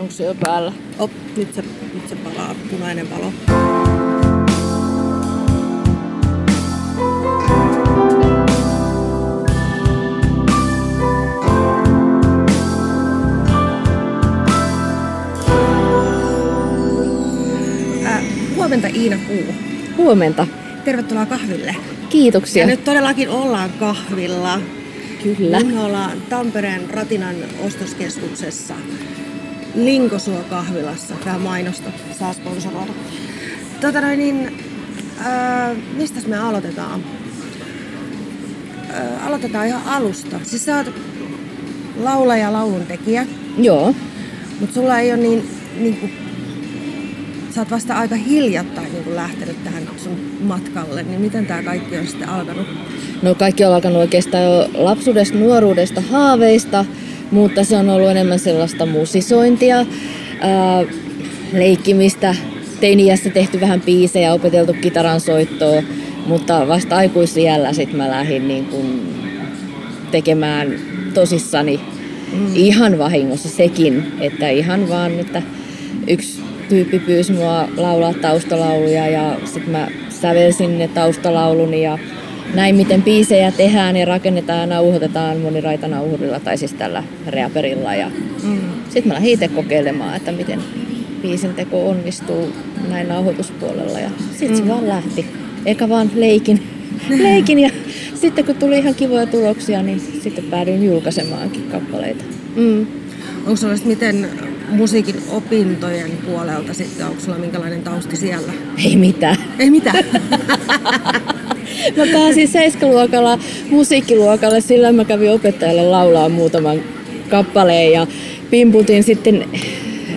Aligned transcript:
Onko 0.00 0.12
se 0.12 0.24
jo 0.24 0.34
päällä? 0.34 0.72
Op, 0.98 1.10
nyt 1.36 1.54
se, 1.54 1.64
nyt 1.94 2.08
se 2.08 2.16
palaa, 2.16 2.54
punainen 2.70 3.10
valo. 3.10 3.32
Äh, 18.06 18.22
huomenta 18.56 18.88
Iina 18.88 19.16
Kuu. 19.26 19.54
Huomenta. 19.96 20.46
Tervetuloa 20.84 21.26
kahville. 21.26 21.76
Kiitoksia. 22.08 22.62
Ja 22.62 22.66
nyt 22.66 22.84
todellakin 22.84 23.28
ollaan 23.28 23.70
kahvilla. 23.70 24.60
Kyllä. 25.22 25.60
Me 25.60 25.80
ollaan 25.80 26.22
Tampereen 26.28 26.90
Ratinan 26.90 27.36
ostoskeskuksessa 27.66 28.74
Linkosuo 29.84 30.44
kahvilassa. 30.50 31.14
Tämä 31.24 31.38
mainosta 31.38 31.90
saa 32.18 32.32
sponsoroida. 32.32 32.92
Tota 33.80 34.00
noin, 34.00 34.18
niin, 34.18 34.60
äh, 35.26 35.76
mistä 35.96 36.20
me 36.26 36.38
aloitetaan? 36.38 37.04
Äh, 38.90 39.26
aloitetaan 39.26 39.66
ihan 39.66 39.82
alusta. 39.86 40.40
Siis 40.42 40.64
sä 40.64 40.76
oot 40.76 40.94
laulaja 42.00 42.42
ja 42.42 42.52
lauluntekijä, 42.52 43.26
Joo. 43.58 43.94
mutta 44.60 44.74
sulla 44.74 44.98
ei 44.98 45.12
ole 45.12 45.20
niin, 45.20 45.50
niin 45.80 45.96
kuin, 45.96 46.12
sä 47.54 47.60
oot 47.60 47.70
vasta 47.70 47.94
aika 47.94 48.14
hiljattain 48.14 48.92
niin 48.92 49.16
lähtenyt 49.16 49.64
tähän 49.64 49.82
sun 49.96 50.20
matkalle, 50.40 51.02
niin 51.02 51.20
miten 51.20 51.46
tämä 51.46 51.62
kaikki 51.62 51.98
on 51.98 52.06
sitten 52.06 52.28
alkanut? 52.28 52.66
No 53.22 53.34
kaikki 53.34 53.64
on 53.64 53.74
alkanut 53.74 53.98
oikeastaan 53.98 54.44
jo 54.44 54.68
lapsuudesta, 54.74 55.38
nuoruudesta, 55.38 56.00
haaveista, 56.00 56.84
mutta 57.30 57.64
se 57.64 57.76
on 57.76 57.90
ollut 57.90 58.10
enemmän 58.10 58.38
sellaista 58.38 58.86
musisointia, 58.86 59.76
ää, 60.40 60.84
leikkimistä, 61.52 62.34
teiniässä 62.80 63.30
tehty 63.30 63.60
vähän 63.60 63.80
biisejä, 63.80 64.32
opeteltu 64.32 64.72
kitaran 64.72 65.20
soittoa, 65.20 65.82
mutta 66.26 66.68
vasta 66.68 66.96
aikuisiällä 66.96 67.72
sit 67.72 67.92
mä 67.92 68.10
lähdin 68.10 68.48
niin 68.48 68.66
kun 68.66 69.00
tekemään 70.10 70.74
tosissani 71.14 71.80
mm. 72.32 72.56
ihan 72.56 72.98
vahingossa 72.98 73.48
sekin, 73.48 74.06
että 74.20 74.48
ihan 74.48 74.88
vaan, 74.88 75.20
että 75.20 75.42
yksi 76.06 76.40
tyyppi 76.68 76.98
pyysi 76.98 77.32
mua 77.32 77.68
laulaa 77.76 78.14
taustalauluja 78.14 79.08
ja 79.08 79.36
sitten 79.44 79.70
mä 79.70 79.88
sävelsin 80.10 80.78
ne 80.78 80.88
taustalauluni 80.88 81.82
ja 81.82 81.98
näin 82.54 82.76
miten 82.76 83.02
biisejä 83.02 83.50
tehdään 83.52 83.96
ja 83.96 84.04
rakennetaan 84.04 84.60
ja 84.60 84.66
nauhoitetaan 84.66 85.36
moniraitanauhurilla 85.40 86.40
tai 86.40 86.58
siis 86.58 86.72
tällä 86.72 87.04
reaperilla 87.26 87.94
ja 87.94 88.10
Mm. 88.42 88.58
sitten 88.84 89.08
mä 89.08 89.14
lähdin 89.14 89.30
itse 89.32 89.48
kokeilemaan, 89.48 90.16
että 90.16 90.32
miten 90.32 90.60
biisin 91.22 91.54
teko 91.54 91.88
onnistuu 91.90 92.48
näin 92.90 93.08
nauhoituspuolella 93.08 94.00
ja 94.00 94.10
sitten 94.38 94.56
se 94.56 94.62
Mm. 94.62 94.68
vaan 94.68 94.88
lähti. 94.88 95.26
Eikä 95.66 95.88
vaan 95.88 96.10
leikin, 96.14 96.62
leikin 97.22 97.58
ja 97.58 97.70
sitten 98.14 98.44
kun 98.44 98.54
tuli 98.54 98.78
ihan 98.78 98.94
kivoja 98.94 99.26
tuloksia, 99.26 99.82
niin 99.82 100.00
sitten 100.22 100.44
päädyin 100.44 100.84
julkaisemaankin 100.84 101.62
kappaleita. 101.70 102.24
Mm. 102.56 102.86
Onko 103.38 103.56
sulla 103.56 103.76
sit 103.76 103.84
miten 103.86 104.28
musiikin 104.68 105.14
opintojen 105.30 106.10
puolelta 106.26 106.74
sitten, 106.74 107.06
onko 107.06 107.20
sulla 107.20 107.38
minkälainen 107.38 107.82
tausti 107.82 108.16
siellä? 108.16 108.52
Ei 108.84 108.96
mitään. 108.96 109.36
Ei 109.58 109.70
mitään. 109.70 110.04
Mä 111.96 112.06
pääsin 112.12 112.48
seiskaluokalla 112.48 113.38
musiikkiluokalle, 113.70 114.60
sillä 114.60 114.92
mä 114.92 115.04
kävin 115.04 115.30
opettajalle 115.30 115.82
laulaa 115.82 116.28
muutaman 116.28 116.80
kappaleen 117.28 117.92
ja 117.92 118.06
pimputin 118.50 119.02
sitten 119.02 119.44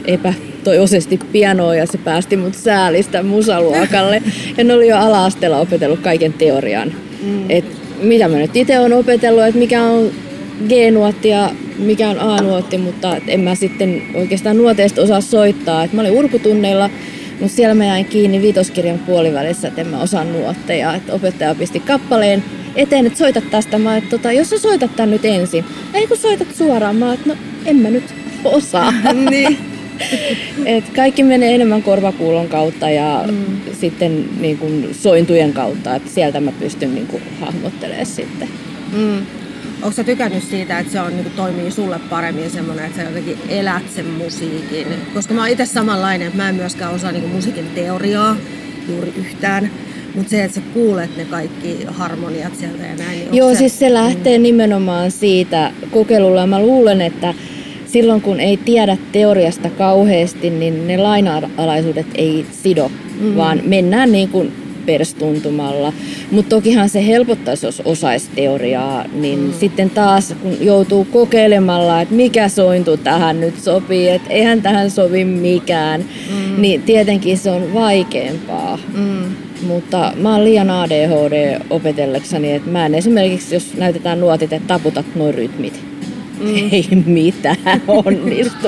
epätoivoisesti 0.05 1.19
pianoa 1.31 1.75
ja 1.75 1.85
se 1.85 1.97
päästi 1.97 2.37
mut 2.37 2.55
säälistä 2.55 3.23
musaluokalle. 3.23 4.23
Ja 4.57 4.63
ne 4.63 4.73
oli 4.73 4.87
jo 4.87 4.97
ala-asteella 4.97 5.59
opetellut 5.59 5.99
kaiken 5.99 6.33
teorian. 6.33 6.93
Mm. 7.23 7.45
Et 7.49 7.65
mitä 8.01 8.27
mä 8.27 8.37
nyt 8.37 8.55
itse 8.55 8.79
olen 8.79 8.93
opetellut, 8.93 9.43
että 9.43 9.59
mikä 9.59 9.83
on 9.83 10.11
G-nuotti 10.67 11.29
ja 11.29 11.51
mikä 11.77 12.09
on 12.09 12.19
A-nuotti, 12.19 12.77
mutta 12.77 13.17
en 13.27 13.39
mä 13.39 13.55
sitten 13.55 14.01
oikeastaan 14.15 14.57
nuoteista 14.57 15.01
osaa 15.01 15.21
soittaa. 15.21 15.83
Et 15.83 15.93
mä 15.93 16.01
olin 16.01 16.11
urkutunneilla, 16.11 16.89
mutta 17.41 17.55
siellä 17.55 17.75
mä 17.75 17.85
jäin 17.85 18.05
kiinni 18.05 18.41
viitoskirjan 18.41 18.99
puolivälissä, 18.99 19.67
että 19.67 19.81
en 19.81 19.87
mä 19.87 20.01
osaa 20.01 20.23
nuotteja. 20.23 20.95
Et 20.95 21.09
opettaja 21.09 21.55
pisti 21.55 21.79
kappaleen 21.79 22.43
eteen, 22.75 23.05
että 23.05 23.19
soita 23.19 23.41
tästä. 23.41 23.77
Mä 23.77 23.97
että 23.97 24.09
tota, 24.09 24.31
jos 24.31 24.49
sä 24.49 24.59
soitat 24.59 24.95
tän 24.95 25.11
nyt 25.11 25.25
ensin. 25.25 25.65
Ei 25.93 26.07
kun 26.07 26.17
soitat 26.17 26.47
suoraan. 26.55 26.95
Mä 26.95 27.13
että 27.13 27.29
no 27.29 27.35
en 27.65 27.75
mä 27.75 27.89
nyt 27.89 28.03
osaa. 28.45 28.93
niin. 29.29 29.57
Et 30.65 30.89
kaikki 30.95 31.23
menee 31.23 31.55
enemmän 31.55 31.83
korvakuulon 31.83 32.47
kautta 32.47 32.89
ja 32.89 33.23
Mm. 33.27 33.35
sitten 33.79 34.25
niin 34.39 34.57
kun 34.57 34.87
sointujen 34.91 35.53
kautta, 35.53 35.95
että 35.95 36.09
sieltä 36.09 36.39
mä 36.39 36.51
pystyn 36.51 36.95
niin 36.95 37.07
kun 37.07 37.21
hahmottelemaan 37.39 38.05
sitten. 38.05 38.49
Mm. 38.97 39.25
Onko 39.81 39.91
sä 39.91 40.03
tykännyt 40.03 40.43
siitä, 40.43 40.79
että 40.79 40.91
se 40.91 40.99
on, 40.99 41.15
niin 41.15 41.31
toimii 41.35 41.71
sulle 41.71 41.99
paremmin 42.09 42.51
semmoinen, 42.51 42.85
että 42.85 42.97
sä 42.97 43.03
jotenkin 43.07 43.37
elät 43.49 43.89
sen 43.95 44.05
musiikin? 44.05 44.87
Koska 45.13 45.33
mä 45.33 45.41
oon 45.41 45.49
itse 45.49 45.65
samanlainen, 45.65 46.27
että 46.27 46.37
mä 46.37 46.49
en 46.49 46.55
myöskään 46.55 46.93
osaa 46.93 47.11
niin 47.11 47.29
musiikin 47.29 47.65
teoriaa 47.75 48.35
juuri 48.89 49.13
yhtään. 49.17 49.71
Mutta 50.15 50.29
se, 50.29 50.43
että 50.43 50.55
sä 50.55 50.61
kuulet 50.73 51.17
ne 51.17 51.25
kaikki 51.25 51.77
harmoniat 51.87 52.55
sieltä 52.55 52.83
ja 52.83 52.95
näin. 52.95 53.19
Niin 53.19 53.35
Joo, 53.35 53.55
siis 53.55 53.79
se 53.79 53.93
lähtee 53.93 54.37
nimenomaan 54.37 55.11
siitä 55.11 55.71
kokeilulla. 55.91 56.47
Mä 56.47 56.59
luulen, 56.59 57.01
että 57.01 57.33
silloin 57.85 58.21
kun 58.21 58.39
ei 58.39 58.57
tiedä 58.57 58.97
teoriasta 59.11 59.69
kauheasti, 59.69 60.49
niin 60.49 60.87
ne 60.87 60.97
laina-alaisuudet 60.97 62.07
ei 62.15 62.45
sido, 62.63 62.91
Mm. 63.19 63.27
mm. 63.27 63.35
vaan 63.35 63.61
mennään 63.65 64.11
niin 64.11 64.29
kuin 64.29 64.51
perstuntumalla. 64.97 65.93
Mutta 66.31 66.49
tokihan 66.49 66.89
se 66.89 67.07
helpottaisi, 67.07 67.65
jos 67.65 67.81
osaisi 67.85 68.29
teoriaa, 68.35 69.05
niin 69.13 69.39
mm. 69.39 69.53
sitten 69.59 69.89
taas 69.89 70.35
kun 70.41 70.57
joutuu 70.61 71.05
kokeilemalla, 71.05 72.01
että 72.01 72.15
mikä 72.15 72.49
sointu 72.49 72.97
tähän 72.97 73.39
nyt 73.39 73.59
sopii, 73.59 74.09
että 74.09 74.29
eihän 74.29 74.61
tähän 74.61 74.91
sovi 74.91 75.25
mikään, 75.25 76.01
mm. 76.01 76.61
niin 76.61 76.81
tietenkin 76.81 77.37
se 77.37 77.51
on 77.51 77.73
vaikeampaa. 77.73 78.79
Mm. 78.93 79.23
Mutta 79.67 80.13
mä 80.15 80.35
oon 80.35 80.43
liian 80.43 80.69
ADHD 80.69 81.61
opetellekseni, 81.69 82.53
että 82.53 82.69
mä 82.69 82.85
en 82.85 82.95
esimerkiksi, 82.95 83.55
jos 83.55 83.73
näytetään 83.77 84.19
nuotit, 84.19 84.53
että 84.53 84.67
taputat 84.67 85.05
noin 85.15 85.33
rytmit. 85.33 85.81
Mm. 86.39 86.55
Ei 86.71 86.87
mitään 87.05 87.81
onnistu. 88.05 88.67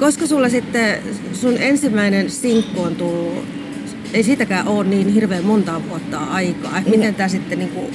Koska 0.00 0.26
sulla 0.26 0.48
sitten 0.48 0.98
sun 1.32 1.56
ensimmäinen 1.58 2.30
sinkku 2.30 2.80
on 2.80 2.96
tullut, 2.96 3.59
ei 4.14 4.22
siitäkään 4.22 4.68
ole 4.68 4.84
niin 4.84 5.08
hirveän 5.08 5.44
montaa 5.44 5.82
vuotta 5.88 6.18
aikaa. 6.18 6.78
Et 6.78 6.88
miten 6.88 7.14
tää 7.14 7.28
sitten 7.28 7.58
niinku, 7.58 7.90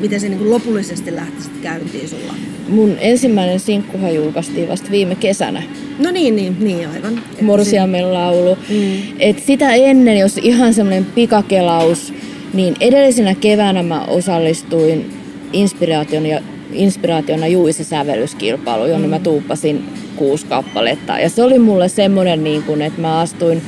miten 0.00 0.20
se 0.20 0.28
niinku 0.28 0.50
lopullisesti 0.50 1.16
lähti 1.16 1.42
sitten 1.42 1.62
käyntiin 1.62 2.08
sulla? 2.08 2.34
Mun 2.68 2.96
ensimmäinen 3.00 3.60
sinkkuhan 3.60 4.14
julkaistiin 4.14 4.68
vasta 4.68 4.90
viime 4.90 5.14
kesänä. 5.14 5.62
No 5.98 6.10
niin, 6.10 6.36
niin, 6.36 6.56
niin 6.60 6.88
aivan. 6.88 7.22
Morsiamen 7.40 8.14
laulu. 8.14 8.58
Mm. 8.68 8.92
Et 9.18 9.38
sitä 9.38 9.74
ennen, 9.74 10.18
jos 10.18 10.38
ihan 10.42 10.74
semmoinen 10.74 11.04
pikakelaus, 11.04 12.12
niin 12.54 12.76
edellisenä 12.80 13.34
keväänä 13.34 13.82
mä 13.82 14.04
osallistuin 14.04 15.10
inspiraation 15.52 16.26
ja 16.26 16.40
inspiraationa 16.72 17.46
Juise 17.46 17.84
sävellyskilpailu, 17.84 18.86
jonne 18.86 19.08
mä 19.08 19.18
tuuppasin 19.18 19.84
kuusi 20.16 20.46
kappaletta. 20.46 21.18
Ja 21.18 21.28
se 21.28 21.42
oli 21.42 21.58
mulle 21.58 21.88
semmoinen, 21.88 22.44
niin 22.44 22.62
kun, 22.62 22.82
että 22.82 23.00
mä 23.00 23.18
astuin 23.18 23.62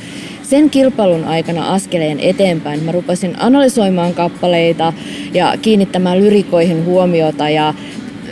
sen 0.49 0.69
kilpailun 0.69 1.23
aikana 1.23 1.73
askeleen 1.73 2.19
eteenpäin. 2.19 2.83
Mä 2.83 2.91
rupesin 2.91 3.33
analysoimaan 3.39 4.13
kappaleita 4.13 4.93
ja 5.33 5.53
kiinnittämään 5.61 6.19
lyrikoihin 6.19 6.85
huomiota 6.85 7.49
ja 7.49 7.73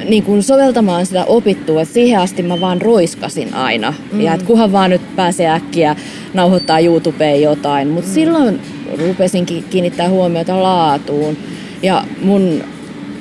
niin 0.10 0.24
kuin 0.24 0.44
soveltamaan 0.44 1.06
sitä 1.06 1.26
opittua, 1.26 1.82
että 1.82 1.94
siihen 1.94 2.20
asti 2.20 2.44
mä 2.44 2.62
vaan 2.62 2.82
roiskasin 2.82 3.54
aina. 3.54 3.94
Mm. 4.12 4.22
Ja 4.22 4.34
että 4.34 4.46
kunhan 4.46 4.72
vaan 4.72 4.90
nyt 4.90 5.16
pääsee 5.16 5.50
äkkiä 5.50 5.96
nauhoittaa 6.34 6.80
YouTubeen 6.80 7.42
jotain. 7.42 7.88
Mutta 7.88 8.10
mm. 8.10 8.14
silloin 8.14 8.60
rupesinkin 9.08 9.64
kiinnittää 9.64 10.10
huomiota 10.10 10.64
laatuun. 10.64 11.38
Ja 11.84 12.04
mun 12.22 12.64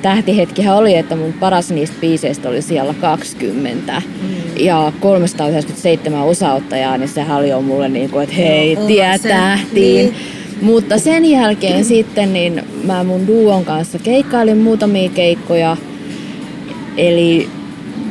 tähtihetkihän 0.07 0.75
oli, 0.75 0.95
että 0.95 1.15
mun 1.15 1.33
paras 1.33 1.71
niistä 1.71 1.95
biiseistä 2.01 2.49
oli 2.49 2.61
siellä 2.61 2.93
20. 2.93 4.01
Mm. 4.05 4.65
Ja 4.65 4.91
397 4.99 6.21
osaottajaa, 6.23 6.97
niin 6.97 7.09
sehän 7.09 7.37
oli 7.37 7.49
jo 7.49 7.61
mulle 7.61 7.89
niin 7.89 8.09
kuin, 8.09 8.23
että 8.23 8.35
hei, 8.35 8.75
No, 8.75 8.85
tie 8.85 9.19
tähtiin. 9.19 10.05
niin. 10.05 10.15
Mutta 10.61 10.97
sen 10.97 11.25
jälkeen 11.25 11.85
sitten 11.85 12.33
niin 12.33 12.61
mä 12.83 13.03
mun 13.03 13.27
duon 13.27 13.65
kanssa 13.65 13.99
keikkailin 13.99 14.57
muutamia 14.57 15.09
keikkoja. 15.09 15.77
Eli 16.97 17.49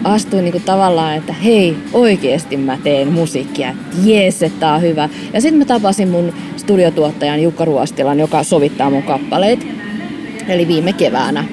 astuin 0.04 0.44
niinku 0.44 0.60
tavallaan, 0.64 1.16
että 1.16 1.32
hei, 1.32 1.76
oikeesti 1.92 2.56
mä 2.56 2.78
teen 2.84 3.12
musiikkia, 3.12 3.74
jees, 4.04 4.42
että 4.42 4.60
tää 4.60 4.74
on 4.74 4.82
hyvä. 4.82 5.08
Ja 5.32 5.40
sitten 5.40 5.58
mä 5.58 5.64
tapasin 5.64 6.08
mun 6.08 6.32
studiotuottajan 6.56 7.42
Jukka 7.42 7.64
Ruostilan, 7.64 8.20
joka 8.20 8.42
sovittaa 8.42 8.90
mun 8.90 9.02
kappaleet. 9.02 9.66
Eli 10.48 10.68
viime 10.68 10.92
keväänä. 10.92 11.44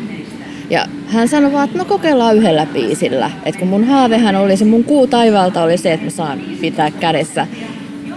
Ja 0.73 0.85
hän 1.07 1.27
sanoi 1.27 1.51
vaan, 1.51 1.65
että 1.65 1.77
no 1.77 1.85
kokeillaan 1.85 2.37
yhdellä 2.37 2.65
biisillä. 2.65 3.31
Että 3.45 3.59
kun 3.59 3.67
mun 3.67 3.83
haavehan 3.83 4.35
oli 4.35 4.57
se, 4.57 4.65
mun 4.65 4.83
kuu 4.83 5.07
taivaalta 5.07 5.63
oli 5.63 5.77
se, 5.77 5.93
että 5.93 6.05
mä 6.05 6.09
saan 6.09 6.41
pitää 6.61 6.91
kädessä 6.91 7.47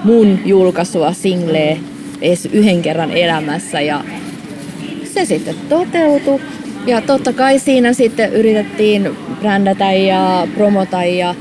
mun 0.04 0.38
julkaisua 0.44 1.12
singlee 1.12 1.80
edes 2.20 2.46
yhden 2.52 2.82
kerran 2.82 3.10
elämässä. 3.10 3.80
Ja 3.80 4.04
se 5.14 5.24
sitten 5.24 5.54
toteutui. 5.68 6.40
Ja 6.86 7.00
totta 7.00 7.32
kai 7.32 7.58
siinä 7.58 7.92
sitten 7.92 8.32
yritettiin 8.32 9.16
brändätä 9.40 9.92
ja 9.92 10.48
promota 10.54 11.04
ja 11.04 11.34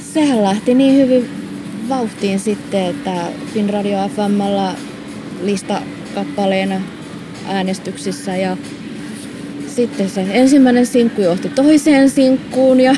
sehän 0.00 0.42
lähti 0.42 0.74
niin 0.74 0.96
hyvin 0.96 1.28
vauhtiin 1.88 2.40
sitten, 2.40 2.86
että 2.86 3.12
Finradio 3.54 3.98
FMllä 4.08 4.74
listakappaleena 5.42 6.80
äänestyksissä 7.48 8.36
ja 8.36 8.56
sitten 9.78 10.10
se 10.10 10.26
ensimmäinen 10.30 10.86
sinkku 10.86 11.22
johti 11.22 11.48
toiseen 11.48 12.10
sinkkuun 12.10 12.80
ja 12.80 12.96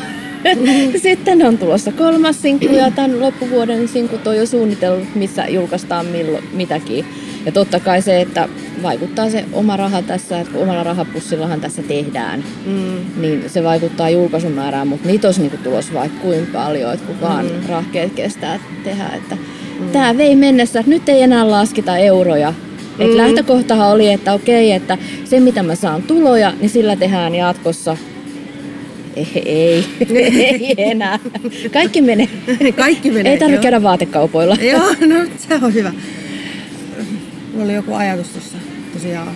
sitten 1.02 1.46
on 1.46 1.58
tulossa 1.58 1.92
kolmas 1.92 2.42
sinkku 2.42 2.74
ja 2.74 2.90
tämän 2.90 3.20
loppuvuoden 3.20 3.88
sinkut 3.88 4.26
on 4.26 4.36
jo 4.36 4.46
suunnitellut, 4.46 5.14
missä 5.14 5.46
julkaistaan 5.48 6.06
milloin, 6.06 6.44
mitäkin. 6.52 7.04
Ja 7.46 7.52
totta 7.52 7.80
kai 7.80 8.02
se, 8.02 8.20
että 8.20 8.48
vaikuttaa 8.82 9.30
se 9.30 9.44
oma 9.52 9.76
raha 9.76 10.02
tässä, 10.02 10.40
että 10.40 10.52
kun 10.52 10.62
omalla 10.62 10.84
rahapussillahan 10.84 11.60
tässä 11.60 11.82
tehdään, 11.82 12.44
mm. 12.66 13.22
niin 13.22 13.50
se 13.50 13.64
vaikuttaa 13.64 14.10
julkaisumäärään, 14.10 14.88
mutta 14.88 15.08
niitä 15.08 15.28
olisi 15.28 15.40
niinku 15.40 15.56
tulossa 15.56 15.94
vaikka 15.94 16.20
kuinka 16.20 16.58
paljon, 16.58 16.94
että 16.94 17.06
kun 17.06 17.20
vaan 17.20 17.46
mm. 17.46 17.68
rahkeet 17.68 18.12
kestää 18.12 18.60
tehdä. 18.84 19.08
Että 19.16 19.36
mm. 19.80 19.90
Tämä 19.90 20.16
vei 20.16 20.36
mennessä, 20.36 20.80
että 20.80 20.90
nyt 20.90 21.08
ei 21.08 21.22
enää 21.22 21.50
lasketa 21.50 21.96
euroja, 21.96 22.54
Mm. 23.00 23.06
Et 23.06 23.14
lähtökohtahan 23.14 23.88
oli, 23.88 24.12
että 24.12 24.32
okei, 24.32 24.72
että 24.72 24.98
se 25.24 25.40
mitä 25.40 25.62
mä 25.62 25.74
saan 25.74 26.02
tuloja, 26.02 26.52
niin 26.60 26.70
sillä 26.70 26.96
tehdään 26.96 27.34
jatkossa 27.34 27.96
ei, 29.16 29.42
ei, 29.44 29.84
ei 30.16 30.74
enää. 30.78 31.18
Kaikki 31.72 32.02
menee. 32.02 32.28
Kaikki 32.76 33.10
menee. 33.10 33.32
Ei 33.32 33.38
tarvitse 33.38 33.62
käydä 33.62 33.82
vaatekaupoilla. 33.82 34.54
Joo, 34.72 34.94
no 35.06 35.26
se 35.36 35.54
on 35.62 35.74
hyvä. 35.74 35.92
Mulla 37.52 37.64
oli 37.64 37.74
joku 37.74 37.94
ajatus 37.94 38.28
tuossa 38.28 38.58
tosiaan. 38.92 39.28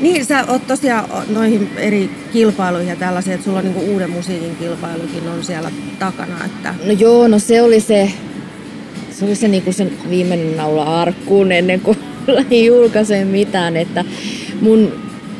Niin, 0.00 0.24
sä 0.24 0.44
oot 0.48 0.66
tosiaan 0.66 1.08
noihin 1.28 1.70
eri 1.76 2.10
kilpailuihin 2.32 2.88
ja 2.88 2.96
tällaisia, 2.96 3.34
että 3.34 3.44
sulla 3.44 3.58
on 3.58 3.64
niinku 3.64 3.92
uuden 3.92 4.10
musiikin 4.10 4.56
kilpailukin 4.56 5.28
on 5.28 5.44
siellä 5.44 5.70
takana. 5.98 6.44
Että... 6.44 6.74
No 6.84 6.92
joo, 6.92 7.28
no 7.28 7.38
se 7.38 7.62
oli 7.62 7.80
se, 7.80 8.10
se 9.18 9.24
oli 9.24 9.34
se, 9.34 9.48
niinku 9.48 9.72
sen 9.72 9.92
viimeinen 10.10 10.56
naula 10.56 11.00
arkkuun 11.00 11.52
ennen 11.52 11.80
kuin 11.80 11.98
lähdin 12.26 12.66
julkaiseen 12.66 13.26
mitään, 13.26 13.76
että 13.76 14.04
mun 14.60 14.92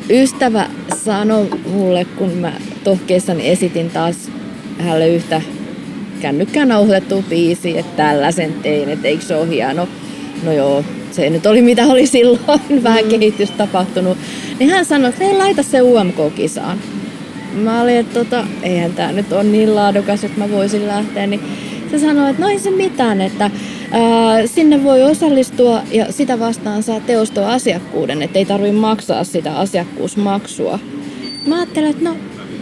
ystävä 0.09 0.69
sanoi 1.03 1.49
mulle, 1.71 2.05
kun 2.05 2.31
mä 2.31 2.53
tohkeessani 2.83 3.49
esitin 3.49 3.89
taas 3.89 4.31
hänelle 4.79 5.09
yhtä 5.09 5.41
kännykkään 6.21 6.67
nauhoitettu 6.67 7.25
biisi, 7.29 7.77
että 7.77 8.03
tällaisen 8.03 8.53
tein, 8.53 8.89
että 8.89 9.07
eikö 9.07 9.25
se 9.25 9.35
ole 9.35 9.49
hieno. 9.49 9.87
No 10.43 10.51
joo, 10.51 10.83
se 11.11 11.29
nyt 11.29 11.45
oli 11.45 11.61
mitä 11.61 11.85
oli 11.85 12.07
silloin, 12.07 12.61
vähän 12.83 13.03
mm. 13.03 13.09
kehitystä 13.09 13.57
tapahtunut. 13.57 14.17
Niin 14.59 14.69
hän 14.69 14.85
sanoi, 14.85 15.09
että 15.09 15.23
hei 15.23 15.37
laita 15.37 15.63
se 15.63 15.81
UMK-kisaan. 15.81 16.77
Mä 17.53 17.81
olin, 17.81 17.95
että 17.95 18.13
tota, 18.13 18.47
eihän 18.63 18.91
tää 18.91 19.11
nyt 19.11 19.33
ole 19.33 19.43
niin 19.43 19.75
laadukas, 19.75 20.23
että 20.23 20.39
mä 20.39 20.51
voisin 20.51 20.87
lähteä. 20.87 21.27
Niin 21.27 21.41
se 21.91 21.99
sanoi, 21.99 22.29
että 22.29 22.41
no 22.41 22.49
ei 22.49 22.59
se 22.59 22.71
mitään, 22.71 23.21
että 23.21 23.51
ää, 23.91 24.47
sinne 24.47 24.83
voi 24.83 25.03
osallistua 25.03 25.81
ja 25.91 26.11
sitä 26.11 26.39
vastaan 26.39 26.83
saa 26.83 26.99
teostoa 26.99 27.53
asiakkuuden, 27.53 28.21
että 28.21 28.39
ei 28.39 28.45
tarvitse 28.45 28.75
maksaa 28.75 29.23
sitä 29.23 29.57
asiakkuusmaksua. 29.57 30.79
Mä 31.47 31.55
ajattelin, 31.55 31.89
että 31.89 32.03
no 32.03 32.15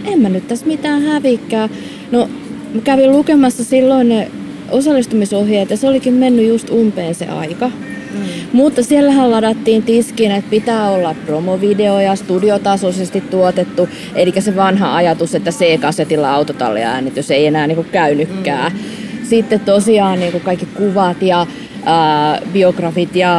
en 0.06 0.20
mä 0.20 0.30
nyt 0.30 0.48
tässä 0.48 0.66
mitään 0.66 1.02
hävikää. 1.02 1.70
No 2.12 2.30
mä 2.74 2.82
kävin 2.82 3.12
lukemassa 3.12 3.64
silloin 3.64 4.10
ne 4.10 4.32
osallistumisohjeet 4.72 5.70
ja 5.70 5.78
se 5.78 5.88
olikin 5.88 6.14
mennyt 6.14 6.48
just 6.48 6.70
umpeen 6.70 7.16
se 7.16 7.26
aika. 7.26 7.68
Mm. 7.68 8.20
Mutta 8.54 8.84
siellähän 8.84 9.32
ladattiin 9.32 9.84
tiskiin, 9.84 10.32
että 10.32 10.50
pitää 10.50 10.90
olla 10.90 11.16
promovideoja 11.26 12.16
studiotasoisesti 12.16 13.22
tuotettu, 13.22 13.90
eli 14.16 14.34
se 14.40 14.56
vanha 14.56 14.96
ajatus, 14.96 15.36
että 15.36 15.52
C-kasetilla 15.52 16.34
autotalliäänitys 16.34 17.32
ei 17.32 17.48
enää 17.48 17.68
niinku 17.68 17.86
käynytkään. 17.92 18.72
Mm. 18.72 19.03
Sitten 19.34 19.60
tosiaan 19.60 20.20
niinku 20.20 20.40
kaikki 20.40 20.66
kuvat 20.66 21.22
ja 21.22 21.48
ää, 21.86 22.42
biografit 22.54 23.16
ja 23.16 23.36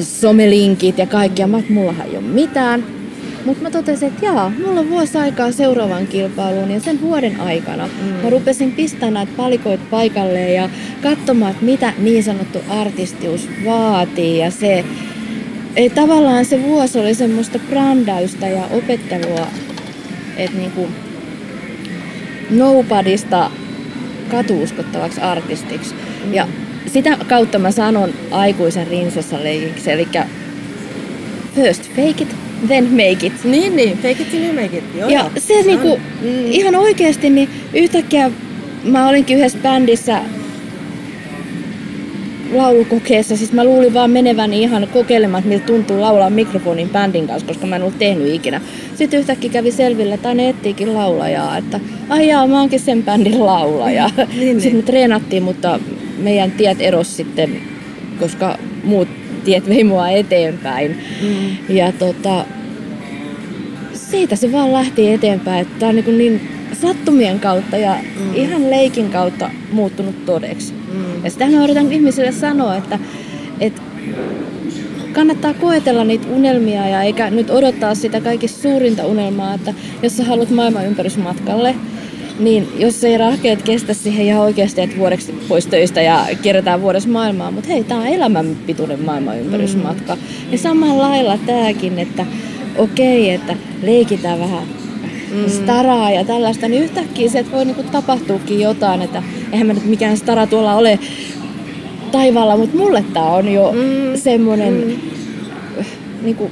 somelinkit 0.00 0.98
ja 0.98 1.06
kaikki, 1.06 1.42
ja 1.42 1.46
mä, 1.46 1.62
mullahan 1.68 2.06
ei 2.06 2.16
ole 2.16 2.24
mitään. 2.24 2.84
Mutta 3.44 3.62
mä 3.62 3.70
totesin, 3.70 4.08
että 4.08 4.26
jaa, 4.26 4.52
mulla 4.66 4.80
on 4.80 4.90
vuosi 4.90 5.18
aikaa 5.18 5.52
seuraavan 5.52 6.06
kilpailuun 6.06 6.70
ja 6.70 6.80
sen 6.80 7.00
vuoden 7.00 7.40
aikana 7.40 7.86
mm. 7.86 8.08
mä 8.08 8.30
rupesin 8.30 8.72
pistämään 8.72 9.14
näitä 9.14 9.32
palikoit 9.36 9.90
paikalleen 9.90 10.54
ja 10.54 10.68
katsomaan, 11.02 11.52
että 11.52 11.64
mitä 11.64 11.92
niin 11.98 12.24
sanottu 12.24 12.58
artistius 12.68 13.48
vaatii 13.64 14.38
ja 14.38 14.50
se, 14.50 14.84
ei, 15.76 15.90
tavallaan 15.90 16.44
se 16.44 16.62
vuosi 16.62 16.98
oli 16.98 17.14
semmoista 17.14 17.58
brändäystä 17.70 18.48
ja 18.48 18.62
opettelua, 18.72 19.46
että 20.36 20.58
niinku 20.58 20.88
nobodysta 22.50 23.50
katuuskottavaksi 24.32 25.20
artistiksi. 25.20 25.94
Mm. 26.24 26.34
Ja 26.34 26.48
sitä 26.86 27.16
kautta 27.28 27.58
mä 27.58 27.70
sanon 27.70 28.10
aikuisen 28.30 28.86
rinsessa-leikiksi, 28.86 29.90
eli 29.90 30.08
first 31.54 31.82
fake 31.88 32.22
it, 32.22 32.36
then 32.66 32.84
make 32.90 33.26
it. 33.26 33.44
Niin, 33.44 33.76
niin, 33.76 33.96
fake 33.96 34.22
it 34.22 34.30
till 34.30 34.44
you 34.44 34.52
make 34.52 34.78
it. 34.78 34.84
Joo, 34.94 35.08
ja 35.08 35.18
joo. 35.18 35.30
se 35.38 35.58
on. 35.58 35.66
niinku, 35.66 36.00
mm. 36.20 36.50
ihan 36.50 36.74
oikeasti, 36.74 37.30
niin 37.30 37.48
yhtäkkiä 37.74 38.30
mä 38.84 39.08
olinkin 39.08 39.38
yhdessä 39.38 39.58
bändissä 39.62 40.20
laulukokeessa, 42.52 43.36
siis 43.36 43.52
mä 43.52 43.64
luulin 43.64 43.94
vaan 43.94 44.10
meneväni 44.10 44.62
ihan 44.62 44.88
kokeilemaan, 44.92 45.38
että 45.38 45.48
miltä 45.48 45.66
tuntuu 45.66 46.00
laulaa 46.00 46.30
mikrofonin 46.30 46.88
bändin 46.88 47.26
kanssa, 47.26 47.46
koska 47.46 47.66
mä 47.66 47.76
en 47.76 47.82
ollut 47.82 47.98
tehnyt 47.98 48.34
ikinä. 48.34 48.60
Sitten 48.94 49.20
yhtäkkiä 49.20 49.50
kävi 49.50 49.72
selville, 49.72 50.14
että 50.14 50.34
ne 50.34 50.48
etsiikin 50.48 50.94
laulajaa, 50.94 51.56
että 51.56 51.80
ai 52.08 52.28
jaa, 52.28 52.46
mä 52.46 52.60
oonkin 52.60 52.80
sen 52.80 53.02
bändin 53.02 53.46
laulaja. 53.46 54.10
niin, 54.38 54.60
sitten 54.60 54.76
me 54.76 54.82
treenattiin, 54.82 55.42
mutta 55.42 55.80
meidän 56.18 56.50
tiet 56.50 56.80
eros 56.80 57.16
sitten, 57.16 57.56
koska 58.20 58.58
muut 58.84 59.08
tiet 59.44 59.68
vei 59.68 59.84
mua 59.84 60.08
eteenpäin. 60.08 60.96
Mm. 61.22 61.76
Ja 61.76 61.92
tota, 61.92 62.44
siitä 63.92 64.36
se 64.36 64.52
vaan 64.52 64.72
lähti 64.72 65.12
eteenpäin, 65.12 65.62
että 65.62 65.74
tää 65.78 65.88
on 65.88 65.94
niin, 65.94 66.18
niin 66.18 66.51
sattumien 66.82 67.40
kautta 67.40 67.76
ja 67.76 67.94
mm. 67.94 68.34
ihan 68.34 68.70
leikin 68.70 69.10
kautta 69.10 69.50
muuttunut 69.72 70.26
todeksi. 70.26 70.72
Mm. 70.72 71.24
Ja 71.24 71.30
sitä 71.30 71.48
mä 71.48 71.64
yritän 71.64 71.92
ihmisille 71.92 72.32
sanoa, 72.32 72.76
että, 72.76 72.98
että 73.60 73.82
kannattaa 75.12 75.54
koetella 75.54 76.04
niitä 76.04 76.28
unelmia 76.28 76.88
ja 76.88 77.02
eikä 77.02 77.30
nyt 77.30 77.50
odottaa 77.50 77.94
sitä 77.94 78.20
kaikista 78.20 78.62
suurinta 78.62 79.06
unelmaa, 79.06 79.54
että 79.54 79.74
jos 80.02 80.16
sä 80.16 80.24
haluat 80.24 80.50
maailman 80.50 80.86
ympärysmatkalle, 80.86 81.74
niin 82.38 82.68
jos 82.78 83.04
ei 83.04 83.18
rahkeet 83.18 83.62
kestä 83.62 83.94
siihen 83.94 84.26
ihan 84.26 84.42
oikeasti, 84.42 84.80
että 84.80 84.96
vuodeksi 84.96 85.32
pois 85.48 85.66
töistä 85.66 86.02
ja 86.02 86.26
kierretään 86.42 86.82
vuodessa 86.82 87.08
maailmaa, 87.08 87.50
mutta 87.50 87.68
hei, 87.68 87.84
tämä 87.84 88.00
on 88.00 88.06
elämän 88.06 88.56
pituinen 88.66 89.04
maailman 89.04 89.38
ympärysmatka. 89.38 90.14
Mm. 90.14 90.20
Ja 90.52 90.58
samalla 90.58 91.02
lailla 91.02 91.38
tämäkin, 91.46 91.98
että 91.98 92.26
okei, 92.78 93.30
että 93.30 93.56
leikitään 93.82 94.40
vähän 94.40 94.62
mm. 95.32 95.48
staraa 95.48 96.10
ja 96.10 96.24
tällaista, 96.24 96.68
niin 96.68 96.82
yhtäkkiä 96.82 97.28
se, 97.28 97.38
että 97.38 97.52
voi 97.52 97.64
niinku 97.64 97.82
tapahtuukin 97.82 98.60
jotain, 98.60 99.02
että 99.02 99.22
eihän 99.52 99.66
mä 99.66 99.72
nyt 99.72 99.84
mikään 99.84 100.16
stara 100.16 100.46
tuolla 100.46 100.74
ole 100.74 100.98
taivaalla, 102.12 102.56
mutta 102.56 102.76
mulle 102.76 103.04
tämä 103.12 103.26
on 103.26 103.52
jo 103.52 103.72
mm. 103.72 104.16
semmoinen 104.20 104.74
mm. 104.74 105.84
niinku, 106.22 106.50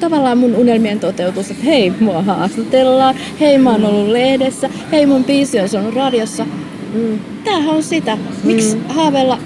tavallaan 0.00 0.38
mun 0.38 0.54
unelmien 0.54 1.00
toteutus, 1.00 1.50
että 1.50 1.64
hei, 1.64 1.92
mua 2.00 2.22
haastatellaan, 2.22 3.14
hei 3.40 3.58
mä 3.58 3.70
oon 3.70 3.84
ollut 3.84 4.08
lehdessä, 4.08 4.70
hei 4.92 5.06
mun 5.06 5.24
biisi 5.24 5.58
on 5.60 5.80
ollut 5.80 5.94
radiossa. 5.94 6.46
Mm. 6.94 7.18
Tämähän 7.44 7.74
on 7.74 7.82
sitä. 7.82 8.18
Miksi 8.44 8.76
mm. 8.76 8.82
haaveilla 8.88 9.38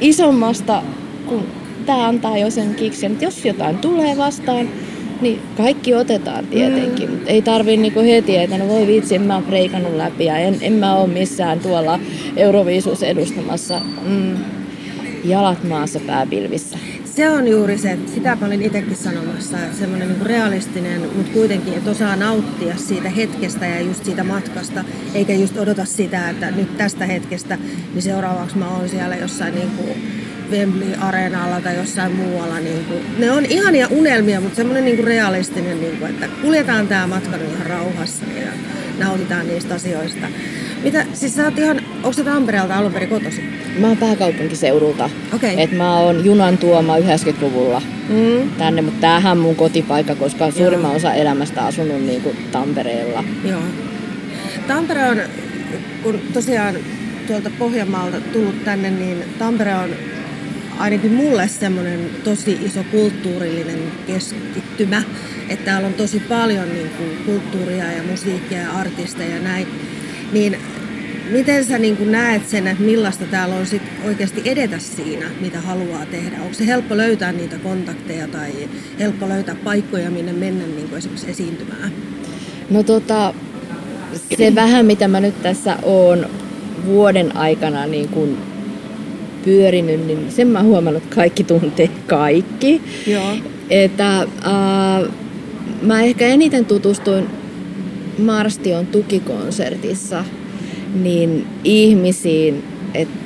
isommasta, 0.00 0.82
kun 1.26 1.46
tämä 1.86 2.08
antaa 2.08 2.38
jo 2.38 2.50
sen 2.50 2.74
kiksen, 2.74 3.12
että 3.12 3.24
jos 3.24 3.44
jotain 3.44 3.78
tulee 3.78 4.16
vastaan, 4.16 4.68
niin 5.20 5.42
kaikki 5.56 5.94
otetaan 5.94 6.46
tietenkin. 6.46 7.10
Mm. 7.10 7.20
Ei 7.26 7.42
tarvii 7.42 7.76
niinku 7.76 8.00
heti, 8.00 8.36
että 8.36 8.58
no 8.58 8.68
voi 8.68 8.86
vitsi, 8.86 9.14
en 9.14 9.22
mä 9.22 9.34
oon 9.34 9.44
preikannut 9.44 9.94
läpi 9.94 10.24
ja 10.24 10.38
en, 10.38 10.56
en 10.60 10.72
mä 10.72 10.96
oo 10.96 11.06
missään 11.06 11.60
tuolla 11.60 12.00
Euroviisus 12.36 13.02
edustamassa. 13.02 13.80
Mm. 14.06 14.36
Jalat 15.24 15.64
maassa 15.64 16.00
pääpilvissä. 16.06 16.78
Se 17.04 17.30
on 17.30 17.48
juuri 17.48 17.78
se, 17.78 17.98
sitä 18.14 18.36
mä 18.40 18.46
olin 18.46 18.62
itsekin 18.62 18.96
sanomassa, 18.96 19.58
että 19.58 19.76
semmoinen 19.76 20.08
niin 20.08 20.26
realistinen, 20.26 21.00
mutta 21.16 21.32
kuitenkin, 21.32 21.74
että 21.74 21.90
osaa 21.90 22.16
nauttia 22.16 22.76
siitä 22.76 23.08
hetkestä 23.08 23.66
ja 23.66 23.80
just 23.80 24.04
siitä 24.04 24.24
matkasta, 24.24 24.84
eikä 25.14 25.32
just 25.32 25.56
odota 25.56 25.84
sitä, 25.84 26.30
että 26.30 26.50
nyt 26.50 26.76
tästä 26.76 27.06
hetkestä, 27.06 27.58
niin 27.94 28.02
seuraavaksi 28.02 28.58
mä 28.58 28.68
oon 28.68 28.88
siellä 28.88 29.16
jossain 29.16 29.54
niin 29.54 29.70
kuin 29.76 29.96
Wembley-areenalla 30.50 31.60
tai 31.60 31.76
jossain 31.76 32.12
muualla. 32.12 32.58
Niin 32.60 32.84
kuin, 32.84 33.00
ne 33.18 33.30
on 33.30 33.46
ihania 33.46 33.86
unelmia, 33.90 34.40
mutta 34.40 34.56
semmoinen 34.56 34.84
niin 34.84 34.96
kuin 34.96 35.06
realistinen, 35.06 35.80
niin 35.80 35.96
kuin, 35.96 36.10
että 36.10 36.28
kuljetaan 36.42 36.88
tämä 36.88 37.06
matka 37.06 37.36
ihan 37.36 37.66
rauhassa 37.66 38.24
ja 38.44 38.52
nautitaan 38.98 39.46
niistä 39.48 39.74
asioista. 39.74 40.26
Mitä, 40.84 41.04
siis 41.12 41.34
sä 41.36 41.44
oot 41.44 41.58
ihan, 41.58 41.80
onko 41.96 42.12
sä 42.12 42.24
Tampereelta 42.24 42.76
alun 42.76 42.92
perin 42.92 43.08
kotosi? 43.08 43.42
Mä 43.78 43.86
oon 43.88 43.96
pääkaupunkiseudulta. 43.96 45.10
Okei. 45.34 45.62
Et 45.62 45.72
mä 45.72 45.98
oon 45.98 46.24
junan 46.24 46.58
tuoma 46.58 46.98
90-luvulla 46.98 47.82
Mm. 48.08 48.50
tänne, 48.58 48.82
mutta 48.82 49.00
tämähän 49.00 49.32
on 49.32 49.38
mun 49.38 49.56
kotipaikka, 49.56 50.14
koska 50.14 50.50
suurimman 50.50 50.90
osa 50.96 51.14
elämästä 51.14 51.62
asunut 51.62 52.02
niin 52.02 52.20
kuin 52.22 52.36
Tampereella. 52.52 53.24
Joo. 53.44 53.60
Tampere 54.66 55.04
on, 55.08 55.18
kun 56.02 56.20
tosiaan 56.32 56.74
tuolta 57.26 57.50
Pohjanmaalta 57.58 58.20
tullut 58.20 58.64
tänne, 58.64 58.90
niin 58.90 59.24
Tampere 59.38 59.74
on 59.74 59.90
ainakin 60.80 61.12
mulle 61.12 61.48
semmoinen 61.48 62.10
tosi 62.24 62.58
iso 62.62 62.84
kulttuurillinen 62.90 63.78
keskittymä, 64.06 65.02
että 65.48 65.64
täällä 65.64 65.88
on 65.88 65.94
tosi 65.94 66.20
paljon 66.20 66.68
niin 66.68 66.90
kuin, 66.90 67.16
kulttuuria 67.26 67.92
ja 67.92 68.02
musiikkia 68.02 68.58
ja 68.58 68.72
artisteja 68.72 69.36
ja 69.36 69.42
näin. 69.42 69.66
Niin 70.32 70.56
miten 71.30 71.64
sä 71.64 71.78
niin 71.78 71.96
kuin 71.96 72.12
näet 72.12 72.48
sen, 72.48 72.66
että 72.66 72.82
millaista 72.82 73.24
täällä 73.24 73.54
on 73.54 73.66
sit 73.66 73.82
oikeasti 74.06 74.42
edetä 74.44 74.78
siinä, 74.78 75.26
mitä 75.40 75.60
haluaa 75.60 76.06
tehdä? 76.06 76.42
Onko 76.42 76.54
se 76.54 76.66
helppo 76.66 76.96
löytää 76.96 77.32
niitä 77.32 77.58
kontakteja 77.58 78.28
tai 78.28 78.50
helppo 78.98 79.28
löytää 79.28 79.54
paikkoja, 79.54 80.10
minne 80.10 80.32
mennä 80.32 80.66
niin 80.66 80.88
kuin 80.88 80.98
esimerkiksi 80.98 81.30
esiintymään? 81.30 81.92
No 82.70 82.82
tota, 82.82 83.34
se 84.36 84.54
vähän 84.54 84.86
mitä 84.86 85.08
mä 85.08 85.20
nyt 85.20 85.42
tässä 85.42 85.76
oon 85.82 86.26
vuoden 86.86 87.36
aikana 87.36 87.86
niin 87.86 88.08
kun 88.08 88.49
pyörinyt, 89.44 90.06
niin 90.06 90.26
sen 90.28 90.48
mä 90.48 90.62
huomannut, 90.62 91.02
että 91.02 91.14
kaikki 91.14 91.44
tuntee 91.44 91.88
kaikki. 92.06 92.80
Joo. 93.06 93.32
Että 93.70 94.18
äh, 94.20 95.10
mä 95.82 96.02
ehkä 96.02 96.26
eniten 96.26 96.64
tutustuin 96.64 97.26
Marstion 98.18 98.86
tukikonsertissa 98.86 100.24
niin 101.02 101.46
ihmisiin, 101.64 102.64
että 102.94 103.20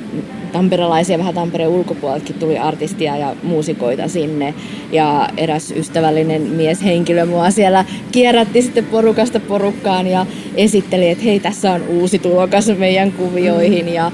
tamperelaisia 0.51 1.17
vähän 1.17 1.33
Tampereen 1.33 1.69
ulkopuoleltakin 1.69 2.35
tuli 2.35 2.57
artistia 2.57 3.17
ja 3.17 3.35
muusikoita 3.43 4.07
sinne. 4.07 4.53
Ja 4.91 5.29
eräs 5.37 5.71
ystävällinen 5.71 6.41
mieshenkilö 6.41 7.25
mua 7.25 7.51
siellä 7.51 7.85
kierrätti 8.11 8.61
sitten 8.61 8.85
porukasta 8.85 9.39
porukkaan 9.39 10.07
ja 10.07 10.25
esitteli, 10.55 11.09
että 11.09 11.23
hei 11.23 11.39
tässä 11.39 11.71
on 11.71 11.81
uusi 11.87 12.19
tulokas 12.19 12.67
meidän 12.77 13.11
kuvioihin. 13.11 13.93
Ja 13.93 14.11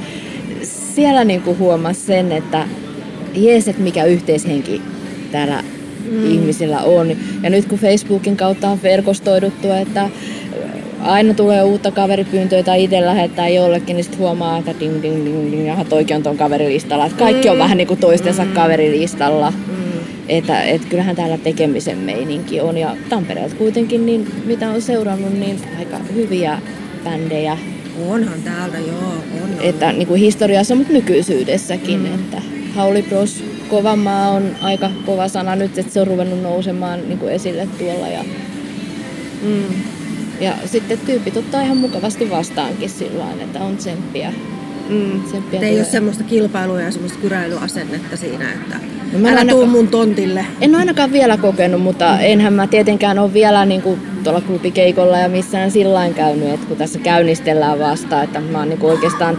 siellä 0.95 1.23
niinku 1.23 1.55
huomasi 1.59 2.01
sen, 2.01 2.31
että 2.31 2.67
jees, 3.35 3.67
että 3.67 3.81
mikä 3.81 4.05
yhteishenki 4.05 4.81
täällä 5.31 5.63
mm. 6.11 6.31
ihmisillä 6.31 6.79
on. 6.79 7.15
Ja 7.43 7.49
nyt 7.49 7.65
kun 7.65 7.79
Facebookin 7.79 8.37
kautta 8.37 8.69
on 8.69 8.79
verkostoiduttu, 8.83 9.71
että 9.71 10.09
aina 11.01 11.33
tulee 11.33 11.63
uutta 11.63 11.91
kaveripyyntöä 11.91 12.63
tai 12.63 12.83
itse 12.83 13.05
lähettää 13.05 13.49
jollekin, 13.49 13.95
niin 13.95 14.03
sitten 14.03 14.19
huomaa, 14.19 14.57
että 14.57 14.73
ding 14.79 15.01
ding 15.01 15.25
ding 15.25 15.51
ding, 15.51 15.67
jaha 15.67 15.85
toikin 15.85 16.15
on 16.15 16.23
ton 16.23 16.37
kaverilistalla. 16.37 17.05
Että 17.05 17.17
kaikki 17.17 17.49
on 17.49 17.57
vähän 17.57 17.77
niin 17.77 17.87
kuin 17.87 17.99
toistensa 17.99 18.45
kaverilistalla. 18.45 19.53
Että 20.29 20.63
et 20.63 20.85
kyllähän 20.85 21.15
täällä 21.15 21.37
tekemisen 21.37 21.97
meininki 21.97 22.61
on. 22.61 22.77
Ja 22.77 22.95
Tampereelta 23.09 23.55
kuitenkin, 23.55 24.05
niin 24.05 24.27
mitä 24.45 24.69
on 24.69 24.81
seurannut, 24.81 25.39
niin 25.39 25.59
aika 25.79 25.97
hyviä 26.13 26.59
bändejä. 27.03 27.57
Onhan 28.09 28.41
täältä, 28.43 28.77
joo. 28.77 28.97
On, 28.97 29.23
on. 29.43 29.49
Että 29.61 29.91
niin 29.91 30.07
kuin 30.07 30.19
historiassa, 30.21 30.75
mutta 30.75 30.93
nykyisyydessäkin. 30.93 31.99
Mm. 31.99 32.05
Että 32.15 32.41
Hauli 32.75 33.01
Bros 33.01 33.43
kova 33.69 33.95
maa 33.95 34.29
on 34.29 34.55
aika 34.61 34.91
kova 35.05 35.27
sana 35.27 35.55
nyt, 35.55 35.77
että 35.77 35.93
se 35.93 36.01
on 36.01 36.07
ruvennut 36.07 36.41
nousemaan 36.41 36.99
niin 37.07 37.17
kuin 37.19 37.33
esille 37.33 37.67
tuolla. 37.77 38.07
Ja, 38.07 38.23
Mm. 39.41 39.63
ja 40.41 40.53
sitten 40.65 40.99
tyypit 41.05 41.37
ottaa 41.37 41.61
ihan 41.61 41.77
mukavasti 41.77 42.29
vastaankin 42.29 42.89
sillä 42.89 43.25
että 43.43 43.59
on 43.59 43.77
tsemppiä. 43.77 44.33
Mm. 44.91 45.21
ei 45.61 45.75
ole 45.77 45.85
semmoista 45.85 46.23
kilpailua 46.23 46.81
ja 46.81 46.91
semmoista 46.91 47.19
kyräilyasennetta 47.21 48.17
siinä, 48.17 48.51
että 48.53 48.75
No 49.13 49.19
mä 49.19 49.27
en 49.27 49.33
älä 49.33 49.39
ainakaan- 49.39 49.59
tuu 49.63 49.67
mun 49.67 49.87
tontille. 49.87 50.45
En 50.61 50.69
ole 50.69 50.77
ainakaan 50.79 51.11
vielä 51.11 51.37
kokenut, 51.37 51.81
mutta 51.81 52.19
enhän 52.19 52.53
mä 52.53 52.67
tietenkään 52.67 53.19
ole 53.19 53.33
vielä 53.33 53.65
niin 53.65 53.81
kuin 53.81 53.99
tuolla 54.23 54.41
klubikeikolla 54.41 55.17
ja 55.17 55.29
missään 55.29 55.71
sillain 55.71 56.13
käynyt, 56.13 56.49
että 56.49 56.67
kun 56.67 56.77
tässä 56.77 56.99
käynnistellään 56.99 57.79
vasta, 57.79 58.23
että 58.23 58.39
mä 58.39 58.59
oon 58.59 58.69
niin 58.69 58.79
kuin 58.79 58.91
oikeastaan 58.91 59.37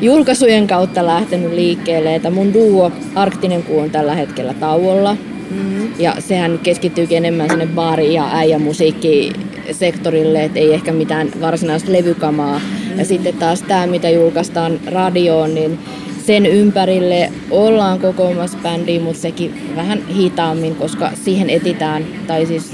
julkaisujen 0.00 0.66
kautta 0.66 1.06
lähtenyt 1.06 1.52
liikkeelle, 1.52 2.14
että 2.14 2.30
mun 2.30 2.54
duo 2.54 2.92
Arktinen 3.14 3.62
kuu 3.62 3.78
on 3.80 3.90
tällä 3.90 4.14
hetkellä 4.14 4.54
tauolla. 4.54 5.16
Mm. 5.50 5.88
Ja 5.98 6.14
sehän 6.18 6.58
keskittyy 6.62 7.06
enemmän 7.10 7.50
sinne 7.50 7.66
baari- 7.66 8.14
ja 8.14 8.28
äijämusiikkisektorille, 8.32 10.44
että 10.44 10.58
ei 10.58 10.74
ehkä 10.74 10.92
mitään 10.92 11.28
varsinaista 11.40 11.92
levykamaa. 11.92 12.60
Ja 12.98 13.04
sitten 13.04 13.34
taas 13.34 13.62
tämä, 13.62 13.86
mitä 13.86 14.10
julkaistaan 14.10 14.80
radioon, 14.86 15.54
niin 15.54 15.78
sen 16.26 16.46
ympärille 16.46 17.32
ollaan 17.50 18.00
kokoamassa 18.00 18.58
bändiä, 18.62 19.00
mutta 19.00 19.20
sekin 19.20 19.54
vähän 19.76 20.06
hitaammin, 20.08 20.74
koska 20.74 21.10
siihen 21.24 21.50
etitään, 21.50 22.04
tai 22.26 22.46
siis 22.46 22.72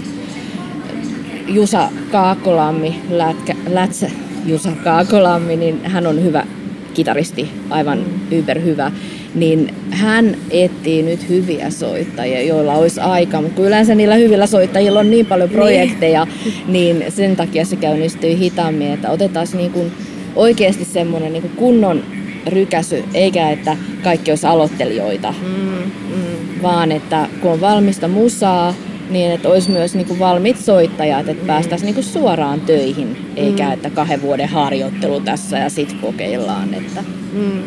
Jusa 1.49 1.89
Kaakolammi, 2.11 3.01
lätkä, 3.11 3.55
lätsä 3.71 4.11
Jusa 4.47 4.73
Kaakolammi, 4.85 5.57
niin 5.57 5.85
hän 5.85 6.07
on 6.07 6.25
hyvä 6.25 6.47
kitaristi, 6.95 7.49
aivan 7.71 8.05
yberhyvä, 8.31 8.93
niin 9.35 9.75
hän 9.91 10.37
etsii 10.51 11.03
nyt 11.03 11.29
hyviä 11.29 11.71
soittajia, 11.71 12.43
joilla 12.43 12.73
olisi 12.73 13.01
aikaa, 13.01 13.43
mutta 13.43 13.57
kun 13.57 13.67
yleensä 13.67 13.95
niillä 13.95 14.15
hyvillä 14.15 14.47
soittajilla 14.47 15.01
on 15.01 15.11
niin 15.11 15.27
paljon 15.27 15.51
projekteja, 15.51 16.27
niin, 16.67 16.99
niin 16.99 17.13
sen 17.13 17.37
takia 17.37 17.65
se 17.65 17.77
käynnistyy 17.77 18.39
hitaammin, 18.39 18.93
että 18.93 19.11
otetaan 19.11 19.47
niin 19.55 19.71
kuin 19.71 19.93
oikeasti 20.37 20.85
semmoinen 20.85 21.33
niin 21.33 21.43
kuin 21.43 21.57
kunnon 21.57 22.03
rykäsy, 22.47 23.05
eikä 23.15 23.51
että 23.51 23.77
kaikki 24.03 24.31
olisi 24.31 24.47
aloittelijoita, 24.47 25.35
Mm. 25.43 25.91
Mm. 26.17 26.63
vaan 26.63 26.93
että 26.93 27.29
kun 27.41 27.53
on 27.53 27.61
valmista 27.61 28.09
musaa, 28.09 28.75
niin 29.11 29.31
että 29.31 29.49
olisi 29.49 29.71
myös 29.71 29.95
niinku 29.95 30.19
valmiit 30.19 30.59
soittajat, 30.59 31.29
että 31.29 31.47
päästäisiin 31.47 31.87
niinku 31.87 32.03
suoraan 32.03 32.61
töihin, 32.61 33.17
eikä 33.37 33.73
että 33.73 33.91
kahden 33.91 34.23
vuoden 34.23 34.49
harjoittelu 34.49 35.21
tässä 35.21 35.59
ja 35.59 35.71
sitten 35.71 35.99
kokeillaan. 35.99 36.75
Että. 36.75 37.05
Mm. 37.33 37.63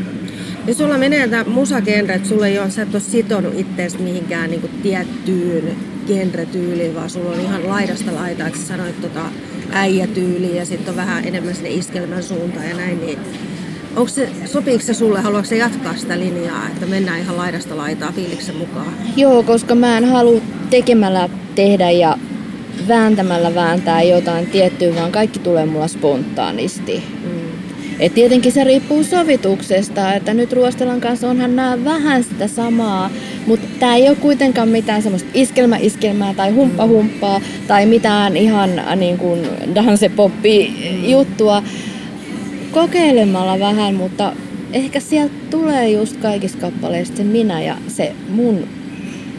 Ja 0.67 0.73
sulla 0.73 0.97
menee 0.97 1.27
tämä 1.27 1.43
musagenre, 1.43 2.13
että 2.13 2.29
sulla 2.29 2.47
ei 2.47 2.59
ole, 2.59 2.69
sä 2.69 2.81
et 2.81 2.93
ole 2.93 3.01
sitonut 3.01 3.53
itseäsi 3.59 3.97
mihinkään 3.97 4.49
niin 4.49 4.69
tiettyyn 4.83 5.75
genretyyliin, 6.07 6.95
vaan 6.95 7.09
sulla 7.09 7.29
on 7.31 7.39
ihan 7.39 7.69
laidasta 7.69 8.15
laitaa, 8.15 8.47
että 8.47 8.59
sä 8.59 8.65
sanoit 8.67 9.01
tota 9.01 9.21
äijätyyliä 9.71 10.55
ja 10.55 10.65
sitten 10.65 10.89
on 10.89 10.95
vähän 10.95 11.25
enemmän 11.25 11.55
sinne 11.55 11.69
iskelmän 11.69 12.23
suuntaan 12.23 12.69
ja 12.69 12.75
näin, 12.75 13.05
niin 13.05 13.19
onko 13.95 14.09
se, 14.09 14.29
sopiiko 14.45 14.83
se 14.83 14.93
sulle, 14.93 15.21
haluatko 15.21 15.49
se 15.49 15.57
jatkaa 15.57 15.95
sitä 15.95 16.19
linjaa, 16.19 16.67
että 16.67 16.85
mennään 16.85 17.19
ihan 17.19 17.37
laidasta 17.37 17.77
laitaa 17.77 18.11
fiiliksen 18.11 18.55
mukaan? 18.55 18.93
Joo, 19.15 19.43
koska 19.43 19.75
mä 19.75 19.97
en 19.97 20.05
halua 20.05 20.41
tekemällä 20.69 21.29
tehdä 21.55 21.91
ja 21.91 22.17
vääntämällä 22.87 23.55
vääntää 23.55 24.03
jotain 24.03 24.47
tiettyä, 24.47 24.95
vaan 24.95 25.11
kaikki 25.11 25.39
tulee 25.39 25.65
mulla 25.65 25.87
spontaanisti. 25.87 27.03
Mm. 27.23 27.37
Et 27.99 28.13
tietenkin 28.13 28.51
se 28.51 28.63
riippuu 28.63 29.03
sovituksesta, 29.03 30.13
että 30.13 30.33
nyt 30.33 30.53
Ruostelan 30.53 31.01
kanssa 31.01 31.29
onhan 31.29 31.55
nämä 31.55 31.83
vähän 31.83 32.23
sitä 32.23 32.47
samaa, 32.47 33.09
mutta 33.47 33.67
tämä 33.79 33.95
ei 33.95 34.09
ole 34.09 34.15
kuitenkaan 34.15 34.69
mitään 34.69 35.01
semmoista 35.01 35.29
iskelmä-iskelmää 35.33 36.33
tai 36.33 36.51
humppa-humppaa 36.51 37.41
tai 37.67 37.85
mitään 37.85 38.37
ihan 38.37 38.79
äh, 38.79 38.95
niin 38.95 39.17
kuin 39.17 39.47
dansepoppi-juttua. 39.75 41.63
Kokeilemalla 42.71 43.59
vähän, 43.59 43.95
mutta 43.95 44.33
ehkä 44.73 44.99
sieltä 44.99 45.33
tulee 45.49 45.89
just 45.89 46.17
kaikista 46.17 46.57
kappaleista 46.61 47.17
se 47.17 47.23
minä 47.23 47.61
ja 47.61 47.77
se 47.87 48.11
mun 48.29 48.67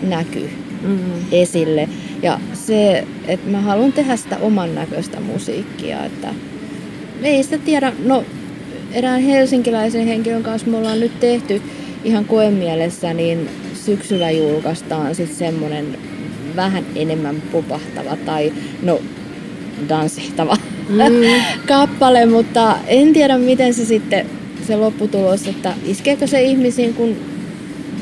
näky 0.02 0.50
Mm. 0.82 0.98
esille. 1.32 1.88
Ja 2.22 2.40
se, 2.54 3.04
että 3.26 3.50
mä 3.50 3.60
haluan 3.60 3.92
tehdä 3.92 4.16
sitä 4.16 4.36
oman 4.38 4.74
näköistä 4.74 5.20
musiikkia, 5.20 6.04
että 6.04 6.34
ei 7.22 7.42
sitä 7.42 7.58
tiedä, 7.58 7.92
no 8.04 8.24
erään 8.92 9.22
helsinkiläisen 9.22 10.06
henkilön 10.06 10.42
kanssa 10.42 10.70
me 10.70 10.76
ollaan 10.76 11.00
nyt 11.00 11.20
tehty 11.20 11.62
ihan 12.04 12.24
koemielessä, 12.24 13.14
niin 13.14 13.48
syksyllä 13.84 14.30
julkaistaan 14.30 15.14
sitten 15.14 15.36
semmonen 15.36 15.98
vähän 16.56 16.84
enemmän 16.94 17.42
popahtava 17.52 18.16
tai 18.16 18.52
no 18.82 19.00
danssihtava 19.88 20.56
Mm. 20.88 20.96
kappale, 21.68 22.26
mutta 22.26 22.76
en 22.86 23.12
tiedä 23.12 23.38
miten 23.38 23.74
se 23.74 23.84
sitten 23.84 24.26
se 24.66 24.76
lopputulos, 24.76 25.46
että 25.48 25.74
iskeekö 25.84 26.26
se 26.26 26.42
ihmisiin, 26.42 26.94
kun 26.94 27.16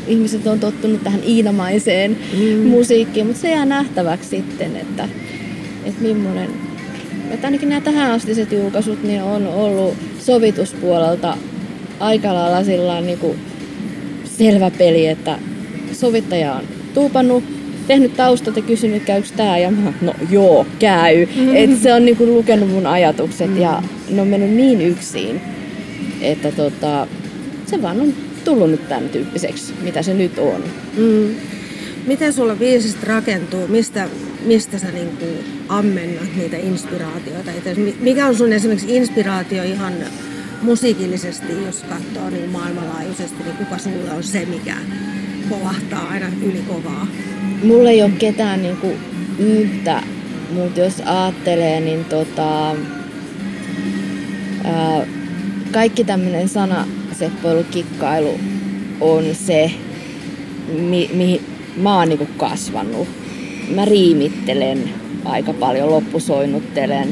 ihmiset 0.07 0.47
on 0.47 0.61
tottunut 0.61 1.05
tähän 1.05 1.21
iinamaiseen 1.27 2.17
Mm. 2.33 2.67
musiikkiin, 2.69 3.27
mutta 3.27 3.43
se 3.43 3.51
jää 3.51 3.65
nähtäväksi 3.65 4.29
sitten, 4.29 4.77
että, 4.77 5.09
että 5.85 6.03
millainen 6.03 6.51
että 7.31 7.47
ainakin 7.47 7.69
nämä 7.69 7.81
tähän 7.81 8.11
astiset 8.11 8.53
julkaisut 8.53 9.03
niin 9.03 9.23
on 9.23 9.47
ollut 9.47 9.95
sovituspuolelta 10.19 11.37
aika 12.01 12.35
lailla 12.35 12.65
sillain 12.65 13.07
niin 13.07 13.19
selvä 14.25 14.71
peli, 14.71 15.07
että 15.07 15.39
sovittaja 15.97 16.55
on 16.55 16.63
tuupannut, 16.95 17.45
tehnyt 17.87 18.17
taustat 18.17 18.57
ja 18.57 18.63
kysynyt, 18.63 19.03
käykö 19.03 19.29
tämä, 19.37 19.59
ja 19.59 19.71
mä 19.71 19.93
no 20.01 20.15
joo, 20.31 20.67
käy. 20.79 21.27
Mm-hmm. 21.27 21.57
Et 21.57 21.83
se 21.83 21.95
on 21.95 22.05
niinku 22.05 22.27
lukenut 22.27 22.71
mun 22.71 22.87
ajatukset 22.87 23.47
mm-hmm. 23.47 23.63
ja 23.63 23.83
ne 24.11 24.23
on 24.23 24.29
mennyt 24.29 24.51
niin 24.51 24.81
yksin, 24.83 25.41
että 26.21 26.53
tota, 26.53 27.07
se 27.67 27.83
vaan 27.83 28.01
on 28.01 28.15
tullut 28.45 28.71
nyt 28.71 28.89
tämän 28.89 29.09
tyyppiseksi, 29.09 29.75
mitä 29.83 30.03
se 30.03 30.15
nyt 30.15 30.39
on. 30.39 30.65
Mm. 30.97 31.35
Miten 32.07 32.33
sulla 32.33 32.55
biisistä 32.57 33.07
rakentuu? 33.07 33.69
Mistä, 33.69 34.09
mistä 34.45 34.79
sä 34.79 34.87
niinku 34.93 35.25
ammennat 35.69 36.37
niitä 36.37 36.57
inspiraatioita? 36.57 37.51
Mikä 38.01 38.27
on 38.27 38.37
sun 38.37 38.53
esimerkiksi 38.53 38.97
inspiraatio 38.97 39.63
ihan 39.63 39.93
musiikillisesti, 40.63 41.53
jos 41.67 41.83
katsoo 41.83 42.31
niin 42.31 42.51
maailmanlaajuisesti, 42.51 43.43
niin 43.45 43.57
kuka 43.57 43.79
sulle 43.79 44.11
on 44.17 44.23
se, 44.23 44.47
mikä 44.47 44.75
kolahtaa 45.49 46.09
aina 46.09 46.27
yli 46.43 46.63
kovaa? 46.69 47.07
Mulla 47.65 47.91
ei 47.91 48.03
ole 48.03 48.11
ketään 48.19 48.63
niinku 48.63 48.93
yhtä, 49.39 50.03
mutta 50.55 50.81
jos 50.81 51.03
ajattelee, 51.07 51.81
niin 51.81 52.05
tota, 52.05 52.69
ää, 54.65 55.07
kaikki 55.73 56.05
tämmöinen 56.05 56.49
sana 56.49 56.87
seppoilu, 57.13 57.65
kikkailu 57.71 58.41
on 59.01 59.25
se, 59.35 59.71
mi- 60.79 61.11
mihin 61.15 61.41
mä 61.77 61.99
oon 61.99 62.09
niinku 62.09 62.29
kasvanut. 62.37 63.09
Mä 63.75 63.85
riimittelen 63.85 64.91
aika 65.25 65.53
paljon, 65.53 65.91
loppusoinnuttelen 65.91 67.09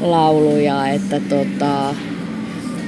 lauluja, 0.00 0.88
että 0.88 1.20
tota, 1.20 1.94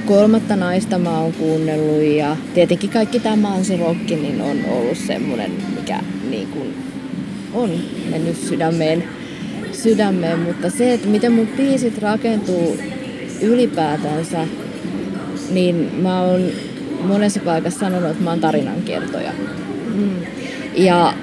kolmatta 0.05 0.55
naista 0.55 0.97
mä 0.97 1.19
oon 1.19 1.33
kuunnellut 1.33 2.03
ja 2.17 2.37
tietenkin 2.53 2.89
kaikki 2.89 3.19
tämä 3.19 3.49
rokki 3.79 4.15
niin 4.15 4.41
on 4.41 4.57
ollut 4.69 4.97
semmoinen, 4.97 5.51
mikä 5.79 5.99
niin 6.29 6.47
kuin 6.47 6.75
on 7.53 7.69
mennyt 8.09 8.37
sydämeen, 8.37 9.03
sydämeen, 9.71 10.39
mutta 10.39 10.69
se, 10.69 10.93
että 10.93 11.07
miten 11.07 11.31
mun 11.31 11.47
biisit 11.47 11.97
rakentuu 11.97 12.77
ylipäätänsä, 13.41 14.47
niin 15.51 15.91
mä 16.01 16.21
oon 16.21 16.41
monessa 17.03 17.39
paikassa 17.39 17.79
sanonut, 17.79 18.11
että 18.11 18.23
mä 18.23 18.29
oon 18.29 18.39
tarinankertoja. 18.39 19.31
Mm. 19.95 20.15
Ja 20.75 21.13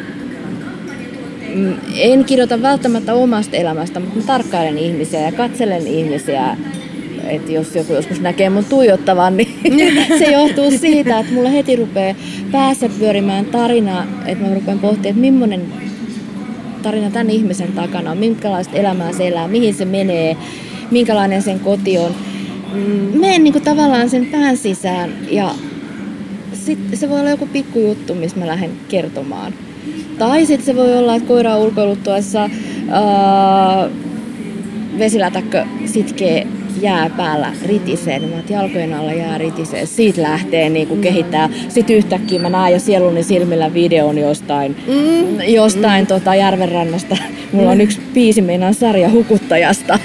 mm, 1.54 1.74
en 1.96 2.24
kirjoita 2.24 2.62
välttämättä 2.62 3.14
omasta 3.14 3.56
elämästä, 3.56 4.00
mutta 4.00 4.16
mä 4.16 4.22
tarkkailen 4.26 4.78
ihmisiä 4.78 5.20
ja 5.20 5.32
katselen 5.32 5.86
ihmisiä. 5.86 6.56
Että 7.28 7.52
jos 7.52 7.74
joku 7.74 7.92
joskus 7.92 8.20
näkee 8.20 8.50
mun 8.50 8.64
tuijottavan, 8.64 9.36
niin 9.36 9.58
se 10.18 10.24
johtuu 10.24 10.70
siitä, 10.70 11.18
että 11.18 11.32
mulla 11.32 11.48
heti 11.48 11.76
rupeaa 11.76 12.14
päässä 12.52 12.88
pyörimään 12.98 13.44
tarina, 13.44 14.06
että 14.26 14.44
mä 14.44 14.54
rupean 14.54 14.78
pohtimaan, 14.78 15.08
että 15.08 15.20
millainen 15.20 15.66
tarina 16.82 17.10
tämän 17.10 17.30
ihmisen 17.30 17.72
takana 17.72 18.10
on, 18.10 18.18
minkälaista 18.18 18.76
elämää 18.76 19.12
se 19.12 19.28
elää, 19.28 19.48
mihin 19.48 19.74
se 19.74 19.84
menee, 19.84 20.36
minkälainen 20.90 21.42
sen 21.42 21.60
koti 21.60 21.98
on. 21.98 22.14
Mm, 22.74 23.20
menen 23.20 23.44
niin 23.44 23.62
tavallaan 23.62 24.10
sen 24.10 24.26
pään 24.26 24.56
sisään 24.56 25.10
ja 25.30 25.54
sitten 26.52 26.98
se 26.98 27.08
voi 27.08 27.20
olla 27.20 27.30
joku 27.30 27.46
pikkujuttu, 27.46 28.14
missä 28.14 28.38
mä 28.38 28.46
lähden 28.46 28.70
kertomaan. 28.88 29.54
Tai 30.18 30.46
sitten 30.46 30.66
se 30.66 30.76
voi 30.76 30.98
olla, 30.98 31.14
että 31.14 31.28
koira 31.28 31.58
ulkoiluttuessa 31.58 32.50
ää, 32.90 33.88
vesilätäkkö 34.98 35.64
sitkee 35.86 36.46
jää 36.80 37.10
päällä 37.16 37.52
ritisee, 37.66 38.18
niin 38.18 38.30
mä 38.30 38.42
jalkojen 38.48 38.94
alla 38.94 39.12
jää 39.12 39.38
ritisee. 39.38 39.86
Siitä 39.86 40.22
lähtee 40.22 40.68
niin 40.68 40.88
kuin 40.88 40.98
mm. 40.98 41.02
kehittää. 41.02 41.48
Sitten 41.68 41.96
yhtäkkiä 41.96 42.40
mä 42.40 42.48
näen 42.48 42.72
jo 42.72 42.78
sieluni 42.78 43.22
silmillä 43.22 43.74
videon 43.74 44.18
jostain, 44.18 44.76
mm. 44.86 45.40
jostain 45.42 46.04
mm. 46.04 46.06
Tota, 46.06 46.34
järvenrannasta. 46.34 47.16
Mulla 47.52 47.66
mm. 47.66 47.72
on 47.72 47.80
yksi 47.80 48.00
biisi 48.14 48.42
meinaan 48.42 48.74
sarja 48.74 49.10
hukuttajasta. 49.10 49.98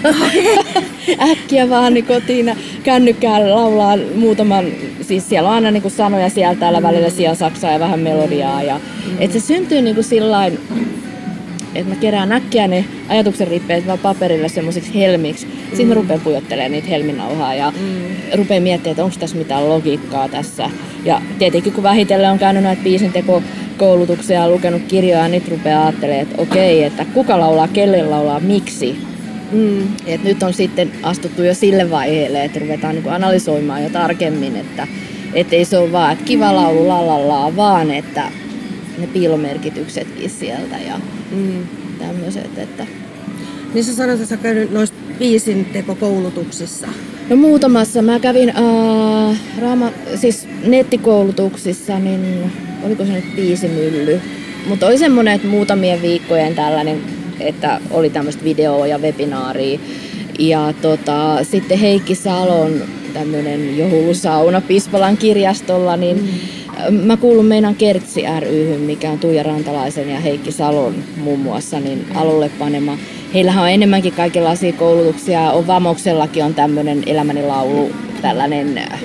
Äkkiä 1.31 1.69
vaan 1.69 1.93
niin 1.93 2.05
kotiin 2.05 2.55
kännykkään 2.83 3.51
laulaa 3.51 3.97
muutaman, 4.15 4.65
siis 5.01 5.29
siellä 5.29 5.49
on 5.49 5.55
aina 5.55 5.71
niin 5.71 5.81
kuin 5.81 5.91
sanoja 5.91 6.29
sieltä 6.29 6.59
täällä 6.59 6.79
mm. 6.79 6.87
välillä 6.87 7.09
siellä 7.09 7.35
saksaa 7.35 7.71
ja 7.71 7.79
vähän 7.79 7.99
melodiaa. 7.99 8.63
Ja, 8.63 8.75
mm. 8.75 9.15
et 9.19 9.31
se 9.31 9.39
syntyy 9.39 9.81
niin 9.81 9.95
kuin 9.95 10.05
sillain, 10.05 10.59
että 11.75 11.93
mä 11.93 11.95
kerään 11.95 12.31
äkkiä 12.31 12.67
ne 12.67 12.85
ajatuksen 13.07 13.47
rippeet 13.47 13.87
vaan 13.87 13.99
paperille 13.99 14.49
semmoisiksi 14.49 14.95
helmiksi. 14.95 15.47
Sitten 15.67 15.85
mm. 15.85 15.87
mä 15.87 15.93
rupean 15.93 16.21
pujottelemaan 16.21 16.71
niitä 16.71 16.87
helminauhaa 16.87 17.53
ja 17.53 17.71
mm. 17.71 18.37
rupean 18.37 18.63
miettimään, 18.63 18.91
että 18.91 19.03
onko 19.03 19.15
tässä 19.19 19.37
mitään 19.37 19.69
logiikkaa 19.69 20.29
tässä. 20.29 20.69
Ja 21.05 21.21
tietenkin 21.39 21.73
kun 21.73 21.83
vähitellen 21.83 22.31
on 22.31 22.39
käynyt 22.39 22.63
näitä 22.63 22.83
biisinteko 22.83 23.43
koulutuksia 23.77 24.39
ja 24.39 24.49
lukenut 24.49 24.81
kirjoja, 24.87 25.27
niin 25.27 25.43
nyt 25.43 25.51
rupeaa 25.51 25.85
ajattelemaan, 25.85 26.23
että 26.23 26.41
okei, 26.41 26.83
että 26.83 27.05
kuka 27.13 27.39
laulaa, 27.39 27.67
kelle 27.67 28.03
laulaa, 28.03 28.39
miksi. 28.39 28.97
Mm. 29.51 29.87
Et 30.05 30.23
nyt 30.23 30.43
on 30.43 30.53
sitten 30.53 30.91
astuttu 31.03 31.43
jo 31.43 31.53
sille 31.53 31.91
vaiheelle, 31.91 32.43
että 32.43 32.59
ruvetaan 32.59 32.95
niin 32.95 33.09
analysoimaan 33.09 33.83
jo 33.83 33.89
tarkemmin, 33.89 34.55
että 34.55 34.87
ei 35.55 35.65
se 35.65 35.77
ole 35.77 35.91
vaan, 35.91 36.13
että 36.13 36.25
kiva 36.25 36.55
laulu 36.55 36.87
lalalla, 36.87 37.55
vaan 37.55 37.91
että 37.91 38.31
ne 38.97 39.07
piilomerkityksetkin 39.07 40.29
sieltä 40.29 40.77
ja 40.87 40.99
mm. 41.35 41.67
tämmöiset. 41.99 42.57
Että... 42.57 42.85
Niin 43.73 43.83
sä 43.83 43.95
sanoit, 43.95 44.21
että 44.21 44.35
sä 44.35 44.41
käynyt 44.41 44.71
noissa 44.71 44.95
biisin 45.19 45.65
tekokoulutuksissa? 45.65 46.87
No 47.29 47.35
muutamassa. 47.35 48.01
Mä 48.01 48.19
kävin 48.19 48.49
äh, 48.49 49.39
raama, 49.61 49.91
siis 50.15 50.47
nettikoulutuksissa, 50.65 51.99
niin 51.99 52.51
oliko 52.85 53.05
se 53.05 53.11
nyt 53.11 53.35
biisimylly? 53.35 54.21
Mutta 54.67 54.87
oli 54.87 54.97
semmoinen, 54.97 55.33
että 55.33 55.47
muutamien 55.47 56.01
viikkojen 56.01 56.55
tällainen, 56.55 57.01
että 57.39 57.79
oli 57.91 58.09
tämmöistä 58.09 58.43
videoa 58.43 58.87
ja 58.87 58.97
webinaaria. 58.97 59.79
Ja 60.39 60.73
tota, 60.81 61.43
sitten 61.43 61.79
Heikki 61.79 62.15
Salon 62.15 62.81
tämmöinen 63.13 63.77
joulusauna 63.77 64.61
Pispalan 64.61 65.17
kirjastolla, 65.17 65.97
niin 65.97 66.17
mm 66.17 66.29
Mä 66.89 67.17
kuulun 67.17 67.45
meidän 67.45 67.75
Kertsi 67.75 68.23
ry, 68.39 68.77
mikä 68.77 69.11
on 69.11 69.19
Tuija 69.19 69.43
Rantalaisen 69.43 70.09
ja 70.09 70.19
Heikki 70.19 70.51
Salon 70.51 70.95
muun 71.17 71.39
muassa 71.39 71.79
niin 71.79 72.05
alulle 72.15 72.49
panema. 72.59 72.97
Heillähän 73.33 73.63
on 73.63 73.69
enemmänkin 73.69 74.13
kaikenlaisia 74.13 74.73
koulutuksia. 74.73 75.51
On 75.51 75.67
Vamoksellakin 75.67 76.43
on 76.43 76.53
tämmöinen 76.53 77.03
elämäni 77.05 77.43
laulu, 77.43 77.91
tällainen 78.21 78.77
äh, 78.77 79.03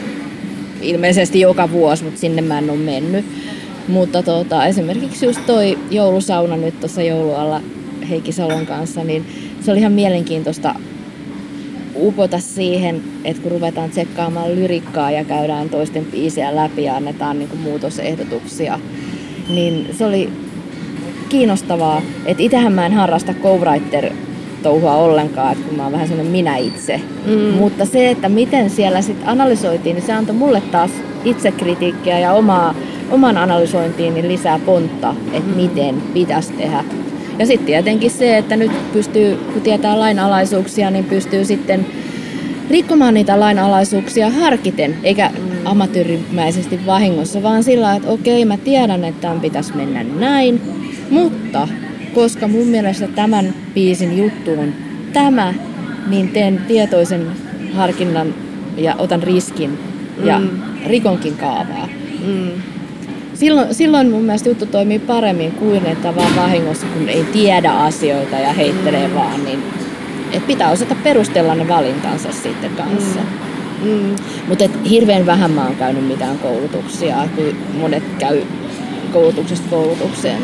ilmeisesti 0.83 1.41
joka 1.41 1.71
vuosi, 1.71 2.05
mutta 2.05 2.21
sinne 2.21 2.43
mä 2.43 2.59
en 2.59 2.71
ole 2.71 2.79
mennyt. 2.79 3.25
Mutta 3.89 4.23
tota, 4.23 4.67
esimerkiksi 4.67 5.27
just 5.27 5.47
toi 5.47 5.79
joulusauna 5.91 6.57
nyt 6.57 6.81
tuossa 6.81 7.03
joulualla 7.03 7.61
Heikki 8.11 8.33
Salon 8.33 8.67
kanssa, 8.67 9.05
niin 9.05 9.27
se 9.61 9.71
oli 9.71 9.79
ihan 9.81 9.93
mielenkiintoista 9.93 10.75
upota 12.01 12.39
siihen, 12.39 13.03
että 13.25 13.43
kun 13.43 13.53
ruvetaan 13.53 13.91
tsekkaamaan 13.91 14.55
lyrikkaa 14.55 15.11
ja 15.11 15.25
käydään 15.25 15.69
toisten 15.69 16.05
biisejä 16.05 16.57
läpi 16.57 16.85
ja 16.85 16.97
annetaan 16.97 17.39
niin 17.39 17.49
kuin 17.49 17.61
muutosehdotuksia, 17.61 18.81
niin 19.49 19.89
se 19.93 20.05
oli 20.05 20.31
kiinnostavaa. 21.29 22.03
Että 22.27 22.43
itsehän 22.43 22.73
mä 22.73 22.87
en 22.87 22.93
harrasta 22.93 23.35
co-writer 23.43 24.13
touhua 24.63 24.95
ollenkaan, 24.95 25.53
että 25.53 25.65
kun 25.69 25.77
mä 25.77 25.83
oon 25.83 25.93
vähän 25.93 26.09
sellainen 26.09 26.33
minä 26.33 26.57
itse. 26.57 27.01
Mm. 27.27 27.33
Mutta 27.35 27.85
se, 27.85 28.11
että 28.11 28.29
miten 28.29 28.71
siellä 28.71 29.03
sitten 29.03 29.29
analysoitiin, 29.29 29.97
niin 29.97 30.07
se 30.07 30.13
antoi 30.13 30.35
mulle 30.35 30.61
taas 30.61 30.91
itsekritiikkiä 31.25 32.19
ja 32.19 32.33
omaa, 32.33 32.75
oman 33.11 33.37
analysointiin 33.37 34.15
niin 34.15 34.29
lisää 34.29 34.61
pontta, 34.67 35.15
että 35.33 35.51
mm. 35.51 35.57
miten 35.57 36.03
pitäisi 36.15 36.53
tehdä. 36.53 36.85
Ja 37.41 37.47
sitten 37.47 37.67
tietenkin 37.67 38.11
se, 38.11 38.39
että 38.39 38.57
nyt 38.57 38.93
pystyy, 38.93 39.37
kun 39.53 39.63
tietää 39.63 40.01
lainalaisuuksia, 40.01 40.91
niin 40.91 41.05
pystyy 41.05 41.45
sitten 41.45 41.87
rikkomaan 42.71 43.15
niitä 43.15 43.41
lainalaisuuksia 43.41 44.31
harkiten, 44.31 44.97
eikä 45.03 45.31
amatöörimäisesti 45.65 46.87
vahingossa, 46.87 47.43
vaan 47.43 47.65
sillä 47.65 47.95
että 47.95 48.09
okei, 48.09 48.45
mä 48.45 48.57
tiedän, 48.57 49.05
että 49.05 49.21
tämän 49.21 49.41
pitäisi 49.41 49.77
mennä 49.77 50.05
näin, 50.05 50.61
mutta 51.11 51.69
koska 52.15 52.49
mun 52.49 52.67
mielestä 52.67 53.09
tämän 53.09 53.55
biisin 53.75 54.19
juttu 54.19 54.51
on 54.51 54.75
tämä, 55.13 55.55
niin 56.07 56.29
teen 56.29 56.61
tietoisen 56.69 57.27
harkinnan 57.75 58.35
ja 58.77 58.95
otan 58.99 59.23
riskin 59.23 59.79
ja 60.25 60.39
mm. 60.39 60.49
rikonkin 60.87 61.37
kaavaa. 61.37 61.89
Mm 62.27 62.70
silloin, 63.41 63.75
silloin 63.75 64.11
mun 64.11 64.23
mielestä 64.23 64.49
juttu 64.49 64.67
toimii 64.67 64.99
paremmin 64.99 65.53
kuin 65.53 65.87
että 65.87 66.17
vaan 66.17 66.37
vahingossa, 66.37 66.87
kun 66.87 67.09
ei 67.09 67.25
tiedä 67.25 67.73
asioita 67.73 68.37
ja 68.37 68.53
heittelee 68.53 69.09
mm. 69.09 69.15
vaan, 69.15 69.45
niin 69.45 69.63
et 70.33 70.47
pitää 70.47 70.71
osata 70.71 70.95
perustella 71.03 71.55
ne 71.55 71.69
valintansa 71.69 72.33
sitten 72.33 72.71
kanssa. 72.71 73.21
Mm. 73.83 73.91
Mm. 73.91 74.17
Mutta 74.49 74.65
hirveän 74.91 75.27
vähän 75.27 75.51
mä 75.51 75.65
oon 75.65 75.77
käynyt 75.77 76.07
mitään 76.07 76.39
koulutuksia, 76.39 77.17
kun 77.37 77.57
monet 77.81 78.03
käy 78.19 78.43
koulutuksesta 79.13 79.71
koulutukseen. 79.71 80.43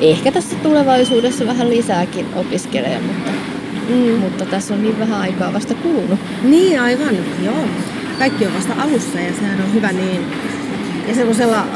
Ehkä 0.00 0.32
tässä 0.32 0.56
tulevaisuudessa 0.62 1.46
vähän 1.46 1.70
lisääkin 1.70 2.26
opiskelee, 2.36 3.00
mutta, 3.00 3.30
mm. 3.88 4.18
mutta 4.20 4.46
tässä 4.46 4.74
on 4.74 4.82
niin 4.82 4.98
vähän 4.98 5.20
aikaa 5.20 5.52
vasta 5.52 5.74
kulunut. 5.74 6.18
Niin, 6.42 6.80
aivan, 6.80 7.16
joo. 7.44 7.64
Kaikki 8.18 8.46
on 8.46 8.54
vasta 8.54 8.72
alussa 8.78 9.20
ja 9.20 9.32
sehän 9.40 9.60
on 9.60 9.74
hyvä 9.74 9.92
niin. 9.92 10.26
Ja 11.08 11.14
semmoisella 11.14 11.66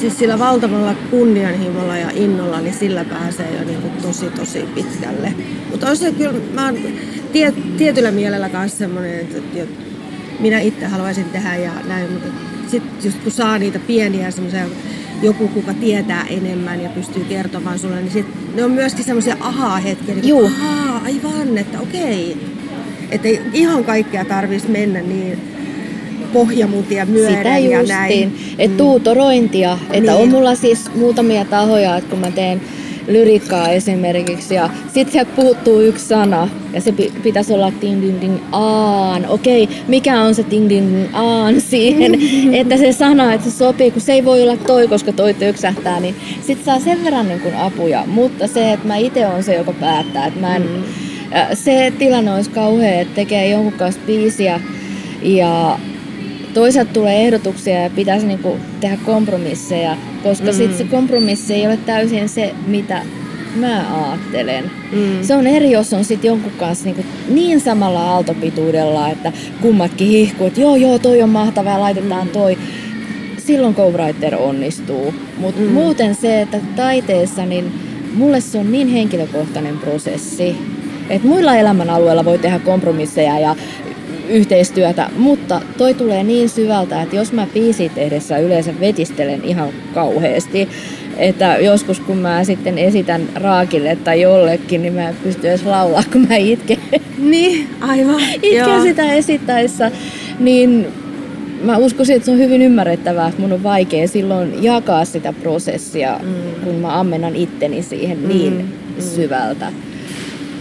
siis 0.00 0.18
sillä 0.18 0.38
valtavalla 0.38 0.94
kunnianhimolla 1.10 1.96
ja 1.96 2.10
innolla, 2.14 2.60
niin 2.60 2.74
sillä 2.74 3.04
pääsee 3.04 3.56
jo 3.58 3.64
niin 3.64 3.82
kuin 3.82 3.92
tosi 4.02 4.30
tosi 4.30 4.64
pitkälle. 4.74 5.34
Mutta 5.70 5.88
on 5.88 5.96
se 5.96 6.12
kyllä, 6.12 6.32
mä 6.54 6.64
oon 6.64 6.78
tie, 7.32 7.52
tietyllä 7.78 8.10
mielellä 8.10 8.48
kanssa 8.48 8.78
semmoinen, 8.78 9.20
että, 9.20 9.38
että 9.54 9.82
minä 10.40 10.60
itse 10.60 10.86
haluaisin 10.86 11.24
tehdä 11.24 11.56
ja 11.56 11.72
näin, 11.88 12.12
mutta 12.12 12.28
sitten 12.68 12.92
just 13.04 13.18
kun 13.18 13.32
saa 13.32 13.58
niitä 13.58 13.78
pieniä 13.78 14.30
semmoisia 14.30 14.64
joku, 15.22 15.48
kuka 15.48 15.74
tietää 15.74 16.24
enemmän 16.28 16.80
ja 16.80 16.88
pystyy 16.88 17.24
kertomaan 17.24 17.78
sulle, 17.78 18.00
niin 18.00 18.12
sit, 18.12 18.54
ne 18.54 18.64
on 18.64 18.70
myöskin 18.70 19.04
semmoisia 19.04 19.36
ahaa-hetkiä. 19.40 20.14
Niin 20.14 20.28
Juu. 20.28 20.46
ahaa, 20.46 21.00
aivan, 21.04 21.58
että 21.58 21.80
okei. 21.80 22.36
Että 23.10 23.28
ei 23.28 23.40
ihan 23.52 23.84
kaikkea 23.84 24.24
tarvitsisi 24.24 24.72
mennä 24.72 25.00
niin 25.00 25.59
pohjamutia 26.32 27.06
myöden 27.06 27.36
Sitä 27.36 27.58
ja 27.58 27.78
justiin, 27.80 27.88
näin. 27.98 28.32
että 28.58 28.76
tuutorointia, 28.76 29.78
että 29.92 30.12
Niin. 30.12 30.22
on 30.22 30.28
mulla 30.28 30.54
siis 30.54 30.94
muutamia 30.94 31.44
tahoja, 31.44 31.96
että 31.96 32.10
kun 32.10 32.18
mä 32.18 32.30
teen 32.30 32.60
lyrikkaa 33.08 33.68
esimerkiksi 33.68 34.54
ja 34.54 34.70
sit 34.94 35.12
sieltä 35.12 35.30
puuttuu 35.36 35.80
yksi 35.80 36.04
sana 36.06 36.48
ja 36.72 36.80
se 36.80 36.92
pi- 36.92 37.12
pitäisi 37.22 37.52
olla 37.52 37.72
ting 37.80 38.02
ding 38.02 38.20
ding 38.20 38.36
aan. 38.52 39.26
Okei, 39.28 39.68
mikä 39.88 40.20
on 40.22 40.34
se 40.34 40.42
ting 40.42 40.68
ding 40.68 40.92
ding 40.94 41.06
aan 41.12 41.60
siihen, 41.60 42.12
että 42.60 42.76
se 42.76 42.92
sana, 42.92 43.34
että 43.34 43.50
se 43.50 43.56
sopii, 43.56 43.90
kun 43.90 44.00
se 44.02 44.12
ei 44.12 44.24
voi 44.24 44.42
olla 44.42 44.56
toi, 44.56 44.88
koska 44.88 45.12
toi 45.12 45.34
töksähtää, 45.34 46.00
niin 46.00 46.14
sit 46.46 46.64
saa 46.64 46.80
sen 46.80 47.04
verran 47.04 47.28
niin 47.28 47.40
kuin 47.40 47.56
apuja. 47.56 48.04
Mutta 48.06 48.46
se, 48.46 48.72
että 48.72 48.86
mä 48.88 48.96
itse 48.96 49.26
on 49.26 49.42
se, 49.42 49.54
joka 49.54 49.72
päättää, 49.72 50.26
että 50.26 50.40
mä 50.40 50.56
en, 50.56 50.62
äh, 51.36 51.48
se 51.54 51.92
tilanne 51.98 52.34
olisi 52.34 52.50
kauhea, 52.50 53.00
että 53.00 53.14
tekee 53.14 53.48
jonkun 53.48 53.72
kanssa 53.72 54.00
biisiä 54.06 54.60
ja 55.22 55.78
toisaalta 56.54 56.92
tulee 56.92 57.22
ehdotuksia 57.22 57.82
ja 57.82 57.90
pitäisi 57.90 58.26
niinku 58.26 58.56
tehdä 58.80 58.96
kompromisseja, 59.06 59.96
koska 60.22 60.46
mm. 60.46 60.52
sitten 60.52 60.78
se 60.78 60.84
kompromissi 60.84 61.54
ei 61.54 61.66
ole 61.66 61.76
täysin 61.76 62.28
se, 62.28 62.54
mitä 62.66 63.02
mä 63.56 63.84
ajattelen. 64.04 64.70
Mm. 64.92 65.22
Se 65.22 65.36
on 65.36 65.46
eri, 65.46 65.70
jos 65.70 65.92
on 65.92 66.04
sitten 66.04 66.28
jonkun 66.28 66.52
kanssa 66.58 66.84
niinku 66.84 67.04
niin 67.28 67.60
samalla 67.60 68.10
aaltopituudella, 68.10 69.08
että 69.08 69.32
kummatkin 69.62 70.08
hihkuu, 70.08 70.46
että 70.46 70.60
joo 70.60 70.76
joo, 70.76 70.98
toi 70.98 71.22
on 71.22 71.28
mahtavaa 71.28 71.72
ja 71.72 71.80
laitetaan 71.80 72.28
toi. 72.28 72.58
Silloin 73.38 73.74
Cowrider 73.74 74.34
onnistuu. 74.34 75.14
Mutta 75.38 75.60
mm. 75.60 75.66
muuten 75.66 76.14
se, 76.14 76.40
että 76.40 76.60
taiteessa, 76.76 77.46
niin 77.46 77.72
mulle 78.14 78.40
se 78.40 78.58
on 78.58 78.72
niin 78.72 78.88
henkilökohtainen 78.88 79.78
prosessi, 79.78 80.56
että 81.10 81.28
muilla 81.28 81.56
elämänalueilla 81.56 82.24
voi 82.24 82.38
tehdä 82.38 82.58
kompromisseja 82.58 83.38
ja 83.38 83.56
yhteistyötä, 84.30 85.10
mutta 85.16 85.60
toi 85.78 85.94
tulee 85.94 86.22
niin 86.22 86.48
syvältä, 86.48 87.02
että 87.02 87.16
jos 87.16 87.32
mä 87.32 87.46
biisit 87.54 87.94
tehdessä 87.94 88.38
yleensä 88.38 88.72
vetistelen 88.80 89.44
ihan 89.44 89.68
kauheasti, 89.94 90.68
että 91.16 91.56
joskus 91.56 92.00
kun 92.00 92.18
mä 92.18 92.44
sitten 92.44 92.78
esitän 92.78 93.22
Raakille 93.34 93.96
tai 93.96 94.20
jollekin, 94.20 94.82
niin 94.82 94.94
mä 94.94 95.08
en 95.08 95.16
pysty 95.22 95.48
edes 95.48 95.64
laulaa, 95.64 96.02
kun 96.12 96.26
mä 96.28 96.36
itken, 96.36 96.78
Niin, 97.18 97.68
aivan. 97.80 98.20
itken 98.34 98.56
Joo. 98.56 98.82
sitä 98.82 99.12
esittäessä, 99.12 99.90
niin 100.38 100.86
mä 101.62 101.76
uskoisin, 101.76 102.16
että 102.16 102.26
se 102.26 102.32
on 102.32 102.38
hyvin 102.38 102.62
ymmärrettävää, 102.62 103.28
että 103.28 103.40
mun 103.40 103.52
on 103.52 103.62
vaikea 103.62 104.08
silloin 104.08 104.64
jakaa 104.64 105.04
sitä 105.04 105.32
prosessia, 105.32 106.20
mm. 106.22 106.64
kun 106.64 106.74
mä 106.74 107.00
ammennan 107.00 107.36
itteni 107.36 107.82
siihen 107.82 108.28
niin 108.28 108.52
mm. 108.52 109.02
syvältä. 109.02 109.72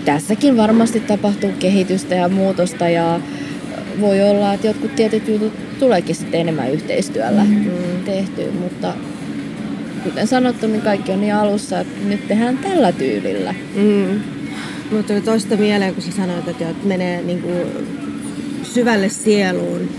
Tässäkin 0.06 0.58
varmasti 0.58 1.00
tapahtuu 1.00 1.50
kehitystä 1.60 2.16
ja 2.16 2.30
muutosta 2.30 2.90
ja 2.90 3.20
voi 4.02 4.22
olla, 4.22 4.54
että 4.54 4.68
jotkut 4.68 4.96
tietyt 4.96 5.28
jutut 5.28 5.54
tuleekin 5.80 6.16
sitten 6.16 6.42
enemmän 6.42 6.72
yhteistyöllä 6.72 7.44
mm. 7.44 7.70
tehtyä, 8.06 8.52
mutta 8.52 8.94
kuten 10.04 10.28
sanottu, 10.28 10.68
niin 10.68 10.82
kaikki 10.82 11.12
on 11.12 11.22
niin 11.22 11.36
alussa, 11.36 11.80
että 11.80 12.06
nyt 12.08 12.28
tehdään 12.28 12.58
tällä 12.58 12.92
tyylillä. 12.92 13.56
Mm. 13.76 14.20
Mulla 14.92 15.04
tuli 15.04 15.22
toista 15.22 15.58
mieleen, 15.58 15.94
kun 15.94 16.04
sä 16.04 16.12
sanoit, 16.12 16.48
että 16.48 16.70
että 16.70 16.88
menee 16.88 17.22
niin 17.22 17.42
kuin 17.42 17.62
syvälle 18.64 19.10
sieluun. 19.10 19.90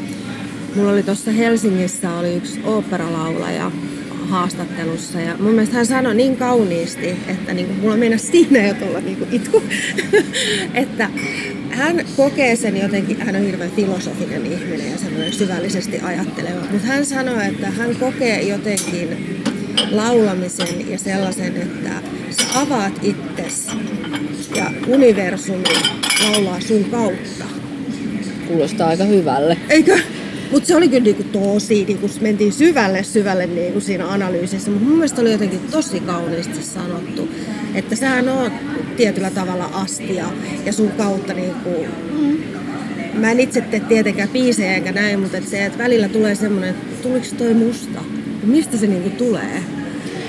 Mulla 0.76 0.90
oli 0.92 1.02
tuossa 1.02 1.30
Helsingissä 1.30 2.12
oli 2.12 2.36
yksi 2.36 2.60
oopperalaulaja 2.64 3.70
haastattelussa 4.30 5.20
ja 5.20 5.36
mun 5.38 5.52
mielestä 5.52 5.76
hän 5.76 5.86
sanoi 5.86 6.14
niin 6.14 6.36
kauniisti, 6.36 7.16
että 7.28 7.54
niin 7.54 7.66
kuin, 7.66 7.78
mulla 7.78 7.96
mennä 7.96 8.18
siinä 8.18 8.66
jo 8.66 8.74
tuolla 8.74 9.00
niin 9.00 9.16
kuin 9.16 9.28
itku, 9.32 9.62
että 10.74 11.10
hän 11.70 12.04
kokee 12.16 12.56
sen 12.56 12.76
jotenkin, 12.76 13.20
hän 13.20 13.36
on 13.36 13.42
hirveän 13.42 13.70
filosofinen 13.70 14.46
ihminen 14.46 14.90
ja 14.92 14.98
semmoinen 14.98 15.32
syvällisesti 15.32 16.00
ajatteleva, 16.00 16.60
mutta 16.70 16.86
hän 16.86 17.06
sanoi, 17.06 17.46
että 17.46 17.70
hän 17.70 17.96
kokee 17.96 18.42
jotenkin 18.42 19.08
laulamisen 19.90 20.90
ja 20.90 20.98
sellaisen, 20.98 21.56
että 21.56 21.90
sä 22.30 22.60
avaat 22.60 23.00
itses 23.02 23.68
ja 24.56 24.70
universumi 24.86 25.64
laulaa 26.24 26.60
sun 26.60 26.84
kautta. 26.84 27.44
Kuulostaa 28.48 28.88
aika 28.88 29.04
hyvälle. 29.04 29.56
Eikö? 29.68 29.98
Mutta 30.50 30.66
se 30.66 30.76
oli 30.76 30.88
kyllä 30.88 31.04
niinku 31.04 31.22
tosi, 31.22 31.84
niinku 31.84 32.10
mentiin 32.20 32.52
syvälle 32.52 33.02
syvälle 33.02 33.46
niinku 33.46 33.80
siinä 33.80 34.08
analyysissä, 34.08 34.70
mutta 34.70 34.86
mun 34.86 34.94
mielestä 34.94 35.20
oli 35.20 35.32
jotenkin 35.32 35.60
tosi 35.70 36.00
kauniisti 36.00 36.62
sanottu, 36.62 37.28
että 37.74 37.96
sähän 37.96 38.28
oot 38.28 38.52
tietyllä 38.96 39.30
tavalla 39.30 39.70
astia 39.72 40.24
ja 40.66 40.72
sun 40.72 40.90
kautta 40.90 41.34
niinku, 41.34 41.86
mä 43.14 43.30
en 43.30 43.40
itse 43.40 43.60
tee 43.60 43.80
tietenkään 43.80 44.28
biisejä 44.28 44.74
eikä 44.74 44.92
näin, 44.92 45.20
mutta 45.20 45.36
et 45.36 45.48
se, 45.48 45.64
että 45.64 45.78
välillä 45.78 46.08
tulee 46.08 46.34
semmoinen, 46.34 46.70
että 46.70 47.02
tuliko 47.02 47.26
toi 47.38 47.54
musta? 47.54 48.00
Mistä 48.42 48.76
se 48.76 48.86
niinku 48.86 49.10
tulee? 49.10 49.62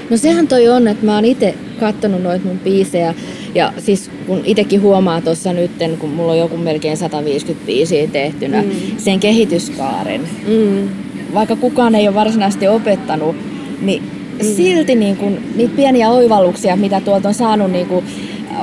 No 0.09 0.17
sehän 0.17 0.47
toi 0.47 0.67
on, 0.67 0.87
että 0.87 1.05
mä 1.05 1.15
oon 1.15 1.25
itse 1.25 1.55
kattonut 1.79 2.21
noita 2.21 2.45
mun 2.45 2.59
biisejä 2.59 3.13
ja 3.55 3.73
siis 3.77 4.11
kun 4.27 4.41
itekin 4.45 4.81
huomaa 4.81 5.21
tuossa 5.21 5.53
nytten, 5.53 5.97
kun 5.97 6.09
mulla 6.09 6.31
on 6.31 6.37
joku 6.37 6.57
melkein 6.57 6.97
150 6.97 7.65
biisiä 7.65 8.07
tehtynä, 8.07 8.61
mm. 8.61 8.69
sen 8.97 9.19
kehityskaaren. 9.19 10.21
Mm. 10.47 10.89
Vaikka 11.33 11.55
kukaan 11.55 11.95
ei 11.95 12.07
ole 12.07 12.15
varsinaisesti 12.15 12.67
opettanut, 12.67 13.35
niin 13.81 14.03
mm. 14.03 14.45
silti 14.45 14.95
niin 14.95 15.17
kun, 15.17 15.37
niitä 15.55 15.75
pieniä 15.75 16.09
oivalluksia, 16.09 16.75
mitä 16.75 17.01
tuolta 17.01 17.27
on 17.27 17.33
saanut 17.33 17.71
niin 17.71 17.85
kun, 17.85 18.03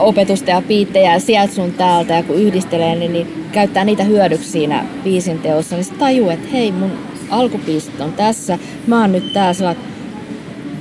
opetusta 0.01 0.51
ja 0.51 0.62
piittejä 0.62 1.18
sieltä 1.18 1.55
sun 1.55 1.72
täältä 1.72 2.14
ja 2.14 2.22
kun 2.22 2.37
yhdistelee, 2.37 2.94
niin, 2.94 3.12
niin 3.12 3.27
käyttää 3.53 3.85
niitä 3.85 4.05
hyödyksi 4.05 4.51
siinä 4.51 4.85
biisin 5.05 5.38
teossa, 5.38 5.77
niin 5.77 5.85
sit 5.85 5.98
tajuu, 5.98 6.31
että 6.31 6.48
hei 6.53 6.72
mun 6.72 6.92
alkupiisit 7.31 8.01
on 8.01 8.12
tässä, 8.12 8.59
mä 8.87 9.01
oon 9.01 9.12
nyt 9.12 9.33
tää 9.33 9.53
sellainen, 9.53 9.85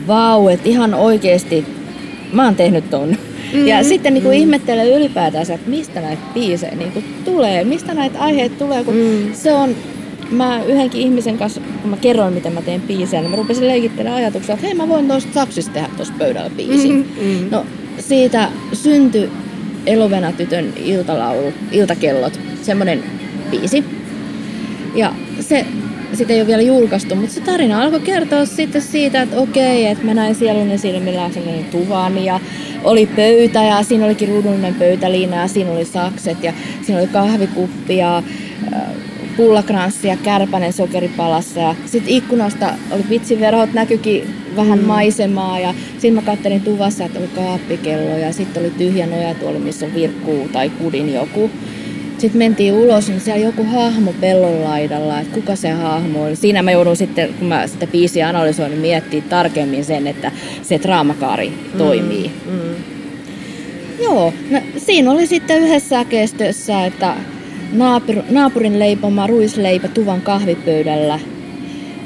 vau, 0.07 0.47
että 0.47 0.69
ihan 0.69 0.93
oikeesti 0.93 1.65
mä 2.33 2.45
oon 2.45 2.55
tehnyt 2.55 2.89
ton. 2.89 3.17
Mm-hmm. 3.53 3.67
Ja 3.67 3.83
sitten 3.83 4.13
niin 4.13 4.23
kuin 4.23 4.35
mm. 4.35 4.39
ihmettelee 4.39 4.97
ylipäätään, 4.97 5.51
että 5.51 5.69
mistä 5.69 6.01
näitä 6.01 6.21
biisejä 6.33 6.75
niin 6.75 6.91
kuin 6.91 7.05
tulee, 7.25 7.63
mistä 7.63 7.93
näitä 7.93 8.19
aiheita 8.19 8.55
tulee, 8.55 8.83
kun 8.83 8.95
mm. 8.95 9.33
se 9.33 9.53
on, 9.53 9.75
mä 10.31 10.63
yhdenkin 10.63 11.01
ihmisen 11.01 11.37
kanssa, 11.37 11.61
kun 11.81 11.89
mä 11.89 11.97
kerroin, 11.97 12.33
miten 12.33 12.53
mä 12.53 12.61
teen 12.61 12.81
biisejä, 12.81 13.21
niin 13.21 13.31
mä 13.31 13.37
rupesin 13.37 13.67
leikittelemään 13.67 14.17
ajatuksella, 14.17 14.53
että 14.53 14.67
hei 14.67 14.73
mä 14.73 14.87
voin 14.87 15.07
tuosta 15.07 15.33
saksista 15.33 15.73
tehdä 15.73 15.89
tuossa 15.95 16.13
pöydällä 16.17 16.49
biisin. 16.49 16.95
Mm-hmm. 16.95 17.49
No 17.51 17.65
siitä 17.99 18.49
syntyi 18.73 19.29
Elovena-tytön 19.85 20.73
iltalaulu, 20.85 21.53
iltakellot, 21.71 22.39
semmonen 22.61 23.03
biisi. 23.51 23.83
Ja 24.95 25.13
se 25.39 25.65
sitä 26.13 26.33
ei 26.33 26.39
ole 26.39 26.47
vielä 26.47 26.61
julkaistu, 26.61 27.15
mutta 27.15 27.33
se 27.33 27.41
tarina 27.41 27.81
alkoi 27.81 27.99
kertoa 27.99 28.45
sitten 28.45 28.81
siitä, 28.81 29.21
että 29.21 29.37
okei, 29.37 29.85
että 29.85 30.05
mä 30.05 30.13
näin 30.13 30.35
sielun 30.35 30.79
silmillä 30.79 31.29
sellainen 31.31 31.65
tuvan 31.65 32.25
ja 32.25 32.39
oli 32.83 33.05
pöytä 33.05 33.63
ja 33.63 33.83
siinä 33.83 34.05
olikin 34.05 34.29
ruudullinen 34.29 34.75
pöytäliina 34.75 35.35
ja 35.35 35.47
siinä 35.47 35.71
oli 35.71 35.85
sakset 35.85 36.43
ja 36.43 36.53
siinä 36.81 36.99
oli 36.99 37.07
kahvikuppi 37.07 37.97
ja 37.97 38.17
äh, 38.17 38.81
pullakranssi 39.37 40.07
ja 40.07 40.17
kärpänen 40.17 40.73
sokeripalassa 40.73 41.59
ja 41.59 41.75
sitten 41.85 42.13
ikkunasta 42.13 42.73
oli 42.91 43.03
pitsiverhot, 43.03 43.73
näkyikin 43.73 44.35
vähän 44.55 44.79
mm. 44.79 44.85
maisemaa 44.85 45.59
ja 45.59 45.73
sitten 45.91 46.13
mä 46.13 46.21
kattelin 46.21 46.61
tuvassa, 46.61 47.05
että 47.05 47.19
oli 47.19 47.27
kaappikello 47.27 48.17
ja 48.17 48.33
sitten 48.33 48.63
oli 48.63 48.71
tyhjä 48.77 49.07
nojatuoli, 49.07 49.59
missä 49.59 49.85
on 49.85 49.93
virkkuu 49.93 50.49
tai 50.49 50.69
kudin 50.69 51.13
joku. 51.13 51.51
Sitten 52.17 52.37
mentiin 52.37 52.73
ulos, 52.73 53.07
niin 53.07 53.21
siellä 53.21 53.45
joku 53.45 53.63
hahmo 53.63 54.13
pellon 54.21 54.63
laidalla, 54.63 55.19
että 55.19 55.33
kuka 55.33 55.55
se 55.55 55.69
hahmo 55.69 56.23
on. 56.23 56.35
Siinä 56.35 56.61
mä 56.61 56.71
joudun 56.71 56.95
sitten, 56.95 57.33
kun 57.33 57.47
mä 57.47 57.67
sitä 57.67 57.87
biisiä 57.87 58.29
analysoin, 58.29 58.69
niin 58.69 58.81
miettiä 58.81 59.21
tarkemmin 59.29 59.85
sen, 59.85 60.07
että 60.07 60.31
se 60.61 60.79
draamakaari 60.83 61.49
mm. 61.49 61.77
toimii. 61.77 62.31
Mm. 62.45 62.75
Joo, 64.03 64.33
no, 64.51 64.61
siinä 64.77 65.11
oli 65.11 65.27
sitten 65.27 65.61
yhdessä 65.61 65.89
säkeistössä, 65.89 66.85
että 66.85 67.13
naapur, 67.71 68.15
naapurin 68.29 68.79
leipoma 68.79 69.27
ruisleipä 69.27 69.87
tuvan 69.87 70.21
kahvipöydällä. 70.21 71.19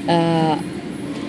Ää, 0.08 0.58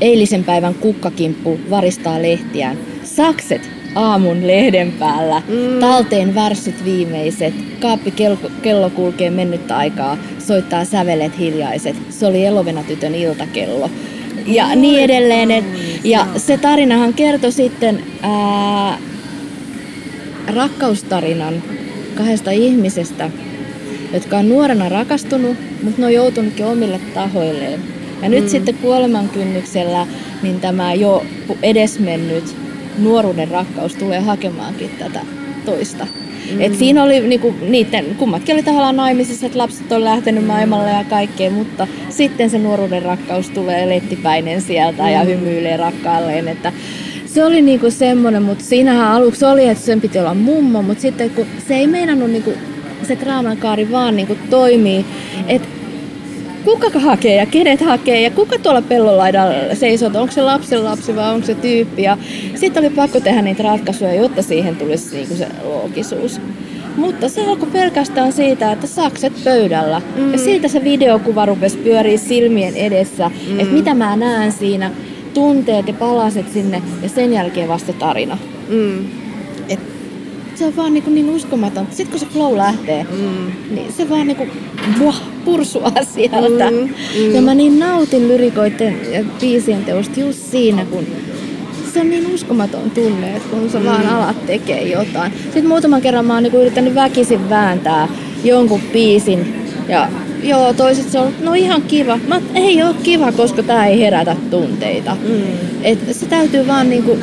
eilisen 0.01 0.45
päivän 0.45 0.75
kukkakimppu 0.75 1.61
varistaa 1.71 2.23
lehtiään. 2.23 2.79
Sakset 3.05 3.71
aamun 3.95 4.47
lehden 4.47 4.93
päällä. 4.93 5.43
Mm. 5.49 5.81
Talteen 5.81 6.35
värssyt 6.35 6.85
viimeiset. 6.85 7.55
Kaappi 7.81 8.11
kello, 8.11 8.39
kello 8.63 8.91
kulkee 8.91 9.31
mennyttä 9.31 9.77
aikaa. 9.77 10.19
Soittaa 10.39 10.85
sävelet 10.85 11.39
hiljaiset. 11.39 11.97
Se 12.11 12.27
oli 12.27 12.47
Elovena-tytön 12.47 13.15
iltakello. 13.15 13.91
ja 14.47 14.75
niin 14.75 15.01
edelleen. 15.01 15.51
Et, 15.51 15.65
ja 16.05 16.27
se 16.37 16.59
tarinahan 16.59 17.15
kertoi 17.15 17.53
sitten 17.53 18.03
ää, 18.23 18.99
rakkaustarinan 20.55 21.63
kahdesta 22.15 22.51
ihmisestä, 22.51 23.31
jotka 24.13 24.39
on 24.39 24.49
nuorena 24.49 24.89
rakastunut, 24.89 25.57
mutta 25.83 26.01
ne 26.01 26.07
on 26.07 26.15
joutunutkin 26.15 26.67
omille 26.67 27.01
tahoilleen. 27.15 27.81
Ja 28.23 28.29
nyt 28.29 28.45
mm. 28.45 28.51
sitten 28.51 28.75
kuoleman 28.75 29.29
kynnyksellä 29.29 30.07
niin 30.43 30.61
tämä 30.61 30.95
jo 30.95 31.25
edesmennyt 31.63 32.62
nuoruuden 32.99 33.49
rakkaus 33.49 33.95
tulee 33.95 34.21
hakemaankin 34.21 34.91
tätä 34.99 35.21
toista. 35.65 36.07
Mm. 36.51 36.61
Et 36.61 36.75
siinä 36.75 37.03
oli 37.03 37.21
niinku, 37.21 37.55
niiden, 37.69 38.05
kummatkin 38.19 38.55
oli 38.55 38.63
tavallaan 38.63 38.97
naimisissa, 38.97 39.47
että 39.47 39.59
lapset 39.59 39.93
on 39.93 40.05
lähtenyt 40.05 40.47
maailmalle 40.47 40.91
ja 40.91 41.05
kaikkea, 41.05 41.51
mutta 41.51 41.87
sitten 42.09 42.51
se 42.51 42.59
nuoruuden 42.59 43.03
rakkaus 43.03 43.51
tulee 43.51 43.89
lettipäinen 43.89 44.61
sieltä 44.61 45.03
mm. 45.03 45.09
ja 45.09 45.21
hymyilee 45.25 45.77
rakkaalleen. 45.77 46.49
Että 46.49 46.73
se 47.27 47.45
oli 47.45 47.63
niinku 47.63 47.91
semmoinen, 47.91 48.43
mutta 48.43 48.65
siinähän 48.65 49.09
aluksi 49.09 49.45
oli, 49.45 49.69
että 49.69 49.85
sen 49.85 50.01
piti 50.01 50.19
olla 50.19 50.35
mummo, 50.35 50.83
mutta 50.83 51.03
sitten 51.03 51.31
kun 51.31 51.47
se 51.69 51.75
ei 51.75 51.87
meinannut 51.87 52.31
niinku, 52.31 52.53
se 53.03 53.19
draaman 53.21 53.57
kaari 53.57 53.93
vaan 53.93 54.17
niinku 54.17 54.37
toimii, 54.51 55.05
että 55.49 55.69
kuka 56.65 56.99
hakee 56.99 57.37
ja 57.37 57.47
kenet 57.47 57.81
hakee 57.81 58.21
ja 58.21 58.31
kuka 58.31 58.59
tuolla 58.59 58.83
pellonlaidalla 58.83 59.75
seisoo, 59.75 60.11
onko 60.15 60.33
se 60.33 60.43
lapsen 60.43 60.85
lapsi 60.85 61.17
vai 61.17 61.35
onko 61.35 61.47
se 61.47 61.55
tyyppi. 61.55 62.03
Ja 62.03 62.19
sitten 62.55 62.85
oli 62.85 62.91
pakko 62.91 63.21
tehdä 63.21 63.43
niitä 63.43 63.63
ratkaisuja, 63.63 64.15
jotta 64.15 64.43
siihen 64.43 64.77
tulisi 64.77 65.17
niinku 65.17 65.35
se 65.35 65.47
loogisuus. 65.65 66.41
Mutta 66.97 67.29
se 67.29 67.47
alkoi 67.47 67.69
pelkästään 67.73 68.33
siitä, 68.33 68.73
että 68.73 68.87
sakset 68.87 69.33
pöydällä. 69.45 70.03
Mm. 70.17 70.33
Ja 70.33 70.39
siitä 70.39 70.69
se 70.69 70.85
videokuva 70.85 71.47
rupesi 71.47 71.79
pyörii 71.79 72.19
silmien 72.19 72.77
edessä, 72.77 73.31
mm. 73.49 73.61
että 73.61 73.73
mitä 73.73 73.95
mä 73.95 74.17
näen 74.17 74.53
siinä, 74.53 74.91
tunteet 75.35 75.89
ja 75.89 75.95
palaset 75.95 76.53
sinne 76.53 76.83
ja 77.03 77.09
sen 77.09 77.33
jälkeen 77.33 77.69
vasta 77.69 77.93
tarina. 77.93 78.39
Mm. 78.69 79.22
Se 80.63 80.67
on 80.67 80.77
vaan 80.77 80.95
niin, 80.95 81.15
niin 81.15 81.31
uskomaton. 81.31 81.87
Sitten 81.91 82.11
kun 82.11 82.21
se 82.21 82.27
flow 82.33 82.57
lähtee, 82.57 83.05
mm. 83.05 83.75
niin 83.75 83.93
se 83.93 84.09
vaan 84.09 84.27
niin 84.27 84.51
buah, 84.99 85.23
pursua 85.45 85.93
sieltä. 86.15 86.71
Mm. 86.71 86.77
Mm. 86.77 87.35
Ja 87.35 87.43
mä 87.43 87.55
niin 87.55 87.79
nautin 87.79 88.29
lyrikoiden 88.29 88.97
ja 89.13 89.25
biisien 89.41 89.85
teosta 89.85 90.21
just 90.21 90.39
siinä, 90.39 90.85
kun 90.85 91.07
se 91.93 92.01
on 92.01 92.11
niin 92.11 92.35
uskomaton 92.35 92.91
tunne, 92.91 93.37
että 93.37 93.49
kun 93.49 93.71
sä 93.71 93.79
mm. 93.79 93.85
vaan 93.85 94.09
alat 94.09 94.47
tekee 94.47 94.83
jotain. 94.83 95.33
Sitten 95.43 95.67
muutaman 95.67 96.03
kerran 96.03 96.27
mä 96.27 96.35
oon 96.35 96.43
niin 96.43 96.55
yrittänyt 96.55 96.95
väkisin 96.95 97.51
vääntää 97.51 98.09
jonkun 98.45 98.81
biisin 98.93 99.55
ja 99.89 100.09
joo, 100.43 100.73
toiset 100.73 101.11
se 101.11 101.19
on 101.19 101.33
no 101.41 101.55
ihan 101.55 101.83
kiva. 101.83 102.19
Mä 102.29 102.41
ei 102.55 102.83
ole 102.83 102.95
kiva, 103.03 103.33
koska 103.33 103.63
tää 103.63 103.87
ei 103.87 104.01
herätä 104.01 104.37
tunteita. 104.51 105.17
Mm. 105.29 105.43
Et 105.83 105.99
se 106.13 106.27
täytyy 106.27 106.67
vaan 106.67 106.91
niinku, 106.91 107.19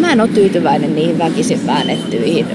mä 0.00 0.12
en 0.12 0.20
ole 0.20 0.28
tyytyväinen 0.28 0.94
niihin 0.94 1.18
väkisin 1.18 1.66
väännettyihin. 1.66 2.46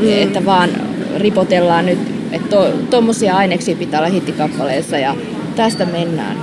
Mm. 0.00 0.22
Että 0.22 0.44
vaan 0.44 0.70
ripotellaan 1.16 1.86
nyt, 1.86 1.98
että 2.32 2.48
to, 2.48 2.72
tommosia 2.90 3.36
aineksia 3.36 3.76
pitää 3.76 4.00
olla 4.00 4.10
hittikappaleissa 4.10 4.98
ja 4.98 5.16
tästä 5.56 5.86
mennään. 5.86 6.36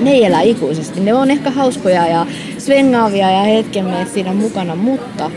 Ne 0.00 0.10
ei 0.10 0.24
elä 0.24 0.40
ikuisesti. 0.40 1.00
Ne 1.00 1.14
on 1.14 1.30
ehkä 1.30 1.50
hauskoja 1.50 2.06
ja 2.06 2.26
svengaavia 2.58 3.30
ja 3.30 3.42
hetken 3.42 3.84
meet 3.84 4.12
siinä 4.12 4.32
mukana, 4.32 4.76
mutta 4.76 5.30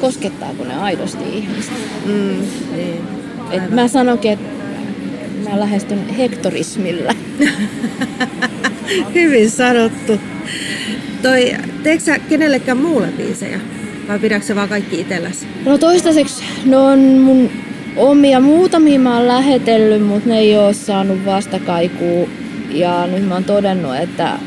koskettaako 0.00 0.64
ne 0.64 0.74
aidosti 0.74 1.24
ihmistä? 1.38 1.72
Mm, 2.06 2.36
niin. 2.76 3.00
Et 3.50 3.70
mä 3.70 3.88
sanonkin, 3.88 4.32
että 4.32 4.48
mä 5.50 5.60
lähestyn 5.60 6.08
hektorismilla. 6.08 7.12
Hyvin 9.14 9.50
sanottu. 9.50 10.12
Toi, 11.22 11.52
teetkö 11.82 12.04
sä 12.04 12.18
kenellekään 12.18 12.78
muulle 12.78 13.08
biisejä? 13.16 13.60
Vai 14.08 14.18
pidätkö 14.18 14.46
sä 14.46 14.56
vaan 14.56 14.68
kaikki 14.68 15.00
itselläsi? 15.00 15.46
No 15.64 15.78
toistaiseksi 15.78 16.42
ne 16.64 16.76
on 16.76 16.98
mun 16.98 17.50
omia. 17.96 18.40
Muutamia 18.40 19.00
mä 19.00 19.16
oon 19.16 19.28
lähetellyt, 19.28 20.06
mutta 20.06 20.28
ne 20.28 20.38
ei 20.38 20.56
oo 20.56 20.72
saanut 20.72 21.24
vastakaikua. 21.26 22.28
Ja 22.70 23.06
nyt 23.06 23.28
mä 23.28 23.34
oon 23.34 23.44
todennut, 23.44 23.96
että 23.96 24.38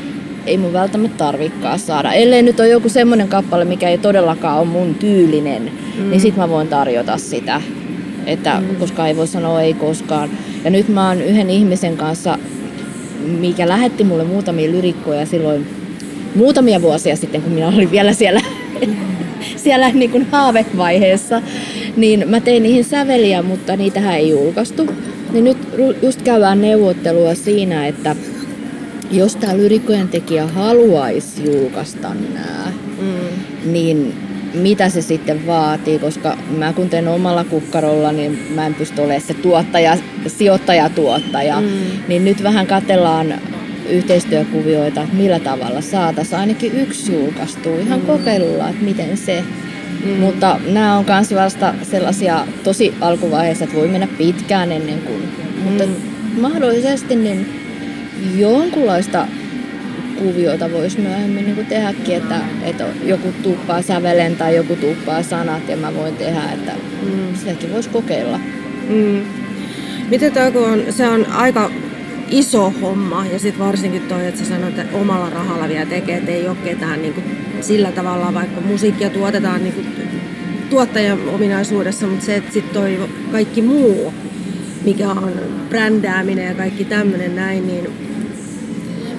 ei 0.46 0.58
mun 0.58 0.72
välttämättä 0.72 1.16
tarvikkaa 1.16 1.78
saada. 1.78 2.12
Ellei 2.12 2.42
nyt 2.42 2.60
ole 2.60 2.68
joku 2.68 2.88
semmonen 2.88 3.28
kappale, 3.28 3.64
mikä 3.64 3.88
ei 3.88 3.98
todellakaan 3.98 4.58
ole 4.58 4.66
mun 4.66 4.94
tyylinen, 4.94 5.72
mm. 5.98 6.10
niin 6.10 6.20
sit 6.20 6.36
mä 6.36 6.48
voin 6.48 6.68
tarjota 6.68 7.16
sitä. 7.16 7.62
Että, 8.26 8.60
mm. 8.60 8.76
Koska 8.76 9.06
ei 9.06 9.16
voi 9.16 9.26
sanoa 9.26 9.62
ei 9.62 9.74
koskaan. 9.74 10.30
Ja 10.64 10.70
nyt 10.70 10.88
mä 10.88 11.08
oon 11.08 11.22
yhden 11.22 11.50
ihmisen 11.50 11.96
kanssa, 11.96 12.38
mikä 13.40 13.68
lähetti 13.68 14.04
mulle 14.04 14.24
muutamia 14.24 14.70
lyrikkoja 14.70 15.26
silloin 15.26 15.66
muutamia 16.34 16.82
vuosia 16.82 17.16
sitten, 17.16 17.42
kun 17.42 17.52
minä 17.52 17.68
olin 17.68 17.90
vielä 17.90 18.12
siellä, 18.12 18.40
siellä 19.64 19.88
niin 19.88 20.10
kuin 20.10 20.26
haavevaiheessa, 20.32 21.42
niin 21.96 22.28
mä 22.28 22.40
tein 22.40 22.62
niihin 22.62 22.84
säveliä, 22.84 23.42
mutta 23.42 23.76
niitä 23.76 24.16
ei 24.16 24.30
julkaistu. 24.30 24.88
Niin 25.32 25.44
nyt 25.44 25.58
just 26.02 26.22
käydään 26.22 26.60
neuvottelua 26.60 27.34
siinä, 27.34 27.86
että 27.86 28.16
jos 29.10 29.36
tämä 29.36 29.56
lyrikkojen 29.56 30.08
tekijä 30.08 30.46
haluaisi 30.46 31.44
julkaista 31.44 32.08
nämä, 32.08 32.72
mm. 33.00 33.72
niin 33.72 34.14
mitä 34.54 34.88
se 34.88 35.02
sitten 35.02 35.46
vaatii, 35.46 35.98
koska 35.98 36.38
mä 36.56 36.72
kun 36.72 36.88
teen 36.88 37.08
omalla 37.08 37.44
kukkarolla, 37.44 38.12
niin 38.12 38.38
mä 38.54 38.66
en 38.66 38.74
pysty 38.74 39.00
olemaan 39.00 39.20
se 39.20 39.34
tuottaja, 39.34 39.98
sijoittaja-tuottaja. 40.26 41.60
Mm. 41.60 41.68
Niin 42.08 42.24
nyt 42.24 42.42
vähän 42.42 42.66
katellaan 42.66 43.34
yhteistyökuvioita, 43.88 45.02
että 45.02 45.16
millä 45.16 45.38
tavalla 45.38 45.80
saataisiin 45.80 46.38
ainakin 46.38 46.80
yksi 46.80 47.12
julkaistu. 47.12 47.78
Ihan 47.78 48.00
mm. 48.00 48.06
kokeillaan, 48.06 48.70
että 48.70 48.84
miten 48.84 49.16
se. 49.16 49.44
Mm. 50.04 50.10
Mutta 50.10 50.60
nämä 50.66 50.98
on 50.98 51.04
myös 51.08 51.34
vasta 51.34 51.74
sellaisia 51.82 52.46
tosi 52.64 52.94
alkuvaiheessa, 53.00 53.64
että 53.64 53.76
voi 53.76 53.88
mennä 53.88 54.08
pitkään 54.18 54.72
ennen 54.72 54.98
kuin. 54.98 55.22
Mm. 55.22 55.62
Mutta 55.62 55.84
mahdollisesti 56.40 57.16
niin 57.16 57.46
jonkunlaista 58.36 59.26
kuviota 60.18 60.72
voisi 60.72 61.00
myöhemmin 61.00 61.44
niin 61.44 61.66
tehdäkin, 61.66 62.16
että, 62.16 62.40
että 62.62 62.84
joku 63.04 63.28
tuppaa 63.42 63.82
sävelen 63.82 64.36
tai 64.36 64.56
joku 64.56 64.76
tuppaa 64.76 65.22
sanat 65.22 65.68
ja 65.68 65.76
mä 65.76 65.94
voin 65.94 66.16
tehdä, 66.16 66.42
että 66.54 66.72
mm. 67.02 67.34
sitäkin 67.34 67.72
voisi 67.72 67.88
kokeilla. 67.88 68.40
Mm. 68.88 69.20
Miten 70.10 70.32
toi, 70.32 70.52
kun 70.52 70.68
on, 70.68 70.82
se 70.90 71.08
on 71.08 71.26
aika 71.26 71.70
iso 72.30 72.70
homma. 72.80 73.26
Ja 73.26 73.38
sitten 73.38 73.66
varsinkin 73.66 74.02
toi, 74.02 74.26
että 74.26 74.40
sä 74.40 74.46
sanoit, 74.46 74.78
että 74.78 74.96
omalla 74.96 75.30
rahalla 75.30 75.68
vielä 75.68 75.86
tekee, 75.86 76.16
että 76.16 76.30
ei 76.30 76.48
ole 76.48 76.56
ketään 76.64 77.02
niin 77.02 77.14
kuin 77.14 77.24
sillä 77.60 77.92
tavalla, 77.92 78.34
vaikka 78.34 78.60
musiikkia 78.60 79.10
tuotetaan 79.10 79.62
niin 79.62 79.74
kuin 79.74 79.86
tuottajan 80.70 81.28
ominaisuudessa, 81.28 82.06
mutta 82.06 82.24
se, 82.24 82.36
että 82.36 82.52
sitten 82.52 82.74
toi 82.74 83.08
kaikki 83.32 83.62
muu, 83.62 84.14
mikä 84.84 85.10
on 85.10 85.32
brändääminen 85.68 86.46
ja 86.46 86.54
kaikki 86.54 86.84
tämmöinen 86.84 87.36
näin, 87.36 87.66
niin 87.66 87.86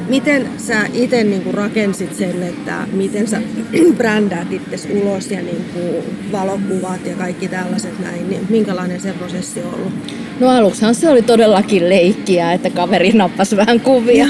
miten 0.09 0.47
sä 0.57 0.85
itse 0.93 1.23
niinku 1.23 1.51
rakensit 1.51 2.15
sen, 2.15 2.43
että 2.43 2.87
miten 2.91 3.27
sä 3.27 3.41
brändäät 3.97 4.51
itse 4.51 4.89
ulos 4.93 5.31
ja 5.31 5.41
niinku 5.41 6.03
valokuvat 6.31 7.05
ja 7.05 7.15
kaikki 7.15 7.47
tällaiset 7.47 7.99
näin, 7.99 8.29
niin 8.29 8.47
minkälainen 8.49 9.01
se 9.01 9.13
prosessi 9.13 9.59
on 9.59 9.73
ollut? 9.73 9.93
No 10.39 10.49
aluksihan 10.49 10.95
se 10.95 11.09
oli 11.09 11.21
todellakin 11.21 11.89
leikkiä, 11.89 12.53
että 12.53 12.69
kaveri 12.69 13.11
nappasi 13.11 13.57
vähän 13.57 13.79
kuvia 13.79 14.27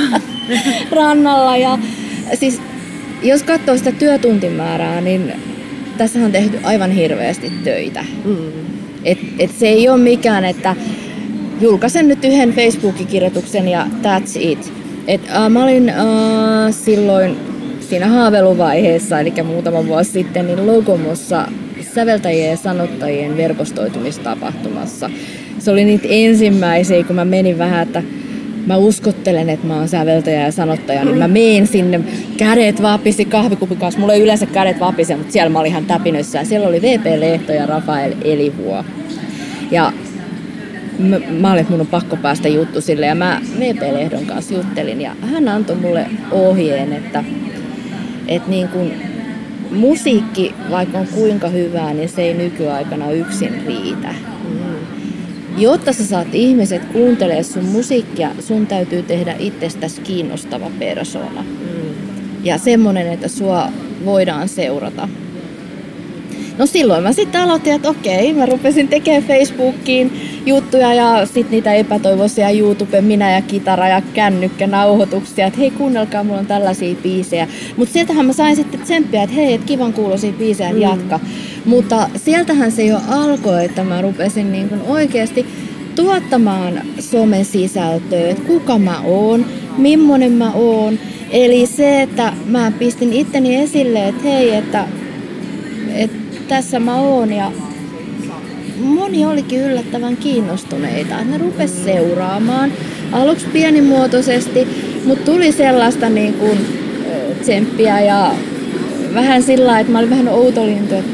rannalla 0.91 1.57
ja 1.57 1.79
siis 2.33 2.61
jos 3.23 3.43
katsoo 3.43 3.77
sitä 3.77 3.91
työtuntimäärää, 3.91 5.01
niin 5.01 5.33
tässä 5.97 6.19
on 6.19 6.31
tehty 6.31 6.59
aivan 6.63 6.91
hirveästi 6.91 7.51
töitä. 7.63 8.05
Mm. 8.25 8.37
Et, 9.03 9.19
et 9.39 9.51
se 9.59 9.67
ei 9.67 9.89
ole 9.89 10.01
mikään, 10.01 10.45
että 10.45 10.75
julkaisen 11.61 12.07
nyt 12.07 12.23
yhden 12.23 12.53
Facebook-kirjoituksen 12.53 13.67
ja 13.67 13.87
that's 14.03 14.39
it 14.39 14.84
et, 15.07 15.21
äh, 15.35 15.49
mä 15.49 15.63
olin 15.63 15.89
äh, 15.89 15.95
silloin 16.71 17.37
siinä 17.79 18.07
haaveiluvaiheessa, 18.07 19.19
eli 19.19 19.33
muutama 19.43 19.85
vuosi 19.87 20.11
sitten, 20.11 20.47
niin 20.47 20.67
Logomossa 20.67 21.47
säveltäjien 21.95 22.51
ja 22.51 22.57
sanottajien 22.57 23.37
verkostoitumistapahtumassa. 23.37 25.09
Se 25.59 25.71
oli 25.71 25.85
niitä 25.85 26.07
ensimmäisiä, 26.09 27.03
kun 27.03 27.15
mä 27.15 27.25
menin 27.25 27.57
vähän, 27.57 27.83
että 27.83 28.03
mä 28.65 28.77
uskottelen, 28.77 29.49
että 29.49 29.67
mä 29.67 29.75
oon 29.75 29.87
säveltäjä 29.87 30.41
ja 30.41 30.51
sanottaja, 30.51 31.05
niin 31.05 31.17
mä 31.17 31.27
meen 31.27 31.67
sinne, 31.67 31.99
kädet 32.37 32.81
vapisi 32.81 33.25
kahvikupin 33.25 33.77
kanssa. 33.77 33.99
Mulla 33.99 34.13
ei 34.13 34.21
yleensä 34.21 34.45
kädet 34.45 34.79
vapise, 34.79 35.15
mutta 35.15 35.33
siellä 35.33 35.49
mä 35.49 35.59
olin 35.59 35.71
ihan 35.71 35.85
täpinössä. 35.85 36.43
Siellä 36.43 36.67
oli 36.67 36.81
VP 36.81 37.05
Lehto 37.19 37.51
ja 37.51 37.65
Rafael 37.65 38.13
Elivuo. 38.23 38.85
Ja 39.71 39.93
mä, 40.99 41.19
mä 41.39 41.51
olin, 41.51 41.61
että 41.61 41.71
mun 41.71 41.81
on 41.81 41.87
pakko 41.87 42.15
päästä 42.15 42.47
juttu 42.47 42.81
sille 42.81 43.05
ja 43.05 43.15
mä 43.15 43.41
VP-lehdon 43.59 44.25
kanssa 44.25 44.53
juttelin 44.53 45.01
ja 45.01 45.15
hän 45.21 45.47
antoi 45.47 45.75
mulle 45.75 46.07
ohjeen, 46.31 46.93
että, 46.93 47.23
että 48.27 48.49
niin 48.49 48.67
kun 48.67 48.91
musiikki, 49.71 50.53
vaikka 50.71 50.97
on 50.97 51.07
kuinka 51.07 51.47
hyvää, 51.47 51.93
niin 51.93 52.09
se 52.09 52.21
ei 52.21 52.33
nykyaikana 52.33 53.11
yksin 53.11 53.61
riitä. 53.67 54.15
Mm. 54.49 54.75
Jotta 55.57 55.93
sä 55.93 56.05
saat 56.05 56.27
ihmiset 56.33 56.85
kuuntelee 56.85 57.43
sun 57.43 57.65
musiikkia, 57.65 58.29
sun 58.39 58.67
täytyy 58.67 59.03
tehdä 59.03 59.35
itsestäsi 59.39 60.01
kiinnostava 60.01 60.71
persona. 60.79 61.41
Mm. 61.41 61.89
ja 62.43 62.57
semmoinen, 62.57 63.07
että 63.07 63.27
sua 63.27 63.67
voidaan 64.05 64.47
seurata. 64.47 65.09
No 66.57 66.65
silloin 66.65 67.03
mä 67.03 67.13
sitten 67.13 67.41
aloitin, 67.41 67.73
että 67.73 67.89
okei, 67.89 68.33
mä 68.33 68.45
rupesin 68.45 68.87
tekemään 68.87 69.23
Facebookiin 69.23 70.11
juttuja 70.45 70.93
ja 70.93 71.25
sitten 71.25 71.51
niitä 71.51 71.73
epätoivoisia 71.73 72.49
YouTube, 72.49 73.01
minä 73.01 73.31
ja 73.31 73.41
kitara 73.41 73.87
ja 73.87 74.01
kännykkä 74.13 74.67
nauhoituksia, 74.67 75.47
että 75.47 75.59
hei 75.59 75.71
kuunnelkaa, 75.71 76.23
mulla 76.23 76.39
on 76.39 76.45
tällaisia 76.45 76.95
biisejä. 77.03 77.47
Mutta 77.77 77.93
sieltähän 77.93 78.25
mä 78.25 78.33
sain 78.33 78.55
sitten 78.55 78.79
tsemppiä, 78.79 79.23
että 79.23 79.35
hei, 79.35 79.53
että 79.53 79.67
kivan 79.67 79.93
kuuloisia 79.93 80.33
biisejä, 80.33 80.73
mm. 80.73 80.81
jatka. 80.81 81.19
Mutta 81.65 82.09
sieltähän 82.15 82.71
se 82.71 82.85
jo 82.85 82.97
alkoi, 83.07 83.65
että 83.65 83.83
mä 83.83 84.01
rupesin 84.01 84.51
niin 84.51 84.69
kun 84.69 84.81
oikeasti 84.87 85.45
tuottamaan 85.95 86.81
somen 86.99 87.45
sisältöä, 87.45 88.29
että 88.29 88.43
kuka 88.47 88.79
mä 88.79 89.01
oon, 89.01 89.45
millainen 89.77 90.31
mä 90.31 90.51
oon. 90.51 90.99
Eli 91.31 91.67
se, 91.67 92.01
että 92.01 92.33
mä 92.45 92.71
pistin 92.79 93.13
itteni 93.13 93.55
esille, 93.55 94.07
että 94.07 94.23
hei, 94.23 94.55
että, 94.55 94.87
että 95.95 96.24
tässä 96.47 96.79
mä 96.79 96.95
oon 96.95 97.33
ja 97.33 97.51
moni 98.79 99.25
olikin 99.25 99.61
yllättävän 99.61 100.17
kiinnostuneita. 100.17 101.23
Ne 101.23 101.37
rupes 101.37 101.85
seuraamaan 101.85 102.71
aluksi 103.11 103.45
pienimuotoisesti, 103.53 104.67
mutta 105.05 105.31
tuli 105.31 105.51
sellaista 105.51 106.09
niin 106.09 106.33
kuin, 106.33 106.57
tsemppiä 107.41 108.01
ja 108.01 108.31
vähän 109.13 109.43
sillä 109.43 109.79
että 109.79 109.91
mä 109.91 109.99
olin 109.99 110.09
vähän 110.09 110.27
outolintu, 110.27 110.95
että 110.95 111.11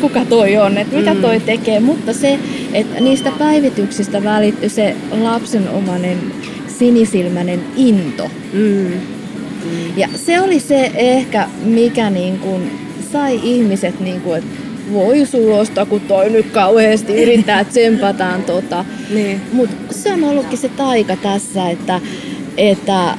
kuka 0.00 0.24
toi 0.24 0.56
on, 0.56 0.78
että 0.78 0.96
mitä 0.96 1.14
mm. 1.14 1.20
toi 1.20 1.40
tekee, 1.40 1.80
mutta 1.80 2.12
se, 2.12 2.38
että 2.72 3.00
niistä 3.00 3.32
päivityksistä 3.38 4.24
välittyi 4.24 4.68
se 4.68 4.96
lapsenomainen 5.10 6.18
sinisilmäinen 6.78 7.60
into. 7.76 8.30
Mm. 8.52 8.92
Ja 9.96 10.08
se 10.14 10.40
oli 10.40 10.60
se 10.60 10.90
ehkä, 10.94 11.48
mikä 11.64 12.10
niin 12.10 12.38
kuin 12.38 12.79
sai 13.12 13.40
ihmiset, 13.42 14.00
niin 14.00 14.20
kuin, 14.20 14.38
että 14.38 14.50
voi 14.92 15.26
sulosta, 15.26 15.86
kun 15.86 16.00
toi 16.00 16.30
nyt 16.30 16.46
kauheasti 16.46 17.22
yrittää 17.22 17.64
tsempataan 17.64 18.42
tota. 18.42 18.84
Niin. 19.10 19.40
Mutta 19.52 19.76
se 19.90 20.12
on 20.12 20.24
ollutkin 20.24 20.58
se 20.58 20.68
taika 20.68 21.16
tässä, 21.16 21.70
että, 21.70 22.00
että 22.56 23.14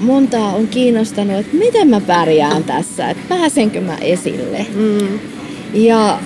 monta 0.00 0.38
on 0.38 0.68
kiinnostanut, 0.68 1.36
että 1.36 1.56
miten 1.56 1.88
mä 1.88 2.00
pärjään 2.00 2.64
tässä, 2.64 3.10
että 3.10 3.22
pääsenkö 3.28 3.80
mä 3.80 3.96
esille. 3.96 4.66
Mm. 4.74 5.18
Ja 5.74 6.18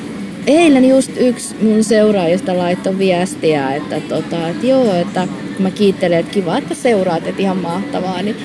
eilen 0.47 0.89
just 0.89 1.11
yksi 1.17 1.55
mun 1.63 1.85
seuraajista 1.85 2.59
laittoi 2.59 2.99
viestiä, 2.99 3.75
että, 3.75 4.01
tota, 4.01 4.49
että 4.49 4.67
joo, 4.67 4.95
että 4.95 5.29
mä 5.59 5.71
kiittelen, 5.71 6.19
että 6.19 6.33
kiva, 6.33 6.59
että 6.59 6.75
seuraat, 6.75 7.27
että 7.27 7.43
ihan 7.43 7.57
mahtavaa, 7.57 8.23
niin 8.23 8.37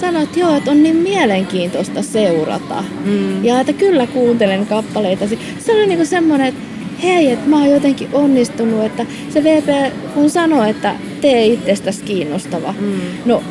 sanoi, 0.00 0.22
että 0.22 0.40
joo, 0.40 0.56
että 0.56 0.70
on 0.70 0.82
niin 0.82 0.96
mielenkiintoista 0.96 2.02
seurata. 2.02 2.84
Mm. 3.04 3.44
Ja 3.44 3.60
että 3.60 3.72
kyllä 3.72 4.06
kuuntelen 4.06 4.66
kappaleita. 4.66 5.24
Se 5.58 5.72
oli 5.72 5.86
niinku 5.86 6.04
semmoinen, 6.04 6.46
että 6.46 6.60
hei, 7.02 7.30
että 7.30 7.48
mä 7.48 7.56
oon 7.56 7.70
jotenkin 7.70 8.08
onnistunut, 8.12 8.84
että 8.84 9.06
se 9.28 9.44
VP 9.44 9.92
kun 10.14 10.30
sanoi, 10.30 10.70
että 10.70 10.94
tee 11.20 11.46
itsestäsi 11.46 12.02
kiinnostava. 12.04 12.74
Mm. 12.80 13.00
No, 13.24 13.42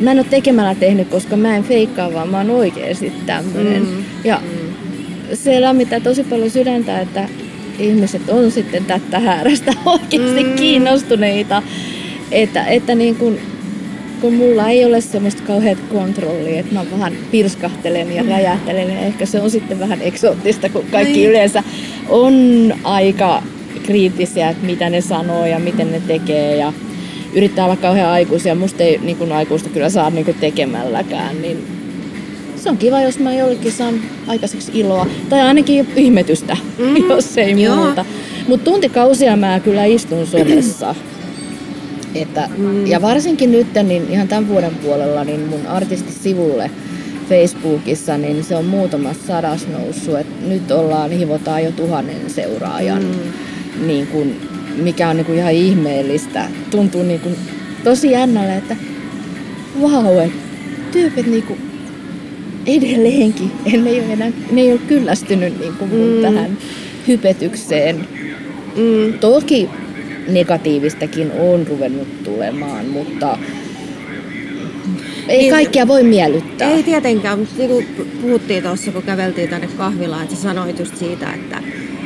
mä 0.00 0.10
en 0.10 0.18
ole 0.18 0.26
tekemällä 0.30 0.74
tehnyt, 0.74 1.08
koska 1.08 1.36
mä 1.36 1.56
en 1.56 1.64
feikkaa, 1.64 2.12
vaan 2.12 2.28
mä 2.28 2.36
oon 2.38 2.50
oikeasti 2.50 3.12
tämmöinen. 3.26 3.82
Mm. 3.82 4.04
Ja 4.24 4.40
mm. 4.42 4.74
se 5.34 5.60
lämmittää 5.60 6.00
tosi 6.00 6.24
paljon 6.24 6.50
sydäntä, 6.50 7.00
että 7.00 7.28
ihmiset 7.78 8.28
on 8.28 8.50
sitten 8.50 8.84
tätä 8.84 9.18
häärästä 9.18 9.72
oikeasti 9.86 10.44
mm. 10.44 10.52
kiinnostuneita. 10.52 11.62
Että, 12.32 12.64
että 12.64 12.94
niin 12.94 13.16
kun 13.16 13.38
kun 14.20 14.34
mulla 14.34 14.68
ei 14.68 14.84
ole 14.84 15.00
semmoista 15.00 15.42
kauheat 15.46 15.78
kontrollia, 15.92 16.60
että 16.60 16.74
mä 16.74 16.84
vähän 16.90 17.12
pirskahtelen 17.30 18.12
ja 18.12 18.22
mm. 18.22 18.28
räjähtelen 18.28 18.90
ja 18.90 19.00
ehkä 19.00 19.26
se 19.26 19.40
on 19.40 19.50
sitten 19.50 19.78
vähän 19.78 20.02
eksoottista, 20.02 20.68
kun 20.68 20.84
kaikki 20.90 21.26
Ai. 21.26 21.30
yleensä 21.30 21.62
on 22.08 22.34
aika 22.84 23.42
kriittisiä, 23.82 24.50
että 24.50 24.66
mitä 24.66 24.90
ne 24.90 25.00
sanoo 25.00 25.46
ja 25.46 25.58
miten 25.58 25.92
ne 25.92 26.02
tekee 26.06 26.56
ja 26.56 26.72
yrittää 27.34 27.64
olla 27.64 27.76
kauhean 27.76 28.10
aikuisia. 28.10 28.54
Musta 28.54 28.82
ei 28.82 28.98
niin 29.02 29.16
kuin 29.16 29.32
aikuista 29.32 29.68
kyllä 29.68 29.88
saa 29.88 30.10
niin 30.10 30.24
kuin 30.24 30.36
tekemälläkään, 30.40 31.42
niin 31.42 31.66
se 32.56 32.70
on 32.70 32.76
kiva, 32.76 33.00
jos 33.00 33.18
mä 33.18 33.34
jollekin 33.34 33.72
saan 33.72 33.94
aikaiseksi 34.26 34.72
iloa. 34.74 35.06
Tai 35.28 35.40
ainakin 35.40 35.86
ihmetystä, 35.96 36.56
mm. 36.78 36.96
jos 37.08 37.38
ei 37.38 37.62
Joo. 37.62 37.76
muuta. 37.76 38.04
Mutta 38.48 38.70
tuntikausia 38.70 39.36
mä 39.36 39.60
kyllä 39.60 39.84
istun 39.84 40.26
somessa. 40.26 40.94
Että, 42.14 42.48
mm. 42.58 42.86
Ja 42.86 43.02
varsinkin 43.02 43.52
nyt, 43.52 43.66
niin 43.82 44.06
ihan 44.10 44.28
tämän 44.28 44.48
vuoden 44.48 44.74
puolella, 44.74 45.24
niin 45.24 45.40
mun 45.40 45.66
artistisivulle 45.66 46.70
Facebookissa, 47.28 48.18
niin 48.18 48.44
se 48.44 48.56
on 48.56 48.64
muutama 48.64 49.14
sadas 49.26 49.68
noussut. 49.68 50.18
Et 50.18 50.48
nyt 50.48 50.70
ollaan, 50.70 51.10
hivotaan 51.10 51.64
jo 51.64 51.72
tuhannen 51.72 52.30
seuraajan, 52.30 53.02
mm. 53.02 53.86
niin 53.86 54.06
kun, 54.06 54.32
mikä 54.76 55.08
on 55.08 55.16
niin 55.16 55.26
kun 55.26 55.34
ihan 55.34 55.52
ihmeellistä. 55.52 56.48
Tuntuu 56.70 57.02
niin 57.02 57.20
kun, 57.20 57.36
tosi 57.84 58.10
jännälle, 58.10 58.56
että 58.56 58.76
vau, 59.80 60.02
wow, 60.02 60.28
tyypit 60.92 61.26
niin 61.26 61.42
kun, 61.42 61.56
edelleenkin, 62.66 63.52
ne 63.82 63.90
ei 63.90 64.00
ole, 64.00 64.12
enää, 64.12 64.32
ne 64.52 64.60
ei 64.60 64.72
ole 64.72 64.80
kyllästynyt 64.88 65.60
niin 65.60 65.72
kun, 65.72 65.88
mm. 65.88 66.22
tähän 66.22 66.58
hypetykseen. 67.08 67.96
Mm. 68.76 69.18
Toki 69.18 69.68
negatiivistakin 70.34 71.32
on 71.32 71.66
ruvennut 71.66 72.24
tulemaan, 72.24 72.86
mutta 72.86 73.38
ei 75.28 75.38
niin, 75.38 75.50
kaikkia 75.50 75.88
voi 75.88 76.02
miellyttää. 76.02 76.70
Ei 76.70 76.82
tietenkään, 76.82 77.38
mutta 77.38 77.54
niin 77.58 77.70
kuin 77.70 78.10
puhuttiin 78.22 78.62
tuossa, 78.62 78.92
kun 78.92 79.02
käveltiin 79.02 79.48
tänne 79.48 79.68
kahvilaan, 79.76 80.22
että 80.22 80.36
sä 80.36 80.42
sanoit 80.42 80.78
just 80.78 80.96
siitä, 80.96 81.32
että, 81.32 81.62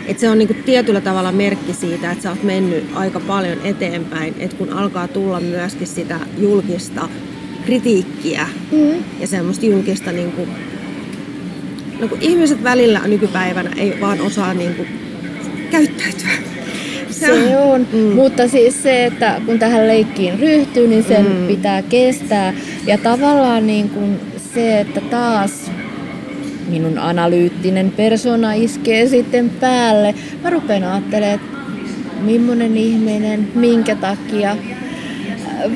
että 0.06 0.20
se 0.20 0.30
on 0.30 0.38
niin 0.38 0.48
kuin 0.48 0.62
tietyllä 0.62 1.00
tavalla 1.00 1.32
merkki 1.32 1.72
siitä, 1.72 2.10
että 2.10 2.22
sä 2.22 2.30
oot 2.30 2.42
mennyt 2.42 2.84
aika 2.94 3.20
paljon 3.20 3.58
eteenpäin, 3.64 4.34
että 4.38 4.56
kun 4.56 4.72
alkaa 4.72 5.08
tulla 5.08 5.40
myöskin 5.40 5.86
sitä 5.86 6.20
julkista 6.38 7.08
kritiikkiä 7.66 8.46
mm. 8.72 9.04
ja 9.20 9.26
semmoista 9.26 9.66
julkista, 9.66 10.12
niin 10.12 10.32
kuin, 10.32 10.48
no 12.00 12.08
kun 12.08 12.18
ihmiset 12.20 12.64
välillä 12.64 13.00
nykypäivänä 13.06 13.70
ei 13.76 14.00
vaan 14.00 14.20
osaa 14.20 14.54
niin 14.54 14.74
kuin 14.74 14.88
käyttäytyä 15.70 16.43
se 17.20 17.56
on. 17.56 17.86
Mm. 17.92 17.98
Mutta 17.98 18.48
siis 18.48 18.82
se, 18.82 19.04
että 19.04 19.40
kun 19.46 19.58
tähän 19.58 19.88
leikkiin 19.88 20.38
ryhtyy, 20.38 20.88
niin 20.88 21.04
sen 21.04 21.26
mm. 21.26 21.46
pitää 21.46 21.82
kestää. 21.82 22.54
Ja 22.86 22.98
tavallaan 22.98 23.66
niin 23.66 23.88
kuin 23.88 24.20
se, 24.54 24.80
että 24.80 25.00
taas 25.00 25.70
minun 26.68 26.98
analyyttinen 26.98 27.92
persona 27.96 28.52
iskee 28.52 29.06
sitten 29.06 29.50
päälle. 29.50 30.14
Mä 30.42 30.50
rupean 30.50 30.84
ajattelemaan, 30.84 31.34
että 31.34 31.56
millainen 32.20 32.76
ihminen, 32.76 33.48
minkä 33.54 33.96
takia. 33.96 34.56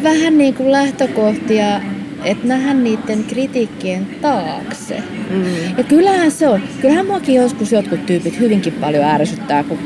Vähän 0.02 0.38
niin 0.38 0.54
kuin 0.54 0.72
lähtökohtia 0.72 1.80
että 2.24 2.46
nähdä 2.46 2.74
niiden 2.74 3.24
kritiikkien 3.24 4.06
taakse. 4.22 5.02
Mm. 5.30 5.44
Ja 5.78 5.84
kyllähän 5.84 6.30
se 6.30 6.48
on. 6.48 6.60
Kyllähän 6.80 7.06
muakin 7.06 7.34
joskus 7.34 7.72
jotkut 7.72 8.06
tyypit 8.06 8.40
hyvinkin 8.40 8.72
paljon 8.72 9.04
ärsyttää, 9.04 9.64
kun 9.64 9.78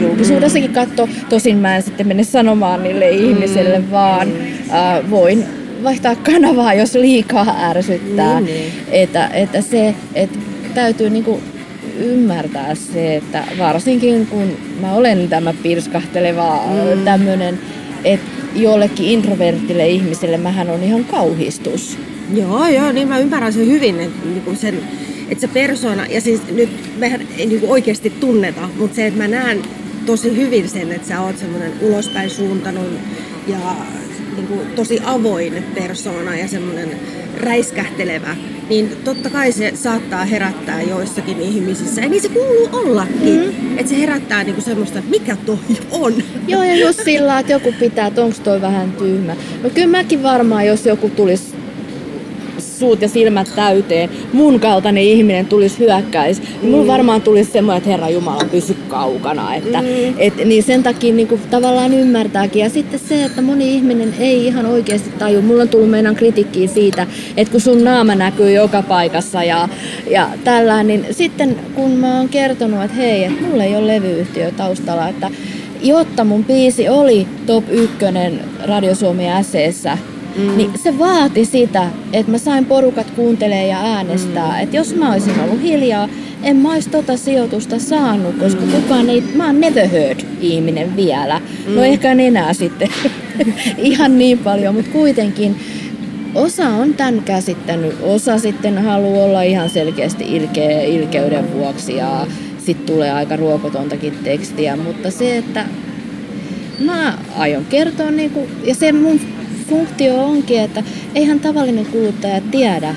julkisuudessakin 0.00 0.72
katso. 0.72 1.08
Tosin 1.28 1.56
mä 1.56 1.76
en 1.76 1.82
sitten 1.82 2.08
mene 2.08 2.24
sanomaan 2.24 2.82
niille 2.82 3.10
mm. 3.10 3.18
ihmisille, 3.18 3.90
vaan 3.90 4.28
äh, 4.72 5.10
voin 5.10 5.44
vaihtaa 5.82 6.16
kanavaa, 6.16 6.74
jos 6.74 6.94
liikaa 6.94 7.56
ärsyttää. 7.70 8.40
Mm, 8.40 8.46
niin. 8.46 8.72
että, 8.90 9.28
että 9.28 9.60
se, 9.60 9.94
että 10.14 10.38
täytyy 10.74 11.10
niinku 11.10 11.40
ymmärtää 11.98 12.74
se, 12.74 13.16
että 13.16 13.44
varsinkin 13.58 14.26
kun 14.26 14.56
mä 14.80 14.94
olen 14.94 15.28
tämä 15.28 15.54
pirskahteleva 15.62 16.60
mm. 16.94 17.04
tämmöinen, 17.04 17.58
että 18.04 18.30
jollekin 18.54 19.06
introvertille 19.06 19.88
ihmiselle 19.88 20.36
mähän 20.36 20.70
on 20.70 20.82
ihan 20.82 21.04
kauhistus. 21.04 21.98
Joo, 22.34 22.68
joo, 22.68 22.92
niin 22.92 23.08
mä 23.08 23.18
ymmärrän 23.18 23.52
sen 23.52 23.66
hyvin, 23.66 24.00
että, 24.00 24.26
niin 24.26 24.56
sen, 24.56 24.80
että 25.28 25.40
se 25.40 25.48
persona, 25.48 26.06
ja 26.06 26.20
siis 26.20 26.40
nyt 26.50 26.70
mehän 26.96 27.20
ei 27.38 27.46
niin 27.46 27.60
oikeasti 27.66 28.10
tunneta, 28.10 28.68
mutta 28.78 28.96
se, 28.96 29.06
että 29.06 29.22
mä 29.22 29.28
näen 29.28 29.62
tosi 30.06 30.36
hyvin 30.36 30.68
sen, 30.68 30.92
että 30.92 31.08
sä 31.08 31.20
oot 31.20 31.38
semmoinen 31.38 31.72
ulospäin 31.80 32.30
suuntanut 32.30 32.86
ja 33.46 33.58
niin 34.36 34.46
kuin, 34.46 34.60
tosi 34.66 35.00
avoin 35.04 35.64
persona 35.74 36.36
ja 36.36 36.48
semmoinen 36.48 36.90
räiskähtelevä, 37.40 38.36
niin 38.68 38.96
totta 39.04 39.30
kai 39.30 39.52
se 39.52 39.72
saattaa 39.74 40.24
herättää 40.24 40.82
joissakin 40.82 41.40
ihmisissä. 41.40 42.00
Ja 42.00 42.08
niin 42.08 42.22
se 42.22 42.28
kuuluu 42.28 42.68
ollakin. 42.72 43.54
Mm. 43.60 43.78
Että 43.78 43.90
se 43.90 43.98
herättää 43.98 44.44
niinku 44.44 44.60
semmoista, 44.60 44.98
että 44.98 45.10
mikä 45.10 45.36
toi 45.36 45.58
on. 45.90 46.14
Joo, 46.48 46.62
ja 46.62 46.76
just 46.76 47.04
sillä 47.04 47.38
että 47.38 47.52
joku 47.52 47.74
pitää, 47.80 48.06
että 48.06 48.24
onko 48.24 48.36
toi 48.44 48.60
vähän 48.60 48.92
tyhmä. 48.92 49.36
No 49.62 49.70
kyllä 49.70 49.86
mäkin 49.86 50.22
varmaan, 50.22 50.66
jos 50.66 50.86
joku 50.86 51.08
tulisi 51.08 51.53
suut 52.84 53.02
ja 53.02 53.08
silmät 53.08 53.52
täyteen, 53.56 54.10
mun 54.32 54.60
kaltainen 54.60 55.02
ihminen 55.02 55.46
tulisi 55.46 55.78
hyökkäisi, 55.78 56.42
niin 56.62 56.70
mulla 56.70 56.86
varmaan 56.86 57.22
tulisi 57.22 57.50
semmoinen, 57.50 57.78
että 57.78 57.90
Herra 57.90 58.08
Jumala 58.08 58.44
pysy 58.50 58.76
kaukana. 58.88 59.54
Että, 59.54 59.82
mm. 59.82 60.14
et, 60.18 60.44
niin 60.44 60.62
sen 60.62 60.82
takia 60.82 61.14
niin 61.14 61.28
kuin, 61.28 61.40
tavallaan 61.50 61.94
ymmärtääkin. 61.94 62.62
Ja 62.62 62.70
sitten 62.70 63.00
se, 63.00 63.24
että 63.24 63.42
moni 63.42 63.74
ihminen 63.74 64.14
ei 64.18 64.46
ihan 64.46 64.66
oikeasti 64.66 65.10
taju. 65.18 65.42
Mulla 65.42 65.62
on 65.62 65.68
tullut 65.68 65.90
meidän 65.90 66.16
kritiikkiä 66.16 66.68
siitä, 66.68 67.06
että 67.36 67.52
kun 67.52 67.60
sun 67.60 67.84
naama 67.84 68.14
näkyy 68.14 68.52
joka 68.52 68.82
paikassa 68.82 69.44
ja, 69.44 69.68
ja 70.10 70.28
tällä, 70.44 70.82
niin 70.82 71.06
sitten 71.10 71.56
kun 71.74 71.90
mä 71.90 72.16
oon 72.16 72.28
kertonut, 72.28 72.84
että 72.84 72.96
hei, 72.96 73.24
että 73.24 73.42
mulla 73.42 73.64
ei 73.64 73.76
ole 73.76 73.86
levyyhtiö 73.86 74.50
taustalla, 74.50 75.08
että 75.08 75.30
jotta 75.82 76.24
mun 76.24 76.44
biisi 76.44 76.88
oli 76.88 77.26
top 77.46 77.64
ykkönen 77.70 78.40
Radio 78.64 78.94
Suomi 78.94 79.24
SEssä, 79.42 79.98
mm. 80.36 80.56
niin 80.56 80.70
se 80.78 80.98
vaati 80.98 81.44
sitä, 81.44 81.88
että 82.12 82.32
mä 82.32 82.38
sain 82.38 82.66
porukat 82.66 83.10
kuuntelee 83.10 83.66
ja 83.66 83.78
äänestää. 83.80 84.56
Mm. 84.56 84.62
Että 84.62 84.76
jos 84.76 84.94
mä 84.94 85.12
olisin 85.12 85.40
ollut 85.40 85.62
hiljaa, 85.62 86.08
en 86.42 86.56
mä 86.56 86.72
olisi 86.72 86.90
tota 86.90 87.16
sijoitusta 87.16 87.78
saanut, 87.78 88.34
koska 88.38 88.60
mm. 88.60 88.72
kukaan 88.72 89.10
ei, 89.10 89.24
mä 89.34 89.46
oon 89.46 89.60
never 89.60 89.88
heard 89.88 90.20
ihminen 90.40 90.96
vielä. 90.96 91.34
No 91.34 91.70
mm. 91.70 91.76
No 91.76 91.82
ehkä 91.82 92.12
en 92.12 92.20
enää 92.20 92.52
sitten 92.52 92.88
ihan 93.78 94.18
niin 94.18 94.38
paljon, 94.38 94.74
mutta 94.74 94.90
kuitenkin 94.90 95.56
osa 96.34 96.68
on 96.68 96.94
tämän 96.94 97.22
käsittänyt, 97.22 97.96
osa 98.02 98.38
sitten 98.38 98.78
haluaa 98.78 99.24
olla 99.24 99.42
ihan 99.42 99.70
selkeästi 99.70 100.36
ilkeä 100.36 100.82
ilkeyden 100.82 101.52
vuoksi 101.52 101.96
ja 101.96 102.26
sitten 102.58 102.86
tulee 102.86 103.12
aika 103.12 103.36
ruokotontakin 103.36 104.18
tekstiä, 104.24 104.76
mutta 104.76 105.10
se, 105.10 105.36
että 105.36 105.66
mä 106.78 107.18
aion 107.36 107.64
kertoa, 107.64 108.10
niin 108.10 108.30
kuin, 108.30 108.48
ja 108.64 108.74
se 108.74 108.92
mun 108.92 109.20
funktio 109.68 110.24
onkin, 110.24 110.60
että 110.60 110.82
eihän 111.14 111.40
tavallinen 111.40 111.86
kuluttaja 111.86 112.40
tiedä, 112.50 112.94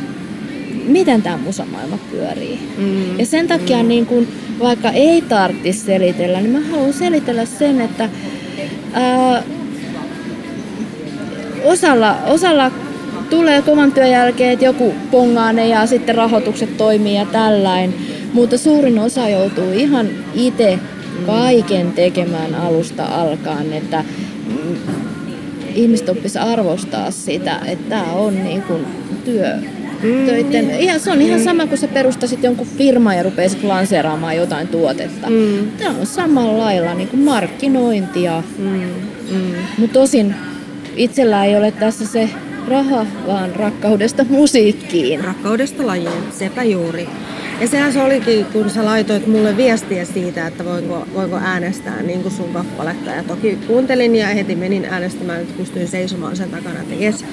miten 0.87 1.21
tämä 1.21 1.37
musamaailma 1.37 1.97
pyörii. 2.11 2.59
Mm. 2.77 3.19
Ja 3.19 3.25
sen 3.25 3.47
takia 3.47 3.83
mm. 3.83 3.87
niin 3.87 4.05
kun, 4.05 4.27
vaikka 4.59 4.89
ei 4.89 5.21
tarvitsisi 5.21 5.85
selitellä, 5.85 6.41
niin 6.41 6.51
mä 6.51 6.59
haluan 6.71 6.93
selitellä 6.93 7.45
sen, 7.45 7.81
että 7.81 8.09
ää, 8.93 9.43
osalla, 11.63 12.17
osalla 12.27 12.71
tulee 13.29 13.61
kovan 13.61 13.91
työn 13.91 14.11
jälkeen, 14.11 14.53
että 14.53 14.65
joku 14.65 14.93
pongaa 15.11 15.53
ne 15.53 15.67
ja 15.67 15.85
sitten 15.85 16.15
rahoitukset 16.15 16.77
toimii 16.77 17.15
ja 17.15 17.25
tällainen. 17.25 17.93
Mutta 18.33 18.57
suurin 18.57 18.99
osa 18.99 19.29
joutuu 19.29 19.71
ihan 19.71 20.07
itse 20.33 20.79
kaiken 21.25 21.91
tekemään 21.91 22.55
alusta 22.55 23.05
alkaen, 23.05 23.73
että 23.73 24.03
ihmiset 25.77 26.09
oppis 26.09 26.37
arvostaa 26.37 27.11
sitä, 27.11 27.59
että 27.65 27.89
tämä 27.89 28.03
on 28.03 28.43
niin 28.43 28.61
kuin 28.61 28.85
työ. 29.25 29.55
Mm, 30.03 30.25
töiden. 30.25 30.69
Ihan, 30.79 30.99
se 30.99 31.11
on 31.11 31.21
ihan 31.21 31.39
sama, 31.39 31.67
kun 31.67 31.77
sä 31.77 31.87
perustasit 31.87 32.43
jonkun 32.43 32.67
firman 32.77 33.17
ja 33.17 33.23
rupeisit 33.23 33.63
lanseeraamaan 33.63 34.37
jotain 34.37 34.67
tuotetta. 34.67 35.29
Mm. 35.29 35.71
Tämä 35.77 35.95
on 35.99 36.05
samalla 36.05 36.57
lailla 36.57 36.93
niin 36.93 37.07
kuin 37.07 37.21
markkinointia. 37.21 38.43
Mm, 38.57 38.81
mm. 39.31 39.53
Mutta 39.77 39.99
tosin 39.99 40.35
itsellä 40.95 41.45
ei 41.45 41.57
ole 41.57 41.71
tässä 41.71 42.07
se 42.07 42.29
raha, 42.67 43.05
vaan 43.27 43.55
rakkaudesta 43.55 44.25
musiikkiin. 44.29 45.23
Rakkaudesta 45.23 45.87
lajiin, 45.87 46.23
sepä 46.31 46.63
juuri. 46.63 47.09
Ja 47.61 47.67
sehän 47.67 47.93
se 47.93 48.01
olikin, 48.01 48.45
kun 48.45 48.69
sä 48.69 48.85
laitoit 48.85 49.27
mulle 49.27 49.57
viestiä 49.57 50.05
siitä, 50.05 50.47
että 50.47 50.65
voinko, 50.65 51.07
voinko 51.13 51.35
äänestää 51.35 52.01
niin 52.01 52.21
kuin 52.21 52.33
sun 52.33 52.53
kappaletta. 52.53 53.11
Ja 53.11 53.23
toki 53.23 53.57
kuuntelin 53.67 54.15
ja 54.15 54.27
heti 54.27 54.55
menin 54.55 54.85
äänestämään, 54.85 55.41
että 55.41 55.53
pystyin 55.57 55.87
seisomaan 55.87 56.35
sen 56.35 56.49
takana, 56.49 56.79
että 56.79 56.95
jes. 56.95 57.25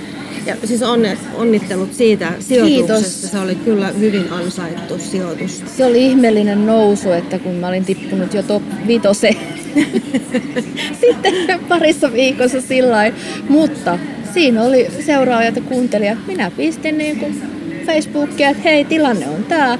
Ja 0.46 0.56
siis 0.64 0.82
onne, 0.82 1.18
onnittelut 1.34 1.94
siitä 1.94 2.32
sijoituksesta. 2.40 2.96
Kiitos. 2.96 3.30
Se 3.30 3.38
oli 3.38 3.54
kyllä 3.54 3.88
hyvin 3.88 4.32
ansaittu 4.32 4.98
sijoitus. 4.98 5.62
Se 5.76 5.84
oli 5.84 6.06
ihmeellinen 6.06 6.66
nousu, 6.66 7.12
että 7.12 7.38
kun 7.38 7.54
mä 7.54 7.68
olin 7.68 7.84
tippunut 7.84 8.34
jo 8.34 8.42
top 8.42 8.62
vitose 8.86 9.36
sitten 11.00 11.60
parissa 11.68 12.12
viikossa 12.12 12.60
sillä 12.60 13.12
Mutta 13.48 13.98
siinä 14.34 14.62
oli 14.62 14.86
seuraajat 15.06 15.56
ja 15.56 15.62
kuuntelijat. 15.62 16.18
Minä 16.26 16.50
pistin 16.50 16.98
niin 16.98 17.18
kuin 17.18 17.42
Facebookia, 17.86 18.48
että 18.48 18.62
hei, 18.62 18.84
tilanne 18.84 19.28
on 19.28 19.44
tämä 19.44 19.78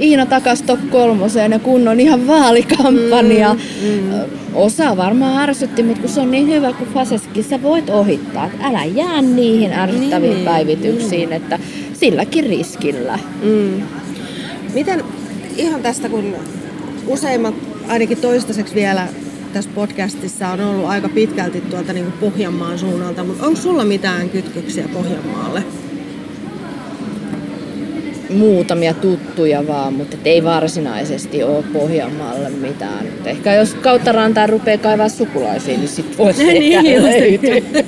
Iina 0.00 0.26
takas 0.26 0.62
top 0.62 0.80
kolmoseen 0.90 1.52
ja 1.52 1.58
kunnon 1.58 2.00
ihan 2.00 2.26
vaalikampanja. 2.26 3.54
Mm, 3.54 3.90
mm. 3.90 4.20
Osa 4.54 4.96
varmaan 4.96 5.48
ärsytti, 5.48 5.82
mutta 5.82 6.00
kun 6.00 6.10
se 6.10 6.20
on 6.20 6.30
niin 6.30 6.48
hyvä 6.48 6.72
kuin 6.72 6.90
Faseskin, 6.90 7.44
sä 7.44 7.62
voit 7.62 7.90
ohittaa. 7.90 8.50
Älä 8.62 8.84
jää 8.84 9.22
niihin 9.22 9.72
ärsyttäviin 9.72 10.34
niin, 10.34 10.44
päivityksiin, 10.44 11.10
niin. 11.10 11.32
että 11.32 11.58
silläkin 11.92 12.44
riskillä. 12.44 13.18
Mm. 13.42 13.82
Miten 14.74 15.04
ihan 15.56 15.82
tästä, 15.82 16.08
kun 16.08 16.34
useimmat, 17.06 17.54
ainakin 17.88 18.18
toistaiseksi 18.18 18.74
vielä 18.74 19.08
tässä 19.52 19.70
podcastissa 19.74 20.48
on 20.48 20.60
ollut 20.60 20.86
aika 20.86 21.08
pitkälti 21.08 21.60
tuolta 21.60 21.92
niin 21.92 22.04
kuin 22.04 22.30
Pohjanmaan 22.30 22.78
suunnalta, 22.78 23.24
mutta 23.24 23.46
onko 23.46 23.60
sulla 23.60 23.84
mitään 23.84 24.30
kytköksiä 24.30 24.88
Pohjanmaalle? 24.92 25.62
Muutamia 28.34 28.94
tuttuja 28.94 29.66
vaan, 29.66 29.92
mutta 29.92 30.16
ei 30.24 30.44
varsinaisesti 30.44 31.42
ole 31.42 31.64
Pohjanmaalle 31.72 32.50
mitään. 32.50 33.06
Ehkä 33.24 33.54
jos 33.54 33.74
kautta 33.74 34.12
rantaan 34.12 34.48
rupeaa 34.48 34.78
kaivaa 34.78 35.08
sukulaisia, 35.08 35.78
niin 35.78 35.88
sitten 35.88 36.18
voisi 36.18 36.44
niin, 36.52 37.02
löytyä. 37.02 37.84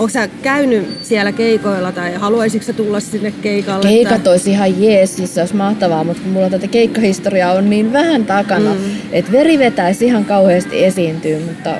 Onko 0.00 0.10
sä 0.10 0.28
käynyt 0.42 0.88
siellä 1.02 1.32
keikoilla 1.32 1.92
tai 1.92 2.14
haluaisitko 2.14 2.66
sä 2.66 2.72
tulla 2.72 3.00
sinne 3.00 3.32
keikalle? 3.42 3.88
Keikat 3.88 4.22
tai... 4.24 4.32
olisi 4.32 4.50
ihan 4.50 4.82
jees, 4.82 5.16
siis 5.16 5.34
se 5.34 5.40
olisi 5.40 5.56
mahtavaa, 5.56 6.04
mutta 6.04 6.22
kun 6.22 6.32
mulla 6.32 6.50
tätä 6.50 6.66
keikkahistoriaa 6.66 7.52
on 7.52 7.70
niin 7.70 7.92
vähän 7.92 8.24
takana, 8.24 8.74
mm. 8.74 8.80
että 9.12 9.32
veri 9.32 9.58
vetäisi 9.58 10.04
ihan 10.04 10.24
kauheasti 10.24 10.84
esiintyä, 10.84 11.38
mutta 11.46 11.74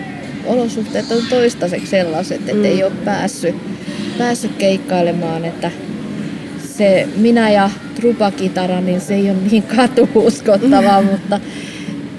olosuhteet 0.47 1.13
on 1.13 1.23
toistaiseksi 1.31 1.87
sellaiset, 1.87 2.41
että 2.41 2.53
mm. 2.53 2.65
ei 2.65 2.85
ole 2.85 2.93
päässyt, 3.05 3.55
päässyt 4.19 4.53
keikkailemaan, 4.59 5.45
että 5.45 5.71
se 6.81 7.09
minä 7.17 7.51
ja 7.51 7.71
trupakitara, 7.95 8.81
niin 8.81 9.01
se 9.01 9.15
ei 9.15 9.31
ole 9.31 9.39
niin 9.51 9.63
katuuskottavaa, 9.63 11.03
mutta, 11.03 11.41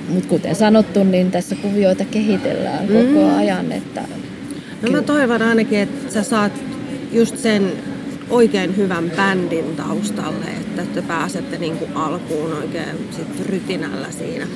mutta 0.09 0.29
kuten 0.29 0.55
sanottu, 0.55 1.03
niin 1.03 1.31
tässä 1.31 1.55
kuvioita 1.55 2.05
kehitellään 2.05 2.87
mm. 2.87 2.93
koko 2.93 3.35
ajan. 3.35 3.71
Että 3.71 4.01
no 4.81 4.91
mä 4.91 5.01
toivon 5.01 5.41
ainakin, 5.41 5.79
että 5.79 6.13
sä 6.13 6.23
saat 6.23 6.51
just 7.11 7.37
sen 7.37 7.71
oikein 8.29 8.77
hyvän 8.77 9.11
bändin 9.15 9.75
taustalle, 9.75 10.45
että 10.45 10.81
te 10.85 11.01
pääsette 11.01 11.57
niin 11.57 11.77
kuin 11.77 11.91
alkuun 11.95 12.53
oikein 12.53 13.09
sit 13.11 13.45
rytinällä 13.45 14.11
siinä. 14.11 14.47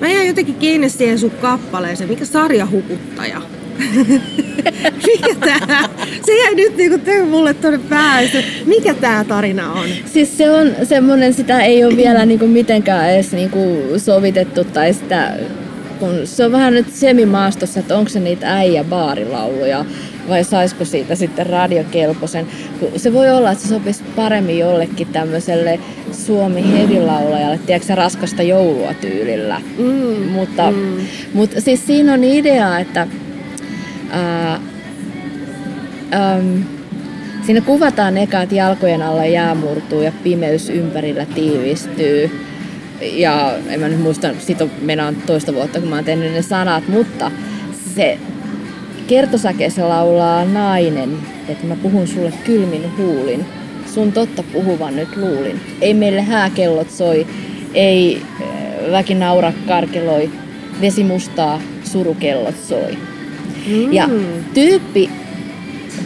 Mä 0.00 0.08
jäin 0.08 0.28
jotenkin 0.28 0.54
kiinni 0.54 0.88
siihen 0.88 1.18
sun 1.18 1.30
kappaleeseen, 1.30 2.10
mikä 2.10 2.24
sarjahukuttaja. 2.24 3.42
Mikä 5.06 5.34
tää? 5.40 5.88
Se 6.32 6.38
jäi 6.38 6.54
nyt 6.54 6.76
niinku 6.76 7.00
mulle 7.30 7.54
tuonne 7.54 7.80
päässä. 7.88 8.38
Mikä 8.66 8.94
tää 8.94 9.24
tarina 9.24 9.72
on? 9.72 9.88
Siis 10.12 10.38
se 10.38 10.50
on 10.50 10.70
semmonen, 10.82 11.34
sitä 11.34 11.60
ei 11.60 11.84
ole 11.84 11.96
vielä 11.96 12.26
niinku 12.26 12.46
mitenkään 12.46 13.10
edes 13.10 13.32
niinku 13.32 13.58
sovitettu 13.96 14.64
tai 14.64 14.94
sitä 14.94 15.32
kun 15.98 16.20
se 16.24 16.44
on 16.44 16.52
vähän 16.52 16.74
nyt 16.74 16.92
semimaastossa, 16.92 17.80
että 17.80 17.98
onko 17.98 18.08
se 18.08 18.20
niitä 18.20 18.56
äijä 18.56 18.84
baarilauluja 18.84 19.84
vai 20.28 20.44
saisiko 20.44 20.84
siitä 20.84 21.14
sitten 21.14 21.46
radiokelpoisen. 21.46 22.46
Se 22.96 23.12
voi 23.12 23.30
olla, 23.30 23.50
että 23.50 23.64
se 23.64 23.68
sopisi 23.68 24.02
paremmin 24.16 24.58
jollekin 24.58 25.06
tämmöiselle 25.06 25.80
suomi 26.12 26.78
hevilaulajalle, 26.78 27.58
tiedätkö 27.66 27.94
raskasta 27.94 28.42
joulua 28.42 28.94
tyylillä. 28.94 29.60
Mm, 29.78 30.28
mutta, 30.32 30.70
mm. 30.70 30.96
mutta 31.34 31.60
siis 31.60 31.86
siinä 31.86 32.12
on 32.12 32.24
idea, 32.24 32.78
että 32.78 33.06
ää, 34.10 34.60
äm, 36.12 36.64
siinä 37.46 37.60
kuvataan 37.60 38.18
eka, 38.18 38.42
että 38.42 38.54
jalkojen 38.54 39.02
alla 39.02 39.24
jää 39.24 39.54
murtuu 39.54 40.02
ja 40.02 40.12
pimeys 40.22 40.70
ympärillä 40.70 41.26
tiivistyy. 41.26 42.30
Ja 43.12 43.52
en 43.68 43.80
mä 43.80 43.88
nyt 43.88 44.00
muista, 44.00 44.28
siitä 44.38 44.64
on 44.64 44.70
mennään 44.80 45.16
toista 45.26 45.54
vuotta, 45.54 45.80
kun 45.80 45.88
mä 45.88 45.94
oon 45.94 46.04
tehnyt 46.04 46.32
ne 46.32 46.42
sanat, 46.42 46.88
mutta 46.88 47.30
se 47.94 48.18
kertosäkeessä 49.06 49.88
laulaa 49.88 50.44
nainen, 50.44 51.18
että 51.48 51.66
mä 51.66 51.76
puhun 51.76 52.06
sulle 52.06 52.32
kylmin 52.44 52.96
huulin. 52.96 53.44
Sun 53.94 54.12
totta 54.12 54.42
puhuvan 54.42 54.96
nyt 54.96 55.16
luulin. 55.16 55.60
Ei 55.80 55.94
meille 55.94 56.22
hääkellot 56.22 56.90
soi, 56.90 57.26
ei 57.74 58.22
väki 58.90 59.14
naura 59.14 59.52
karkeloi, 59.66 60.30
vesi 60.80 61.04
mustaa 61.04 61.60
surukellot 61.84 62.54
soi. 62.68 62.98
Mm. 63.66 63.92
Ja 63.92 64.08
tyyppi 64.54 65.10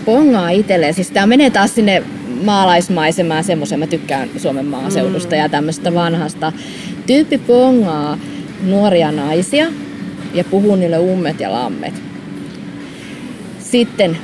pongaa 0.04 0.50
itselleen, 0.50 0.94
siis 0.94 1.10
tämä 1.10 1.26
menee 1.26 1.50
taas 1.50 1.74
sinne 1.74 2.02
maalaismaisemaan 2.44 3.44
semmoisen, 3.44 3.78
mä 3.78 3.86
tykkään 3.86 4.28
Suomen 4.36 4.66
maaseudusta 4.66 5.36
mm. 5.36 5.40
ja 5.40 5.48
tämmöistä 5.48 5.94
vanhasta. 5.94 6.52
Tyyppi 7.06 7.38
pongaa 7.38 8.18
nuoria 8.62 9.12
naisia 9.12 9.66
ja 10.34 10.44
puhuu 10.44 10.76
niille 10.76 10.98
ummet 10.98 11.40
ja 11.40 11.52
lammet. 11.52 11.94
Sitten 13.58 14.18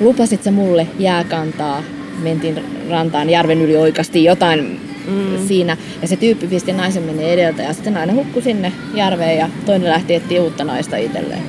lupasit 0.00 0.42
sä 0.42 0.50
mulle 0.50 0.86
jääkantaa 0.98 1.82
mentiin 2.22 2.64
rantaan, 2.90 3.30
järven 3.30 3.62
yli 3.62 3.76
oikasti 3.76 4.24
jotain 4.24 4.80
mm. 5.08 5.46
siinä. 5.48 5.76
Ja 6.02 6.08
se 6.08 6.16
tyyppi 6.16 6.46
pisti 6.46 6.72
naisen 6.72 7.02
meni 7.02 7.32
edeltä 7.32 7.62
ja 7.62 7.72
sitten 7.72 7.94
nainen 7.94 8.16
hukkui 8.16 8.42
sinne 8.42 8.72
järveen 8.94 9.38
ja 9.38 9.48
toinen 9.66 9.90
lähti 9.90 10.14
etsiä 10.14 10.42
uutta 10.42 10.64
naista 10.64 10.96
itselleen. 10.96 11.42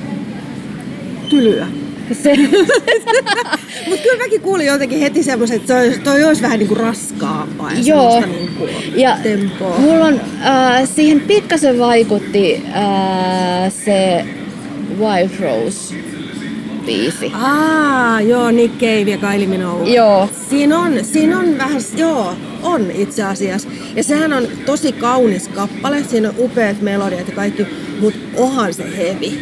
Tylyä. 1.28 1.66
Se, 2.12 2.36
Mutta 3.88 4.02
kyllä 4.02 4.18
mäkin 4.18 4.40
kuulin 4.40 4.66
jotenkin 4.66 5.00
heti 5.00 5.22
semmoisen, 5.22 5.56
että 5.56 5.74
toi, 5.74 5.98
toi 6.04 6.24
olisi 6.24 6.42
vähän 6.42 6.58
niinku 6.58 6.74
raskaampaa 6.74 7.72
ja 7.72 7.78
Joo. 7.84 8.20
niinku 8.20 8.68
ja 8.94 9.18
tempoa. 9.22 9.78
mulla 9.78 10.04
on, 10.04 10.20
äh, 10.46 10.88
siihen 10.94 11.20
pikkasen 11.20 11.78
vaikutti 11.78 12.62
äh, 12.66 13.72
se 13.84 14.24
Wild 14.98 15.30
Rose 15.40 15.94
biisi. 16.86 17.32
Aa, 17.34 18.20
joo, 18.20 18.50
Nick 18.50 18.74
Cave 18.74 19.10
ja 19.10 19.18
Kylie 19.18 19.46
Minogue. 19.46 19.94
Joo. 19.94 20.28
Siinä 20.50 20.78
on, 20.78 21.04
siinä 21.04 21.38
on 21.38 21.58
vähän, 21.58 21.82
joo, 21.96 22.34
on 22.62 22.90
itse 22.90 23.22
asiassa. 23.22 23.68
Ja 23.96 24.02
sehän 24.02 24.32
on 24.32 24.48
tosi 24.66 24.92
kaunis 24.92 25.48
kappale, 25.48 26.04
siinä 26.04 26.28
on 26.28 26.34
upeat 26.38 26.80
melodiat 26.80 27.28
ja 27.28 27.34
kaikki, 27.34 27.66
mutta 28.00 28.18
onhan 28.36 28.74
se 28.74 28.96
hevi. 28.96 29.38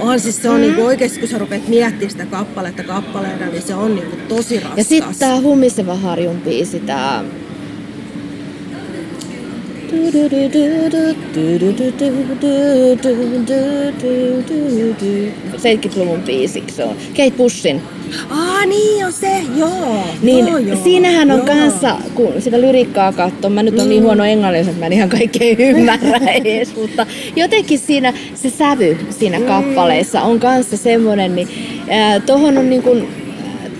Onhan 0.00 0.20
siis 0.20 0.42
se 0.42 0.48
on 0.48 0.56
mm. 0.56 0.60
niinku 0.60 0.84
oikeesti, 0.84 1.20
kun 1.20 1.28
sä 1.28 1.38
rupeat 1.38 1.68
miettimään 1.68 2.10
sitä 2.10 2.26
kappaletta 2.26 2.82
kappaleena, 2.82 3.46
niin 3.46 3.62
se 3.62 3.74
on 3.74 3.94
niinku 3.94 4.16
tosi 4.28 4.54
raskas. 4.54 4.78
Ja 4.78 4.84
sitten 4.84 5.14
tää 5.18 5.40
Hummiseva 5.40 5.94
Harjun 5.94 6.40
biisi, 6.40 6.80
tää... 6.80 7.24
70-luvun 15.56 16.22
biisi 16.22 16.64
se 16.68 16.84
on. 16.84 16.96
Kate 17.16 17.30
Bushin. 17.30 17.82
Aa, 18.30 18.66
niin 18.66 19.06
on 19.06 19.12
se, 19.12 19.42
joo. 19.56 20.04
Niin 20.22 20.48
joo, 20.48 20.58
joo, 20.58 20.76
siinähän 20.82 21.30
on 21.30 21.36
joo. 21.36 21.46
kanssa, 21.46 21.96
kun 22.14 22.32
sitä 22.38 22.60
lyrikkaa 22.60 23.12
katsoo, 23.12 23.50
mä 23.50 23.62
nyt 23.62 23.78
on 23.78 23.88
niin 23.88 24.02
huono 24.02 24.24
englanniksi, 24.24 24.70
että 24.70 24.80
mä 24.80 24.86
en 24.86 24.92
ihan 24.92 25.08
kaikkea 25.08 25.56
ymmärrä 25.58 26.18
edes, 26.44 26.76
mutta 26.76 27.06
jotenkin 27.36 27.78
siinä 27.78 28.12
se 28.34 28.50
sävy 28.50 28.96
siinä 29.10 29.40
kappaleissa 29.40 30.22
on 30.22 30.40
kanssa 30.40 30.76
semmoinen, 30.76 31.36
niin 31.36 31.48
ää, 31.88 32.20
tohon 32.20 32.58
on 32.58 32.70
niin 32.70 32.82
kun, 32.82 33.08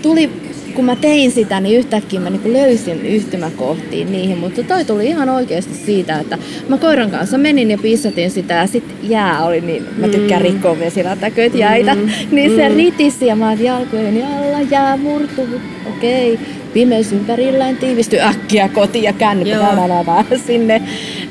tuli, 0.01 0.29
kun 0.77 0.85
mä 0.85 0.95
tein 0.95 1.31
sitä, 1.31 1.59
niin 1.59 1.79
yhtäkkiä 1.79 2.19
mä 2.19 2.29
niin 2.29 2.53
löysin 2.53 3.05
yhtymäkohtiin 3.05 4.11
niihin, 4.11 4.37
mutta 4.37 4.63
toi 4.63 4.85
tuli 4.85 5.07
ihan 5.07 5.29
oikeasti 5.29 5.73
siitä, 5.73 6.19
että 6.19 6.37
mä 6.69 6.77
koiran 6.77 7.11
kanssa 7.11 7.37
menin 7.37 7.71
ja 7.71 7.77
pissatin 7.77 8.31
sitä 8.31 8.53
ja 8.53 8.67
sit 8.67 8.83
jää 9.03 9.45
oli 9.45 9.61
niin, 9.61 9.87
mä 9.97 10.07
tykkään 10.07 10.41
rikkoa 10.41 10.79
vesilätäköitä 10.79 11.57
jäitä, 11.57 11.95
niin 12.31 12.55
se 12.55 12.67
ritisi 12.67 13.25
ja 13.25 13.35
mä 13.35 13.49
oon 13.49 13.63
jalkojeni 13.63 14.23
alla, 14.23 14.61
jää 14.71 14.97
murtuu, 14.97 15.47
okei. 15.89 16.39
Pimeys 16.73 17.13
ympärillään 17.13 17.77
tiivistyy 17.77 18.19
äkkiä 18.19 18.69
kotiin 18.69 19.03
ja 19.03 19.13
nä, 19.35 20.37
sinne 20.45 20.81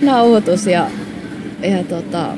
nauhoitus 0.02 0.66
ja, 0.66 0.90
ja 1.62 1.84
tota, 1.84 2.28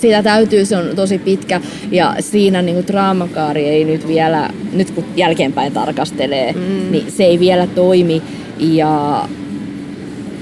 sitä 0.00 0.22
täytyy, 0.22 0.64
se 0.64 0.76
on 0.76 0.96
tosi 0.96 1.18
pitkä 1.18 1.60
ja 1.90 2.14
siinä 2.20 2.62
niinku 2.62 2.86
draamakaari 2.86 3.64
ei 3.64 3.84
nyt 3.84 4.08
vielä, 4.08 4.50
nyt 4.72 4.90
kun 4.90 5.04
jälkeenpäin 5.16 5.72
tarkastelee, 5.72 6.52
mm. 6.52 6.92
niin 6.92 7.12
se 7.12 7.24
ei 7.24 7.40
vielä 7.40 7.66
toimi 7.66 8.22
ja 8.58 9.24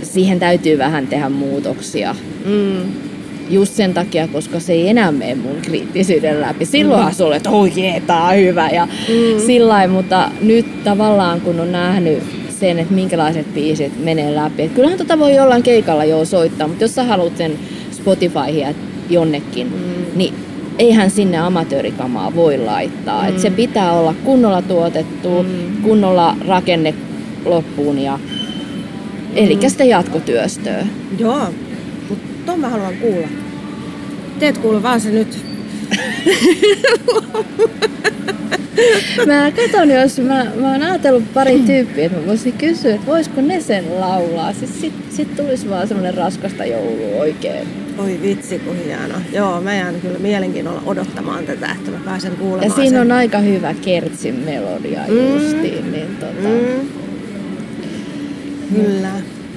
siihen 0.02 0.38
täytyy 0.38 0.78
vähän 0.78 1.06
tehdä 1.06 1.28
muutoksia. 1.28 2.14
Mm. 2.44 2.92
Just 3.50 3.72
sen 3.72 3.94
takia, 3.94 4.28
koska 4.28 4.60
se 4.60 4.72
ei 4.72 4.88
enää 4.88 5.12
mene 5.12 5.34
mun 5.34 5.56
kriittisyyden 5.62 6.40
läpi. 6.40 6.64
Silloinhan 6.64 7.12
mm. 7.12 7.16
sulle, 7.16 7.36
että 7.36 7.50
oi 7.50 7.72
jee, 7.76 8.00
tää 8.00 8.24
on 8.24 8.36
hyvä 8.36 8.68
ja 8.68 8.86
mm. 8.86 9.46
sillä 9.46 9.88
mutta 9.88 10.30
nyt 10.42 10.84
tavallaan 10.84 11.40
kun 11.40 11.60
on 11.60 11.72
nähnyt 11.72 12.22
sen, 12.60 12.78
että 12.78 12.94
minkälaiset 12.94 13.54
biisit 13.54 14.04
menee 14.04 14.34
läpi. 14.34 14.62
Et 14.62 14.72
kyllähän 14.72 14.98
tota 14.98 15.18
voi 15.18 15.34
jollain 15.34 15.62
keikalla 15.62 16.04
jo 16.04 16.24
soittaa, 16.24 16.68
mutta 16.68 16.84
jos 16.84 16.94
sä 16.94 17.04
haluat 17.04 17.36
sen 17.36 17.52
Spotifyhin 17.90 18.58
ja 18.58 18.74
jonnekin, 19.10 19.66
mm. 19.66 20.18
niin 20.18 20.34
eihän 20.78 21.10
sinne 21.10 21.38
amatöörikamaa 21.38 22.34
voi 22.34 22.58
laittaa. 22.58 23.22
Mm. 23.22 23.28
Et 23.28 23.38
se 23.38 23.50
pitää 23.50 23.92
olla 23.92 24.14
kunnolla 24.24 24.62
tuotettu, 24.62 25.42
mm. 25.42 25.82
kunnolla 25.82 26.36
rakenne 26.46 26.94
loppuun 27.44 27.98
ja 27.98 28.18
Eli 29.36 29.58
sitä 29.68 29.84
jatkotyöstöä. 29.84 30.86
Joo, 31.18 31.54
mutta 32.08 32.26
ton 32.46 32.60
mä 32.60 32.68
haluan 32.68 32.96
kuulla. 32.96 33.28
Teet 34.38 34.58
kuulu 34.58 34.82
vaan 34.82 35.00
se 35.00 35.10
nyt. 35.10 35.38
Mä 39.26 39.50
katson, 39.50 39.90
jos 39.90 40.18
mä, 40.18 40.46
mä 40.60 40.72
oon 40.72 40.82
ajatellut 40.82 41.34
pari 41.34 41.58
tyyppiä, 41.58 42.06
että 42.06 42.18
mä 42.18 42.26
voisin 42.26 42.52
kysyä, 42.52 42.94
että 42.94 43.06
voisiko 43.06 43.40
ne 43.40 43.60
sen 43.60 44.00
laulaa. 44.00 44.52
Siis 44.52 44.80
sit, 44.80 44.92
sit 45.10 45.36
tulisi 45.36 45.70
vaan 45.70 45.88
semmonen 45.88 46.14
raskasta 46.14 46.64
joulua 46.64 47.20
oikein. 47.20 47.85
Oi 47.98 48.18
vitsi, 48.22 48.58
kun 48.58 48.76
hieno. 48.84 49.14
Joo, 49.32 49.60
mä 49.60 49.74
jään 49.74 50.00
kyllä 50.00 50.18
mielenkiinnolla 50.18 50.82
odottamaan 50.86 51.44
tätä, 51.46 51.72
että 51.78 51.90
mä 51.90 51.98
pääsen 52.04 52.32
Ja 52.32 52.36
kuulemaan 52.38 52.70
siinä 52.70 52.90
sen. 52.90 53.00
on 53.00 53.12
aika 53.12 53.38
hyvä 53.38 53.74
kertsin 53.74 54.34
melodia 54.34 55.00
Mm. 55.08 55.34
justiin. 55.34 55.92
Niin 55.92 56.16
tota. 56.20 56.48
Mm. 56.48 56.88
Kyllä. 58.76 59.08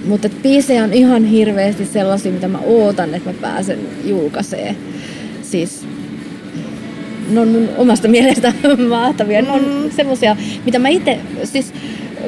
Mutta 0.05 0.29
biisejä 0.43 0.83
on 0.83 0.93
ihan 0.93 1.25
hirveästi 1.25 1.85
sellaisia, 1.85 2.31
mitä 2.31 2.47
mä 2.47 2.59
ootan, 2.65 3.13
että 3.15 3.29
mä 3.29 3.35
pääsen 3.41 3.79
julkaisee. 4.05 4.75
Siis 5.41 5.85
ne 7.29 7.39
on 7.39 7.47
mun 7.47 7.69
omasta 7.77 8.07
mielestä 8.07 8.53
mahtavia. 8.89 9.41
Ne 9.41 9.51
on 9.51 9.91
semmosia, 9.95 10.35
mitä 10.65 10.79
mä 10.79 10.89
itse, 10.89 11.17
siis 11.43 11.73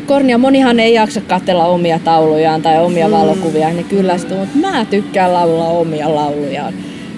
Kornia, 0.05 0.37
monihan 0.37 0.79
ei 0.79 0.93
jaksa 0.93 1.21
katsella 1.21 1.65
omia 1.65 1.99
taulujaan 1.99 2.61
tai 2.61 2.83
omia 2.83 3.07
mm. 3.07 3.11
valokuvia, 3.11 3.73
ne 3.73 3.83
kyllästyy, 3.83 4.37
mutta 4.37 4.57
mä 4.57 4.85
tykkään 4.85 5.33
laulaa 5.33 5.69
omia 5.69 6.15
laulujaan. 6.15 6.73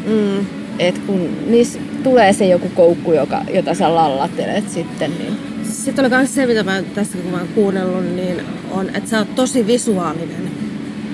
Mm. 0.05 0.45
Et 0.79 0.97
kun 0.97 1.29
niissä 1.47 1.79
tulee 2.03 2.33
se 2.33 2.47
joku 2.47 2.69
koukku, 2.75 3.13
joka, 3.13 3.41
jota 3.53 3.73
sä 3.73 3.95
lallattelet 3.95 4.69
sitten, 4.69 5.11
niin 5.19 5.37
Sitten 5.63 6.05
oli 6.05 6.15
myös 6.15 6.35
se, 6.35 6.45
mitä 6.45 6.63
mä 6.63 6.83
tässä 6.95 7.17
kun 7.17 7.31
mä 7.31 7.37
oon 7.37 7.47
kuunnellut, 7.55 8.15
niin 8.15 8.41
on, 8.71 8.89
että 8.89 9.09
sä 9.09 9.17
oot 9.19 9.35
tosi 9.35 9.67
visuaalinen. 9.67 10.51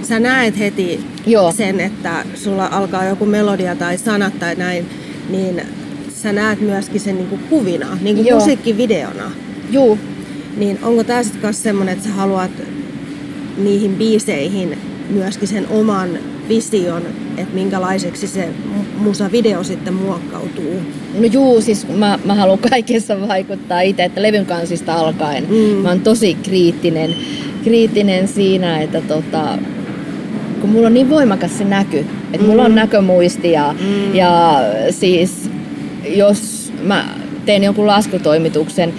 Sä 0.01 0.19
näet 0.19 0.59
heti 0.59 0.99
Joo. 1.25 1.51
sen, 1.51 1.79
että 1.79 2.25
sulla 2.35 2.65
alkaa 2.71 3.05
joku 3.05 3.25
melodia 3.25 3.75
tai 3.75 3.97
sanat 3.97 4.39
tai 4.39 4.55
näin, 4.55 4.89
niin 5.29 5.61
sä 6.09 6.33
näet 6.33 6.61
myöskin 6.61 7.01
sen 7.01 7.15
niinku 7.17 7.39
kuvina, 7.49 7.97
niin 8.01 8.15
kuin 8.15 8.27
Joo. 8.27 8.39
musiikkivideona. 8.39 9.31
juu, 9.71 9.97
Niin 10.59 10.79
onko 10.83 11.03
tämä 11.03 11.23
sitten 11.23 11.41
myös 11.41 11.63
semmoinen, 11.63 11.93
että 11.93 12.07
sä 12.09 12.13
haluat 12.13 12.51
niihin 13.57 13.95
biiseihin 13.95 14.77
myöskin 15.09 15.47
sen 15.47 15.67
oman 15.69 16.09
vision, 16.49 17.01
että 17.37 17.55
minkälaiseksi 17.55 18.27
se 18.27 18.49
mu- 18.49 19.01
musavideo 19.03 19.63
sitten 19.63 19.93
muokkautuu? 19.93 20.73
No 21.19 21.25
juu, 21.25 21.61
siis 21.61 21.87
mä, 21.87 22.19
mä 22.25 22.35
haluan 22.35 22.59
kaikessa 22.69 23.27
vaikuttaa 23.27 23.81
itse, 23.81 24.03
että 24.03 24.21
levyn 24.21 24.45
kansista 24.45 24.93
alkaen. 24.93 25.43
Mm. 25.49 25.55
Mä 25.55 25.89
oon 25.89 25.99
tosi 25.99 26.33
kriittinen, 26.33 27.15
kriittinen 27.63 28.27
siinä, 28.27 28.79
että 28.81 29.01
tota, 29.01 29.57
kun 30.61 30.69
mulla 30.69 30.87
on 30.87 30.93
niin 30.93 31.09
voimakas 31.09 31.57
se 31.57 31.63
näky, 31.63 32.05
että 32.33 32.47
mulla 32.47 32.63
on 32.63 32.75
näkömuisti 32.75 33.51
ja, 33.51 33.75
Mm. 33.79 34.15
ja 34.15 34.61
siis 34.89 35.49
jos 36.15 36.71
mä 36.83 37.05
teen 37.45 37.63
jonkun 37.63 37.87
laskutoimituksen, 37.87 38.93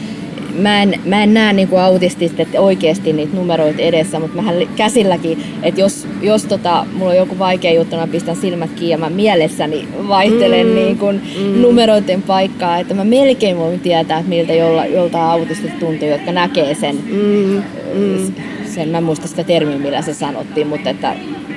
mä 0.58 0.82
en, 0.82 1.00
mä 1.04 1.22
en 1.22 1.34
näe 1.34 1.52
niinku 1.52 1.76
autistista 1.76 2.42
että 2.42 2.60
oikeasti 2.60 3.12
niitä 3.12 3.36
numeroita 3.36 3.82
edessä, 3.82 4.18
mutta 4.20 4.36
mähän 4.36 4.54
käsilläkin, 4.76 5.42
että 5.62 5.80
jos, 5.80 6.06
jos 6.22 6.44
tota, 6.44 6.86
mulla 6.94 7.10
on 7.10 7.16
joku 7.16 7.38
vaikea 7.38 7.72
juttu, 7.74 7.96
mä 7.96 8.06
pistän 8.06 8.36
silmät 8.36 8.70
kiinni 8.70 8.90
ja 8.90 8.98
mä 8.98 9.10
mielessäni 9.10 9.88
vaihtelen 10.08 10.66
Mm. 10.66 10.74
niin 10.74 10.98
kun 10.98 11.20
mm. 11.40 11.62
numeroiden 11.62 12.22
paikkaa, 12.22 12.78
että 12.78 12.94
mä 12.94 13.04
melkein 13.04 13.56
voin 13.58 13.80
tietää, 13.80 14.18
että 14.18 14.28
miltä 14.28 14.52
jolla, 14.52 14.86
jolta 14.86 15.30
autistit 15.30 15.78
tuntuu, 15.78 16.08
jotka 16.08 16.32
näkee 16.32 16.74
sen, 16.74 16.96
Mm. 17.12 17.62
Mm. 17.94 18.32
sen, 18.74 18.88
mä 18.88 18.98
en 18.98 19.04
muista 19.04 19.28
sitä 19.28 19.44
termiä, 19.44 19.78
millä 19.78 20.02
se 20.02 20.14
sanottiin, 20.14 20.66
mutta 20.66 20.90
että 20.90 21.14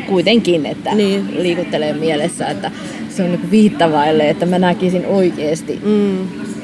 kuitenkin, 0.08 0.66
että 0.66 0.96
Niin. 0.96 1.26
liikuttelee 1.44 1.94
mielessä, 1.94 2.48
että 2.48 2.72
se 3.10 3.24
on 3.24 3.32
niinku 3.32 3.48
viittavaille, 3.52 4.30
että 4.30 4.46
mä 4.46 4.60
näkisin 4.60 5.06
oikeasti 5.06 5.80
Mm. 5.84 6.18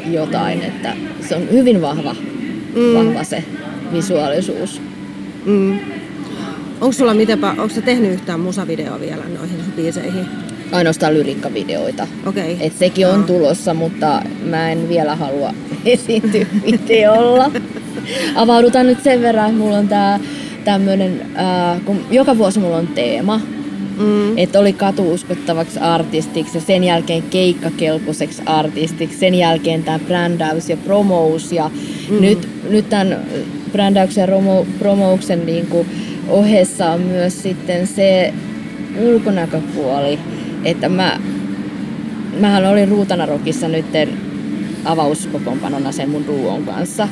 Jotain, 0.05 0.61
että 0.61 0.93
se 1.29 1.35
on 1.35 1.51
hyvin 1.51 1.81
vahva, 1.81 2.15
Mm. 2.75 2.93
vahva 2.93 3.23
se 3.23 3.43
visuaalisuus. 3.93 4.81
Mm. 5.45 5.79
Onko 6.81 6.91
sulla 6.91 7.13
mitenpä, 7.13 7.49
onko 7.49 7.69
sä 7.69 7.81
tehnyt 7.81 8.11
yhtään 8.11 8.39
musavideoa 8.39 8.99
vielä 8.99 9.23
noihin 9.37 9.59
biiseihin? 9.75 10.25
Ainoastaan 10.71 11.13
lyrikkavideoita. 11.13 12.07
Okei. 12.25 12.57
Et 12.59 12.73
sekin 12.79 13.07
on 13.07 13.13
Joo. 13.15 13.23
tulossa, 13.27 13.73
mutta 13.73 14.21
mä 14.43 14.71
en 14.71 14.89
vielä 14.89 15.15
halua 15.15 15.53
esiintyä 15.85 16.45
videolla. 16.65 17.51
Avaudutaan 18.35 18.87
nyt 18.87 19.03
sen 19.03 19.21
verran, 19.21 19.45
että 19.49 19.57
mulla 19.57 19.77
on 19.77 19.87
tää 19.87 20.19
tämmönen, 20.65 21.21
äh, 21.37 21.81
kun 21.85 22.05
joka 22.11 22.37
vuosi 22.37 22.59
mulla 22.59 22.77
on 22.77 22.87
teema. 22.87 23.41
Mm. 23.99 24.37
Että 24.37 24.59
oli 24.59 24.73
katuuskottavaksi 24.73 25.79
artistiksi 25.79 26.57
ja 26.57 26.61
sen 26.61 26.83
jälkeen 26.83 27.23
keikkakelpoiseksi 27.23 28.41
artistiksi. 28.45 29.19
Sen 29.19 29.35
jälkeen 29.35 29.83
tämä 29.83 29.99
brändäys 29.99 30.69
ja 30.69 30.77
promous. 30.77 31.51
Ja 31.51 31.71
mm. 32.09 32.21
nyt, 32.21 32.47
nyt 32.69 32.89
tämän 32.89 33.19
brändäyksen 33.71 34.21
ja 34.21 34.27
promo, 34.27 34.65
promouksen 34.79 35.45
niin 35.45 35.67
kuin 35.67 35.87
ohessa 36.29 36.91
on 36.91 37.01
myös 37.01 37.43
sitten 37.43 37.87
se 37.87 38.33
ulkonäköpuoli. 39.01 40.19
Että 40.65 40.89
mä, 40.89 41.19
mähän 42.39 42.65
olin 42.65 42.87
Ruutanarokissa 42.87 43.67
nytten 43.67 44.09
avauskokoonpanona 44.85 45.91
sen 45.91 46.09
mun 46.09 46.27
duon 46.27 46.63
kanssa. 46.63 47.07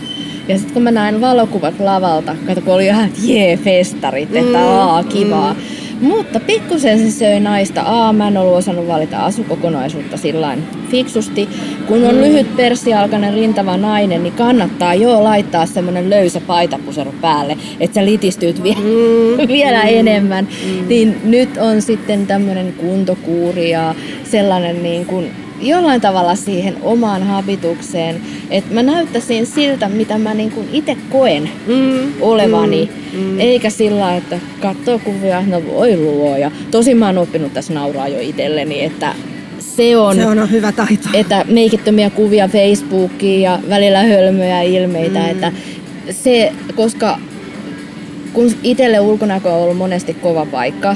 Ja 0.48 0.58
sitten 0.58 0.74
kun 0.74 0.84
mä 0.84 0.92
näin 0.92 1.22
valokuvat 1.22 1.80
lavalta, 1.80 2.36
kato 2.48 2.62
kun 2.62 2.74
oli 2.74 2.86
ihan, 2.86 3.10
jee, 3.24 3.58
festarit, 3.58 4.36
että 4.36 4.58
mm, 4.58 4.66
aa, 4.66 5.04
kivaa. 5.04 5.54
Mm. 5.54 5.77
Mutta 6.02 6.40
pikkusen 6.40 7.00
se 7.00 7.12
söi 7.12 7.40
naista. 7.40 7.82
Aa, 7.82 8.14
mä 8.14 8.28
en 8.28 8.38
ollut 8.38 8.58
osannut 8.58 8.88
valita 8.88 9.18
asukokonaisuutta 9.18 10.18
sillä 10.18 10.58
fiksusti. 10.90 11.50
Kun 11.88 12.04
on 12.04 12.16
mm. 12.16 12.22
lyhyt 12.22 12.56
persialkainen 12.56 13.34
rintava 13.34 13.78
nainen, 13.78 14.24
niin 14.24 14.34
kannattaa 14.34 14.94
jo 14.94 15.24
laittaa 15.24 15.66
semmonen 15.66 16.10
löysä 16.10 16.42
paitapusero 16.42 17.14
päälle, 17.22 17.58
että 17.80 17.96
sä 17.96 18.06
litistyt 18.06 18.64
vie- 18.64 18.76
mm. 18.76 19.48
vielä 19.56 19.84
mm. 19.84 19.90
enemmän. 19.90 20.48
Mm. 20.66 20.88
Niin 20.88 21.18
nyt 21.24 21.58
on 21.58 21.82
sitten 21.82 22.28
tämmönen 22.28 22.74
kuntokuuri 22.74 23.70
ja 23.70 23.96
sellainen 24.24 24.84
niin 24.84 25.06
kuin 25.06 25.32
jollain 25.62 26.02
tavalla 26.02 26.36
siihen 26.36 26.78
omaan 26.82 27.24
habitukseen, 27.24 28.22
että 28.50 28.74
mä 28.74 28.84
näyttäisin 28.84 29.46
siltä, 29.46 29.90
mitä 29.90 30.18
mä 30.18 30.34
niin 30.34 30.54
itse 30.72 30.98
koen 31.10 31.50
mm, 31.68 32.14
olevani, 32.22 32.90
mm, 33.14 33.20
mm. 33.20 33.40
eikä 33.40 33.70
sillä, 33.70 34.16
että 34.16 34.40
katsoo 34.62 35.00
kuvia, 35.00 35.42
no 35.42 35.66
voi 35.66 35.98
luoja. 35.98 36.52
Tosin 36.72 36.98
mä 36.98 37.06
oon 37.06 37.18
oppinut 37.18 37.54
tässä 37.54 37.74
nauraa 37.74 38.08
jo 38.08 38.20
itselleni, 38.20 38.84
että 38.84 39.16
se 39.60 39.98
on, 39.98 40.16
se 40.16 40.26
on 40.26 40.52
hyvä 40.52 40.72
taito. 40.72 41.10
Että 41.14 41.46
meikittömiä 41.50 42.10
kuvia 42.10 42.48
Facebookiin 42.48 43.42
ja 43.42 43.60
välillä 43.70 44.04
hölmöjä 44.04 44.62
ilmeitä, 44.62 45.20
mm. 45.20 45.26
että 45.26 45.52
se, 46.12 46.54
koska 46.76 47.20
kun 48.34 48.52
itselle 48.64 49.00
ulkonäkö 49.00 49.54
on 49.54 49.62
ollut 49.62 49.78
monesti 49.78 50.14
kova 50.14 50.46
paikka, 50.46 50.96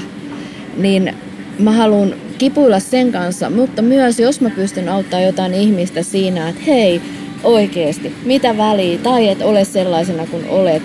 niin 0.77 1.15
mä 1.59 1.71
haluan 1.71 2.13
kipuilla 2.41 2.79
sen 2.79 3.11
kanssa, 3.11 3.49
mutta 3.49 3.81
myös 3.81 4.19
jos 4.19 4.41
mä 4.41 4.49
pystyn 4.49 4.89
auttamaan 4.89 5.25
jotain 5.25 5.53
ihmistä 5.53 6.03
siinä, 6.03 6.49
että 6.49 6.61
hei, 6.67 7.01
oikeesti, 7.43 8.15
mitä 8.25 8.57
väliä, 8.57 8.97
tai 8.97 9.27
et 9.27 9.41
ole 9.41 9.65
sellaisena 9.65 10.25
kuin 10.25 10.49
olet. 10.49 10.83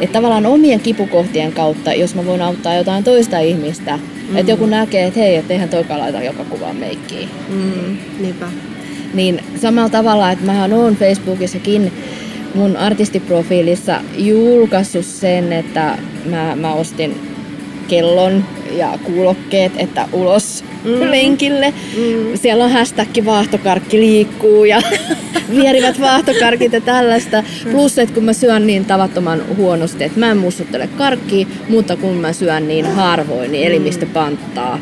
Että 0.00 0.12
tavallaan 0.12 0.46
omien 0.46 0.80
kipukohtien 0.80 1.52
kautta, 1.52 1.92
jos 1.92 2.14
mä 2.14 2.26
voin 2.26 2.42
auttaa 2.42 2.74
jotain 2.74 3.04
toista 3.04 3.38
ihmistä, 3.38 3.98
mm. 4.28 4.36
että 4.36 4.52
joku 4.52 4.66
näkee, 4.66 5.06
että 5.06 5.20
hei, 5.20 5.36
että 5.36 5.52
eihän 5.52 5.68
toikaan 5.68 6.00
laita 6.00 6.22
joka 6.22 6.44
kuvaan 6.44 6.76
meikkiä. 6.76 7.28
Mm, 7.48 7.96
niinpä. 8.20 8.46
Niin 9.14 9.40
samalla 9.60 9.88
tavalla, 9.88 10.30
että 10.30 10.46
mähän 10.46 10.72
oon 10.72 10.96
Facebookissakin 10.96 11.92
mun 12.54 12.76
artistiprofiilissa 12.76 14.00
julkaissut 14.16 15.04
sen, 15.06 15.52
että 15.52 15.98
mä, 16.24 16.56
mä 16.56 16.72
ostin 16.72 17.31
kellon 17.82 18.44
ja 18.76 18.98
kuulokkeet, 19.04 19.72
että 19.76 20.08
ulos 20.12 20.64
mm. 20.84 21.10
lenkille. 21.10 21.74
Mm. 21.96 22.36
Siellä 22.38 22.64
on 22.64 22.70
hashtag 22.70 23.08
vaahtokarkki 23.24 24.00
liikkuu 24.00 24.64
ja 24.64 24.82
vierivät 25.56 26.00
vaahtokarkit 26.00 26.72
ja 26.72 26.80
tällaista. 26.80 27.44
Plus, 27.70 27.98
että 27.98 28.14
kun 28.14 28.24
mä 28.24 28.32
syön 28.32 28.66
niin 28.66 28.84
tavattoman 28.84 29.42
huonosti, 29.56 30.04
että 30.04 30.20
mä 30.20 30.30
en 30.30 30.36
mussuttele 30.36 30.86
karkkia, 30.98 31.46
mutta 31.68 31.96
kun 31.96 32.14
mä 32.14 32.32
syön 32.32 32.68
niin 32.68 32.86
harvoin, 32.86 33.52
niin 33.52 33.66
elimistö 33.66 34.06
panttaa. 34.06 34.78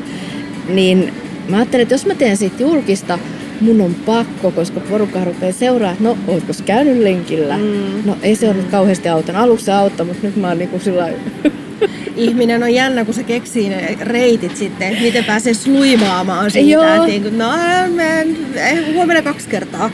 Niin 0.68 1.14
mä 1.48 1.57
ajattelin, 1.57 1.82
että 1.82 1.94
jos 1.94 2.07
mä 2.07 2.14
teen 2.14 2.36
siitä 2.36 2.62
julkista, 2.62 3.18
mun 3.61 3.80
on 3.80 3.94
pakko, 4.07 4.51
koska 4.51 4.80
porukka 4.80 5.24
rupeaa 5.24 5.53
seuraa, 5.53 5.92
että 5.92 6.05
no, 6.05 6.18
ootko 6.28 6.53
käynyt 6.66 6.98
lenkillä? 6.98 7.59
Mm. 7.59 8.03
No 8.05 8.16
ei 8.22 8.36
se 8.36 8.48
ole 8.48 8.57
kauheasti 8.70 9.09
auttanut. 9.09 9.42
Aluksi 9.42 9.64
se 9.64 9.72
auttoi, 9.72 10.07
mutta 10.07 10.26
nyt 10.26 10.36
mä 10.36 10.48
oon 10.48 10.59
niinku 10.59 10.78
sillä 10.78 11.09
ihminen 12.20 12.62
on 12.62 12.74
jännä, 12.74 13.04
kun 13.04 13.14
se 13.14 13.22
keksii 13.22 13.68
ne 13.68 13.96
reitit 14.00 14.56
sitten, 14.56 14.88
että 14.88 15.02
miten 15.02 15.24
pääsee 15.24 15.54
sluimaamaan 15.54 16.50
siitä. 16.50 16.70
Joo. 16.70 16.84
Että 16.84 17.06
niin 17.06 17.22
kuin, 17.22 17.38
no, 17.38 17.52
men, 17.94 18.36
huomenna 18.94 19.22
kaksi 19.22 19.48
kertaa. 19.48 19.90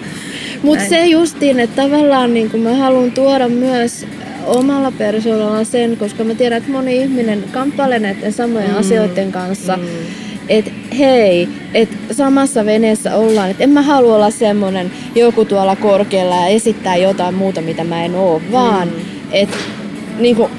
Mutta 0.62 0.84
se 0.84 1.06
justiin, 1.06 1.60
että 1.60 1.82
tavallaan 1.82 2.34
niin 2.34 2.50
kuin 2.50 2.62
mä 2.62 2.74
haluan 2.74 3.12
tuoda 3.12 3.48
myös 3.48 4.06
omalla 4.46 4.92
persoonalla 4.92 5.64
sen, 5.64 5.96
koska 5.96 6.24
mä 6.24 6.34
tiedän, 6.34 6.58
että 6.58 6.70
moni 6.70 6.96
ihminen 6.96 7.44
kamppailee 7.52 7.98
näiden 7.98 8.32
samojen 8.32 8.70
mm. 8.70 8.76
asioiden 8.76 9.32
kanssa. 9.32 9.76
Mm. 9.76 9.82
Että 10.48 10.70
hei, 10.98 11.48
että 11.74 11.96
samassa 12.14 12.64
veneessä 12.64 13.16
ollaan. 13.16 13.50
Että 13.50 13.64
en 13.64 13.70
mä 13.70 13.82
halua 13.82 14.14
olla 14.14 14.30
semmonen 14.30 14.90
joku 15.14 15.44
tuolla 15.44 15.76
korkealla 15.76 16.36
ja 16.36 16.46
esittää 16.46 16.96
jotain 16.96 17.34
muuta, 17.34 17.60
mitä 17.60 17.84
mä 17.84 18.04
en 18.04 18.14
oo, 18.14 18.42
vaan 18.52 18.88
mm. 18.88 18.94
että 19.32 19.56
niinku, 20.18 20.50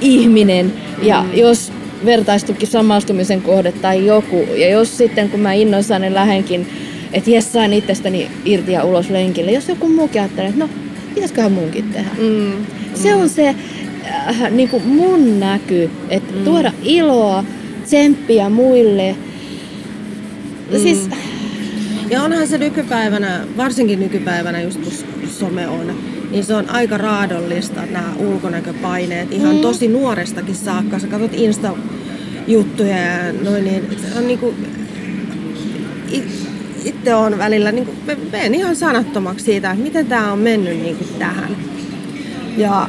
ihminen 0.00 0.72
ja 1.02 1.22
mm. 1.22 1.34
jos 1.34 1.72
vertaistukin 2.04 2.68
samastumisen 2.68 3.42
kohde 3.42 3.72
tai 3.72 4.06
joku. 4.06 4.46
Ja 4.56 4.68
jos 4.68 4.98
sitten 4.98 5.30
kun 5.30 5.40
mä 5.40 5.52
innoissani 5.52 6.14
lähenkin, 6.14 6.68
että 7.12 7.30
jes 7.30 7.52
sain 7.52 7.72
itsestäni 7.72 8.28
irti 8.44 8.72
ja 8.72 8.84
ulos 8.84 9.10
lenkille, 9.10 9.52
jos 9.52 9.68
joku 9.68 9.88
muukin 9.88 10.20
ajattelee, 10.20 10.48
että 10.48 10.64
no, 10.64 10.70
pitäisiköhän 11.14 11.52
munkin 11.52 11.84
tehdä. 11.92 12.10
Mm. 12.18 12.52
Se 12.94 13.14
on 13.14 13.28
se 13.28 13.54
äh, 14.28 14.50
niin 14.50 14.68
kuin 14.68 14.86
mun 14.86 15.40
näky, 15.40 15.90
että 16.08 16.34
mm. 16.34 16.44
tuoda 16.44 16.72
iloa, 16.82 17.44
tsemppiä 17.84 18.48
muille. 18.48 19.16
Mm. 20.72 20.78
Siis, 20.78 21.08
ja 22.10 22.22
onhan 22.22 22.48
se 22.48 22.58
nykypäivänä, 22.58 23.40
varsinkin 23.56 24.00
nykypäivänä 24.00 24.60
just 24.60 24.80
kun 24.80 24.92
some 25.28 25.68
on, 25.68 25.94
niin 26.30 26.44
se 26.44 26.54
on 26.54 26.70
aika 26.70 26.98
raadollista 26.98 27.86
nämä 27.86 28.12
ulkonäköpaineet 28.18 29.32
ihan 29.32 29.54
mm. 29.54 29.60
tosi 29.60 29.88
nuorestakin 29.88 30.54
saakka. 30.54 30.98
Sä 30.98 31.06
katsot 31.06 31.34
Insta-juttuja 31.34 32.96
ja 32.96 33.32
noin, 33.32 33.64
niin 33.64 33.96
se 34.12 34.18
on 34.18 34.26
niinku, 34.26 34.54
itse 36.84 37.14
on 37.14 37.38
välillä, 37.38 37.72
niin 37.72 37.86
kuin, 37.86 38.18
menen 38.32 38.54
ihan 38.54 38.76
sanattomaksi 38.76 39.44
siitä, 39.44 39.70
että 39.70 39.82
miten 39.82 40.06
tämä 40.06 40.32
on 40.32 40.38
mennyt 40.38 40.82
niin 40.82 40.96
kuin 40.96 41.10
tähän. 41.18 41.56
Ja 42.56 42.88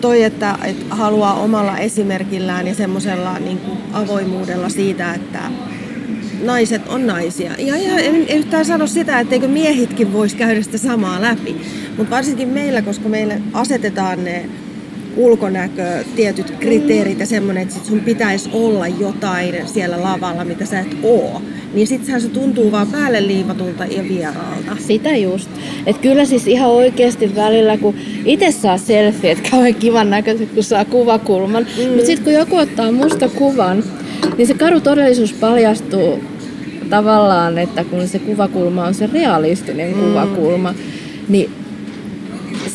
toi, 0.00 0.22
että, 0.22 0.58
että 0.64 0.94
haluaa 0.94 1.34
omalla 1.34 1.78
esimerkillään 1.78 2.66
ja 2.66 2.74
semmoisella 2.74 3.38
niin 3.38 3.60
avoimuudella 3.92 4.68
siitä, 4.68 5.14
että 5.14 5.40
naiset 6.42 6.88
on 6.88 7.06
naisia. 7.06 7.52
Ja, 7.58 7.76
ja 7.76 7.98
en 7.98 8.28
yhtään 8.28 8.64
sano 8.64 8.86
sitä, 8.86 9.20
etteikö 9.20 9.48
miehitkin 9.48 10.12
voisi 10.12 10.36
käydä 10.36 10.62
sitä 10.62 10.78
samaa 10.78 11.22
läpi. 11.22 11.56
Mutta 11.96 12.10
varsinkin 12.10 12.48
meillä, 12.48 12.82
koska 12.82 13.08
meille 13.08 13.42
asetetaan 13.52 14.24
ne 14.24 14.44
ulkonäkö, 15.16 16.04
tietyt 16.16 16.50
kriteerit 16.50 17.20
ja 17.20 17.26
semmoinen, 17.26 17.62
että 17.62 17.74
sit 17.74 17.84
sun 17.84 18.00
pitäisi 18.00 18.50
olla 18.52 18.88
jotain 18.88 19.54
siellä 19.68 20.02
lavalla, 20.02 20.44
mitä 20.44 20.66
sä 20.66 20.80
et 20.80 20.96
oo. 21.02 21.42
Niin 21.74 21.86
sittenhän 21.86 22.20
se 22.20 22.28
tuntuu 22.28 22.72
vaan 22.72 22.86
päälle 22.86 23.26
liivatulta 23.26 23.84
ja 23.84 24.02
vieraalta. 24.08 24.76
Sitä 24.86 25.16
just. 25.16 25.50
Että 25.86 26.02
kyllä 26.02 26.24
siis 26.24 26.46
ihan 26.46 26.70
oikeasti 26.70 27.34
välillä, 27.36 27.76
kun 27.76 27.94
itse 28.24 28.50
saa 28.50 28.78
selfie, 28.78 29.30
että 29.30 29.50
kauhean 29.50 29.74
kivan 29.74 30.10
näköiset, 30.10 30.50
kun 30.54 30.64
saa 30.64 30.84
kuvakulman. 30.84 31.66
Mm. 31.76 31.90
Mutta 31.90 32.06
sitten 32.06 32.24
kun 32.24 32.32
joku 32.32 32.56
ottaa 32.56 32.92
musta 32.92 33.28
kuvan, 33.28 33.84
niin 34.36 34.46
se 34.46 34.54
karu 34.54 34.80
todellisuus 34.80 35.32
paljastuu 35.32 36.24
tavallaan, 36.90 37.58
että 37.58 37.84
kun 37.84 38.08
se 38.08 38.18
kuvakulma 38.18 38.84
on 38.84 38.94
se 38.94 39.08
realistinen 39.12 39.96
mm. 39.96 40.00
kuvakulma, 40.00 40.74
niin 41.28 41.50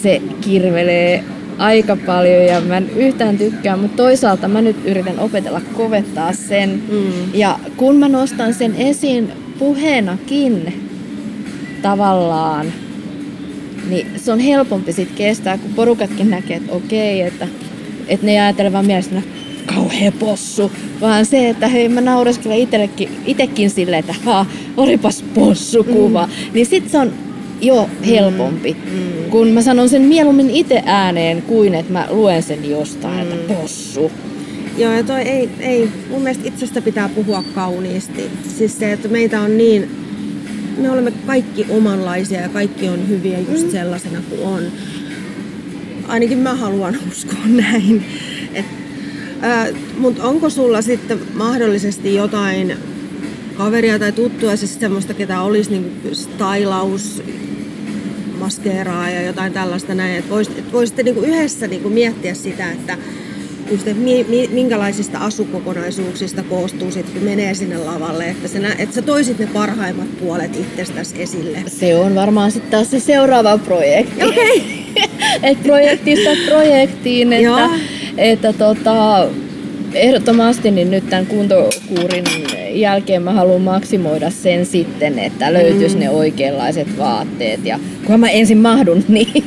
se 0.02 0.22
kirvelee 0.42 1.24
aika 1.58 1.98
paljon 2.06 2.46
ja 2.46 2.62
mä 2.62 2.78
en 2.78 2.90
yhtään 2.96 3.38
tykkää, 3.38 3.78
mutta 3.78 4.04
toisaalta 4.04 4.48
mä 4.48 4.62
nyt 4.62 4.86
yritän 4.86 5.20
opetella 5.20 5.62
kovettaa 5.74 6.34
sen. 6.34 6.84
Mm. 6.92 7.34
Ja 7.34 7.60
kun 7.78 7.96
mä 7.96 8.10
nostan 8.10 8.54
sen 8.54 8.76
esiin 8.76 9.32
puheenakin 9.60 10.74
tavallaan, 11.82 12.74
niin 13.90 14.08
se 14.16 14.32
on 14.32 14.40
helpompi 14.40 14.94
sitten 14.94 15.18
kestää, 15.18 15.58
kun 15.58 15.74
porukatkin 15.74 16.30
näkee, 16.30 16.58
että 16.58 16.72
okei, 16.72 17.22
että, 17.22 17.48
että 18.08 18.26
ne 18.26 18.32
ei 18.32 18.40
ajatele 18.40 18.74
vaan 18.74 18.86
mielestä, 18.86 19.22
kauhea 19.64 20.12
possu, 20.12 20.72
vaan 21.02 21.26
se, 21.26 21.50
että 21.50 21.68
hei 21.68 21.90
mä 21.90 22.02
naureskelen 22.02 22.58
itsekin, 22.58 23.10
itekin 23.26 23.70
silleen, 23.70 24.00
että 24.00 24.16
ha, 24.26 24.46
olipas 24.78 25.24
possukuva. 25.34 26.26
Mm. 26.26 26.54
Niin 26.54 26.66
sit 26.66 26.90
se 26.90 26.98
on 26.98 27.14
jo 27.62 27.90
helpompi, 28.08 28.74
mm. 28.74 29.00
Mm. 29.00 29.30
kun 29.30 29.48
mä 29.48 29.62
sanon 29.62 29.90
sen 29.90 30.02
mieluummin 30.02 30.50
itse 30.50 30.84
ääneen 30.86 31.42
kuin 31.42 31.74
että 31.76 31.94
mä 31.94 32.08
luen 32.10 32.44
sen 32.44 32.70
jostain, 32.70 33.28
mm. 33.28 33.34
että 33.34 33.54
possu. 33.54 34.12
Joo, 34.78 34.94
ja 34.94 35.04
toi 35.04 35.22
ei, 35.22 35.50
ei, 35.60 35.90
mun 36.10 36.22
mielestä 36.22 36.48
itsestä 36.48 36.82
pitää 36.82 37.10
puhua 37.10 37.44
kauniisti. 37.56 38.30
Siis 38.58 38.80
se, 38.80 38.94
että 38.94 39.08
meitä 39.08 39.42
on 39.42 39.58
niin, 39.58 39.90
me 40.78 40.90
olemme 40.90 41.12
kaikki 41.12 41.66
omanlaisia 41.70 42.42
ja 42.42 42.50
kaikki 42.50 42.90
on 42.90 43.08
hyviä 43.08 43.40
just 43.40 43.66
mm. 43.66 43.72
sellaisena 43.72 44.20
kuin 44.30 44.42
on. 44.42 44.64
Ainakin 46.08 46.38
mä 46.38 46.56
haluan 46.56 46.98
uskoa 47.12 47.46
näin. 47.72 48.06
Et 48.54 48.66
Äh, 49.44 49.74
Mutta 49.98 50.24
onko 50.24 50.50
sulla 50.50 50.82
sitten 50.82 51.20
mahdollisesti 51.34 52.16
jotain 52.16 52.78
kaveria 53.58 54.00
tai 54.00 54.12
tuttua, 54.12 54.56
siis 54.56 54.80
semmoista, 54.80 55.14
ketä 55.14 55.42
olisi 55.42 55.72
niinku 55.72 56.16
stylaus, 56.16 57.24
maskeeraa 58.40 59.10
ja 59.10 59.22
jotain 59.22 59.54
tällaista 59.54 59.96
näin, 59.96 60.16
että 60.16 60.30
vois, 60.30 60.48
et 60.48 60.74
voisitte 60.74 61.04
niinku 61.04 61.22
yhdessä 61.22 61.68
niinku 61.68 61.90
miettiä 61.90 62.34
sitä, 62.34 62.72
että 62.72 62.98
just, 63.72 63.88
että 63.88 64.04
mi, 64.04 64.26
mi, 64.30 64.50
minkälaisista 64.52 65.18
asukokonaisuuksista 65.18 66.44
koostuu 66.44 66.92
sitten, 66.92 67.14
kun 67.14 67.24
menee 67.24 67.54
sinne 67.54 67.78
lavalle, 67.78 68.30
että 68.30 68.48
sä, 68.48 68.60
nä, 68.60 68.76
että 68.78 68.96
sä 68.96 69.02
toisit 69.02 69.40
ne 69.40 69.48
parhaimmat 69.54 70.20
puolet 70.20 70.56
itsestäsi 70.56 71.22
esille. 71.22 71.58
Se 71.68 71.96
on 71.96 72.16
varmaan 72.16 72.52
sitten 72.52 72.72
taas 72.72 72.92
se 72.92 73.00
seuraava 73.00 73.58
projekti. 73.58 74.24
Okei. 74.24 74.84
Et 75.44 75.64
projektista 75.64 76.30
projektiin, 76.50 77.34
että. 77.34 77.70
Että 78.18 78.54
tota, 78.54 79.28
ehdottomasti 79.94 80.72
niin 80.72 80.92
nyt 80.92 81.10
tämän 81.10 81.26
kuntokuurin 81.26 82.24
jälkeen 82.74 83.22
mä 83.22 83.32
haluan 83.32 83.62
maksimoida 83.62 84.30
sen 84.30 84.66
sitten, 84.66 85.20
että 85.20 85.54
löytyisi 85.54 85.96
mm. 85.96 86.00
ne 86.00 86.10
oikeanlaiset 86.10 86.98
vaatteet. 86.98 87.66
Ja 87.66 87.80
kunhan 88.02 88.20
mä 88.20 88.30
ensin 88.30 88.58
mahdun 88.58 89.04
niin. 89.08 89.44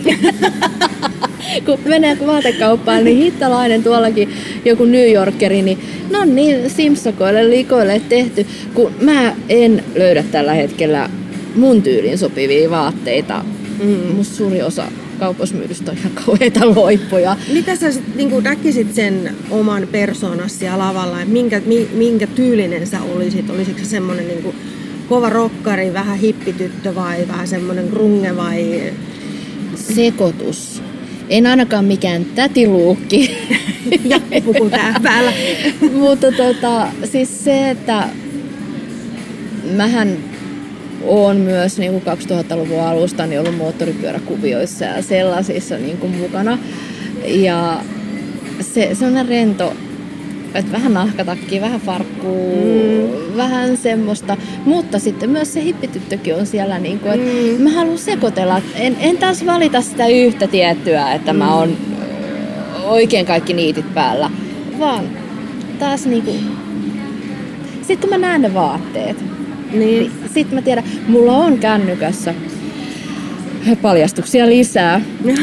kun 1.64 1.78
menee 1.84 2.16
vaatekauppaan, 2.26 3.04
niin 3.04 3.16
hittalainen 3.16 3.82
tuollakin 3.82 4.28
joku 4.64 4.84
New 4.84 5.12
Yorkeri, 5.12 5.62
niin 5.62 5.78
no 6.10 6.24
niin 6.24 6.70
simpsakoille 6.70 7.50
likoille 7.50 8.00
tehty, 8.08 8.46
kun 8.74 8.92
mä 9.00 9.34
en 9.48 9.84
löydä 9.94 10.24
tällä 10.32 10.54
hetkellä 10.54 11.10
mun 11.54 11.82
tyylin 11.82 12.18
sopivia 12.18 12.70
vaatteita. 12.70 13.44
Mm. 13.82 14.16
Musta 14.16 14.34
suuri 14.34 14.62
osa 14.62 14.84
kaupposmyydystä 15.16 15.90
on 15.90 15.98
ihan 15.98 16.12
kauheita 16.24 16.74
loippoja. 16.74 17.36
Mitä 17.52 17.76
sä 17.76 17.92
sit, 17.92 18.16
niin 18.16 18.42
näkisit 18.42 18.94
sen 18.94 19.36
oman 19.50 19.88
persoonasi 19.92 20.56
siellä 20.56 20.78
lavalla, 20.78 21.20
että 21.20 21.32
minkä, 21.32 21.62
mi, 21.66 21.88
minkä 21.92 22.26
tyylinen 22.26 22.86
sä 22.86 23.02
olisit? 23.02 23.50
Olisitko 23.50 23.78
se 23.78 23.88
semmoinen 23.88 24.28
niin 24.28 24.54
kova 25.08 25.30
rokkari, 25.30 25.92
vähän 25.92 26.18
hippityttö 26.18 26.94
vai 26.94 27.28
vähän 27.28 27.48
semmoinen 27.48 27.88
grunge 27.88 28.36
vai... 28.36 28.92
Sekoitus. 29.74 30.82
En 31.28 31.46
ainakaan 31.46 31.84
mikään 31.84 32.24
tätiluukki. 32.24 33.36
Jakkupuku 34.04 34.70
tää 34.70 35.00
päällä. 35.02 35.32
Mutta 35.92 36.32
tota, 36.32 36.86
siis 37.04 37.44
se, 37.44 37.70
että 37.70 38.08
mähän 39.72 40.18
on 41.04 41.36
myös 41.36 41.78
niin 41.78 41.92
kuin 41.92 42.16
2000-luvun 42.18 42.80
alusta 42.80 43.26
niin 43.26 43.40
ollut 43.40 43.56
moottoripyöräkuvioissa 43.56 44.84
ja 44.84 45.02
sellaisissa 45.02 45.76
niin 45.76 45.98
kuin 45.98 46.16
mukana. 46.16 46.58
Ja 47.26 47.80
se 48.60 48.90
sellainen 48.94 49.28
rento, 49.28 49.72
että 50.54 50.72
vähän 50.72 50.94
nahkatakki, 50.94 51.60
vähän 51.60 51.80
farkkuu, 51.80 52.56
mm. 52.56 53.36
vähän 53.36 53.76
semmoista. 53.76 54.36
Mutta 54.64 54.98
sitten 54.98 55.30
myös 55.30 55.52
se 55.52 55.62
hippityttökin 55.62 56.34
on 56.34 56.46
siellä, 56.46 56.78
niin 56.78 56.98
kuin, 56.98 57.12
että 57.12 57.58
mm. 57.58 57.62
mä 57.62 57.70
haluan 57.70 57.98
sekoitella. 57.98 58.62
En, 58.74 58.96
en 59.00 59.18
taas 59.18 59.46
valita 59.46 59.82
sitä 59.82 60.06
yhtä 60.06 60.46
tiettyä, 60.46 61.12
että 61.12 61.32
mm. 61.32 61.38
mä 61.38 61.54
oon 61.54 61.76
oikein 62.84 63.26
kaikki 63.26 63.54
niitit 63.54 63.94
päällä, 63.94 64.30
vaan 64.78 65.04
taas 65.78 66.06
niinku... 66.06 66.34
Sitten 67.76 68.10
kun 68.10 68.20
mä 68.20 68.26
näen 68.28 68.42
ne 68.42 68.54
vaatteet, 68.54 69.35
niin, 69.78 70.12
sitten 70.34 70.54
mä 70.54 70.62
tiedän, 70.62 70.84
mulla 71.08 71.32
on 71.32 71.58
kännykässä 71.58 72.34
paljastuksia 73.82 74.46
lisää. 74.46 75.00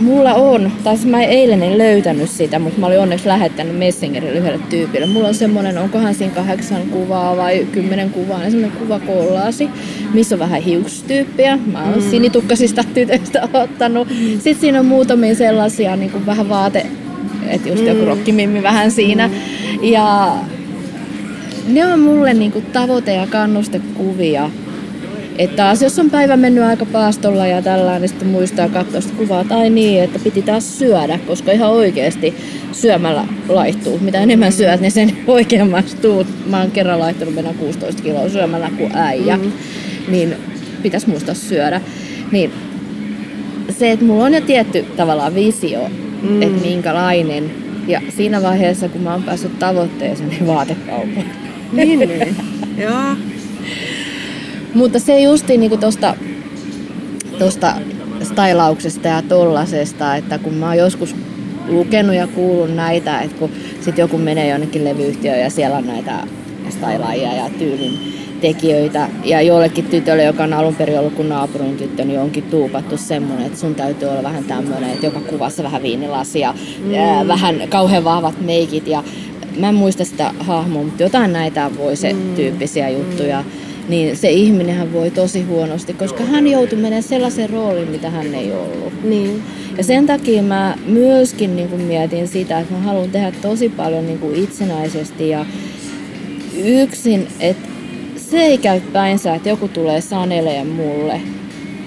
Mulla 0.00 0.34
on, 0.34 0.72
tai 0.84 0.96
siis 0.96 1.08
mä 1.08 1.22
eilen 1.22 1.62
en 1.62 1.78
löytänyt 1.78 2.30
sitä, 2.30 2.58
mutta 2.58 2.80
mä 2.80 2.86
olin 2.86 2.98
onneksi 2.98 3.28
lähettänyt 3.28 3.78
Messengerille 3.78 4.38
yhdelle 4.38 4.60
tyypille. 4.70 5.06
Mulla 5.06 5.28
on 5.28 5.34
semmonen, 5.34 5.78
onkohan 5.78 6.14
siinä 6.14 6.34
kahdeksan 6.34 6.82
kuvaa 6.82 7.36
vai 7.36 7.66
kymmenen 7.72 8.10
kuvaa, 8.10 8.38
niin 8.38 8.50
semmonen 8.50 8.78
kuvakollaasi, 8.78 9.68
missä 10.14 10.34
on 10.34 10.38
vähän 10.38 10.62
hiukstyyppiä. 10.62 11.58
Mä 11.72 11.84
oon 11.84 12.02
mm. 12.02 12.10
sinitukkaisista 12.10 12.84
tytöistä 12.94 13.48
ottanut. 13.52 14.08
Sitten 14.32 14.54
siinä 14.54 14.80
on 14.80 14.86
muutamia 14.86 15.34
sellaisia 15.34 15.96
niin 15.96 16.10
kuin 16.10 16.26
vähän 16.26 16.48
vaate, 16.48 16.86
että 17.48 17.68
just 17.68 17.86
joku 17.86 18.04
rokkimimmi 18.04 18.62
vähän 18.62 18.90
siinä. 18.90 19.30
Ja 19.82 20.34
ne 21.68 21.86
on 21.86 22.00
mulle 22.00 22.34
niinku 22.34 22.62
tavoite- 22.72 23.14
ja 23.14 23.26
kannustekuvia. 23.26 24.50
Että 25.38 25.56
taas 25.56 25.82
jos 25.82 25.98
on 25.98 26.10
päivä 26.10 26.36
mennyt 26.36 26.64
aika 26.64 26.86
paastolla 26.86 27.46
ja 27.46 27.62
tällainen, 27.62 28.00
niin 28.00 28.08
sitten 28.08 28.28
muistaa 28.28 28.68
katsoa 28.68 29.00
sitä 29.00 29.14
kuvaa 29.16 29.44
tai 29.44 29.70
niin, 29.70 30.02
että 30.02 30.18
piti 30.18 30.42
taas 30.42 30.78
syödä, 30.78 31.18
koska 31.26 31.52
ihan 31.52 31.70
oikeasti 31.70 32.34
syömällä 32.72 33.24
laihtuu. 33.48 33.98
Mitä 33.98 34.20
enemmän 34.20 34.52
syöt, 34.52 34.80
niin 34.80 34.92
sen 34.92 35.16
oikeammaksi 35.26 35.96
tuut. 35.96 36.26
Mä 36.46 36.60
oon 36.60 36.70
kerran 36.70 36.98
laittanut 36.98 37.34
mennä 37.34 37.54
16 37.58 38.02
kiloa 38.02 38.28
syömällä 38.28 38.70
kuin 38.78 38.96
äijä, 38.96 39.36
mm. 39.36 39.52
niin 40.08 40.34
pitäisi 40.82 41.08
muistaa 41.08 41.34
syödä. 41.34 41.80
Niin 42.32 42.52
se, 43.70 43.90
että 43.90 44.04
mulla 44.04 44.24
on 44.24 44.34
jo 44.34 44.40
tietty 44.40 44.84
tavallaan 44.96 45.34
visio, 45.34 45.80
mm. 46.22 46.42
että 46.42 46.62
minkälainen. 46.62 47.50
Ja 47.88 48.00
siinä 48.16 48.42
vaiheessa, 48.42 48.88
kun 48.88 49.00
mä 49.00 49.12
oon 49.12 49.22
päässyt 49.22 49.58
tavoitteeseen, 49.58 50.28
niin 50.28 50.46
vaatekauppaan. 50.46 51.41
Niin, 51.72 51.98
niin. 51.98 52.36
Joo. 52.84 53.16
Mutta 54.74 54.98
se 54.98 55.20
justiin 55.20 55.60
niinku 55.60 55.76
tosta, 55.76 56.14
tosta 57.38 57.74
stylauksesta 58.22 59.08
ja 59.08 59.22
tollasesta, 59.22 60.16
että 60.16 60.38
kun 60.38 60.54
mä 60.54 60.66
oon 60.66 60.78
joskus 60.78 61.14
lukenut 61.68 62.14
ja 62.14 62.26
kuullut 62.26 62.74
näitä, 62.74 63.20
että 63.20 63.36
kun 63.36 63.50
sit 63.80 63.98
joku 63.98 64.18
menee 64.18 64.48
jonnekin 64.48 64.84
levyyhtiöön 64.84 65.40
ja 65.40 65.50
siellä 65.50 65.76
on 65.76 65.86
näitä 65.86 66.26
stylaajia 66.70 67.34
ja 67.34 67.50
tyylin 67.58 68.22
tekijöitä. 68.40 69.08
Ja 69.24 69.42
jollekin 69.42 69.84
tytölle, 69.84 70.24
joka 70.24 70.44
on 70.44 70.52
alun 70.52 70.74
perin 70.74 70.98
ollut 70.98 71.14
kuin 71.14 71.28
naapurin 71.28 71.76
tyttö, 71.76 72.04
niin 72.04 72.20
onkin 72.20 72.44
tuupattu 72.44 72.96
semmoinen, 72.96 73.46
että 73.46 73.58
sun 73.58 73.74
täytyy 73.74 74.08
olla 74.08 74.22
vähän 74.22 74.44
tämmöinen, 74.44 74.90
että 74.90 75.06
joka 75.06 75.20
kuvassa 75.20 75.62
vähän 75.62 75.82
viinilasia, 75.82 76.54
mm. 76.84 76.94
ää, 76.94 77.28
vähän 77.28 77.62
kauhean 77.68 78.04
vahvat 78.04 78.40
meikit. 78.40 78.86
Ja 78.86 79.04
mä 79.58 79.68
en 79.68 79.74
muista 79.74 80.04
sitä 80.04 80.34
hahmoa, 80.38 80.82
mutta 80.82 81.02
jotain 81.02 81.32
näitä 81.32 81.70
voi 81.78 81.96
se 81.96 82.12
mm. 82.12 82.34
tyyppisiä 82.34 82.88
juttuja. 82.88 83.44
Niin 83.88 84.16
se 84.16 84.30
ihminenhän 84.30 84.92
voi 84.92 85.10
tosi 85.10 85.42
huonosti, 85.42 85.92
koska 85.94 86.24
hän 86.24 86.46
joutui 86.46 86.78
menemään 86.78 87.02
sellaisen 87.02 87.50
rooliin, 87.50 87.90
mitä 87.90 88.10
hän 88.10 88.34
ei 88.34 88.52
ollut. 88.52 89.04
Niin. 89.04 89.42
Ja 89.78 89.84
sen 89.84 90.06
takia 90.06 90.42
mä 90.42 90.78
myöskin 90.86 91.56
niin 91.56 91.68
kuin 91.68 91.82
mietin 91.82 92.28
sitä, 92.28 92.60
että 92.60 92.74
mä 92.74 92.80
haluan 92.80 93.10
tehdä 93.10 93.32
tosi 93.42 93.68
paljon 93.68 94.06
niin 94.06 94.18
kuin 94.18 94.36
itsenäisesti 94.36 95.28
ja 95.28 95.46
yksin, 96.64 97.26
että 97.40 97.68
se 98.16 98.38
ei 98.38 98.58
käy 98.58 98.80
päinsä, 98.80 99.34
että 99.34 99.48
joku 99.48 99.68
tulee 99.68 100.00
sanelee 100.00 100.64
mulle, 100.64 101.20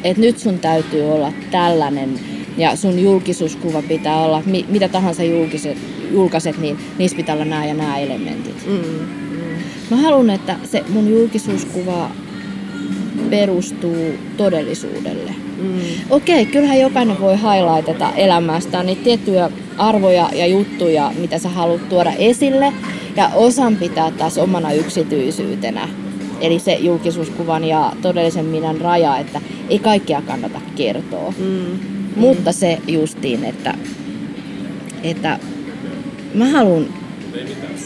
että 0.03 0.21
nyt 0.21 0.39
sun 0.39 0.59
täytyy 0.59 1.11
olla 1.11 1.33
tällainen 1.51 2.19
ja 2.57 2.75
sun 2.75 2.99
julkisuuskuva 2.99 3.81
pitää 3.81 4.21
olla, 4.21 4.43
mi- 4.45 4.65
mitä 4.69 4.87
tahansa 4.87 5.23
julkiset, 5.23 5.77
julkaiset, 6.11 6.57
niin 6.57 6.77
niissä 6.97 7.17
pitää 7.17 7.35
olla 7.35 7.45
nämä 7.45 7.65
ja 7.65 7.73
nämä 7.73 7.97
elementit. 7.97 8.67
Mm. 8.67 8.73
Mm. 8.73 9.57
Mä 9.89 9.97
haluan, 9.97 10.29
että 10.29 10.55
se 10.63 10.83
mun 10.89 11.09
julkisuuskuva 11.09 12.11
perustuu 13.29 14.13
todellisuudelle. 14.37 15.31
Mm. 15.57 15.79
Okei, 16.09 16.45
kyllähän 16.45 16.79
jokainen 16.79 17.19
voi 17.19 17.35
highlightata 17.35 18.11
elämästään 18.15 18.85
niitä 18.85 19.03
tiettyjä 19.03 19.49
arvoja 19.77 20.29
ja 20.33 20.47
juttuja, 20.47 21.11
mitä 21.17 21.39
sä 21.39 21.49
haluat 21.49 21.89
tuoda 21.89 22.11
esille, 22.11 22.73
ja 23.15 23.29
osan 23.35 23.75
pitää 23.75 24.11
taas 24.11 24.37
omana 24.37 24.73
yksityisyytenä. 24.73 25.89
Eli 26.41 26.59
se 26.59 26.73
julkisuuskuvan 26.73 27.63
ja 27.63 27.93
todellisen 28.01 28.45
minän 28.45 28.81
raja, 28.81 29.17
että 29.17 29.41
ei 29.69 29.79
kaikkea 29.79 30.21
kannata 30.21 30.61
kertoa. 30.75 31.33
Mm. 31.37 31.79
Mutta 32.15 32.51
se 32.51 32.77
justiin, 32.87 33.43
että, 33.43 33.73
että 35.03 35.39
mä 36.35 36.45
haluan 36.49 36.85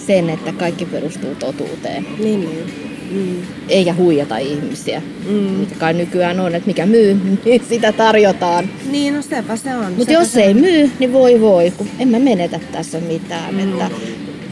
sen, 0.08 0.30
että 0.30 0.52
kaikki 0.52 0.86
perustuu 0.86 1.36
totuuteen, 1.36 2.06
Niin, 2.20 2.40
niin. 2.40 2.90
Mm. 3.12 3.36
eikä 3.70 3.94
huijata 3.94 4.38
ihmisiä. 4.38 5.02
Mm. 5.30 5.34
Mikä 5.34 5.76
kai 5.80 5.94
nykyään 5.94 6.40
on, 6.40 6.56
että 6.56 6.68
mikä 6.68 6.86
myy, 6.86 7.18
niin 7.46 7.62
sitä 7.70 7.92
tarjotaan. 7.92 8.70
Niin, 8.92 9.14
no 9.16 9.22
sepä 9.22 9.56
se 9.56 9.76
on. 9.76 9.94
Mutta 9.94 10.14
jos 10.14 10.32
se 10.34 10.42
ei 10.42 10.52
on. 10.52 10.58
myy, 10.60 10.92
niin 11.00 11.14
voi 11.14 11.42
voi, 11.42 11.72
kun 11.78 11.88
en 12.00 12.08
mä 12.08 12.20
menetä 12.20 12.60
tässä 12.72 13.00
mitään. 13.00 13.54
Mm. 13.56 13.60
Että 13.74 13.90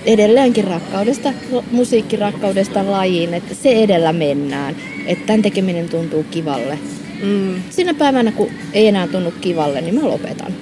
edelleenkin 0.05 0.63
rakkaudesta, 0.63 1.33
musiikkirakkaudesta 1.71 2.91
lajiin, 2.91 3.33
että 3.33 3.55
se 3.55 3.69
edellä 3.71 4.13
mennään. 4.13 4.75
Että 5.05 5.25
tämän 5.25 5.41
tekeminen 5.41 5.89
tuntuu 5.89 6.25
kivalle. 6.31 6.79
Mm. 7.23 7.53
Sinä 7.69 7.93
päivänä, 7.93 8.31
kun 8.31 8.49
ei 8.73 8.87
enää 8.87 9.07
tunnu 9.07 9.31
kivalle, 9.41 9.81
niin 9.81 9.95
mä 9.95 10.07
lopetan. 10.07 10.53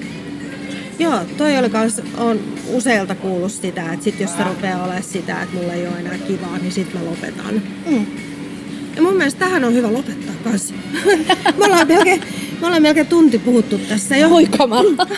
Joo, 1.00 1.20
toi 1.38 1.58
oli 1.58 1.70
kans, 1.70 2.02
on 2.18 2.40
useilta 2.68 3.16
kuullut 3.16 3.52
sitä, 3.52 3.94
että 3.94 4.04
sit 4.04 4.20
jos 4.20 4.38
se 4.38 4.44
rupeaa 4.44 4.84
olemaan 4.84 5.04
sitä, 5.04 5.42
että 5.42 5.56
mulla 5.56 5.74
ei 5.74 5.88
ole 5.88 6.00
enää 6.00 6.18
kivaa, 6.18 6.58
niin 6.58 6.72
sit 6.72 6.94
mä 6.94 7.06
lopetan. 7.06 7.62
Mm. 7.90 8.06
Ja 8.96 9.02
mun 9.02 9.16
mielestä 9.16 9.40
tähän 9.40 9.64
on 9.64 9.74
hyvä 9.74 9.94
lopettaa 9.94 10.36
kanssa. 10.44 10.74
me, 11.58 11.66
ollaan 11.66 11.88
melkein, 11.88 12.22
me 12.62 12.68
ollaan 12.68 12.82
melkein 12.82 13.08
tunti 13.08 13.40
puhuttu 13.40 13.78
tässä 13.78 14.18
jo. 14.18 14.30
Oi 14.30 14.46
kamala. 14.46 15.08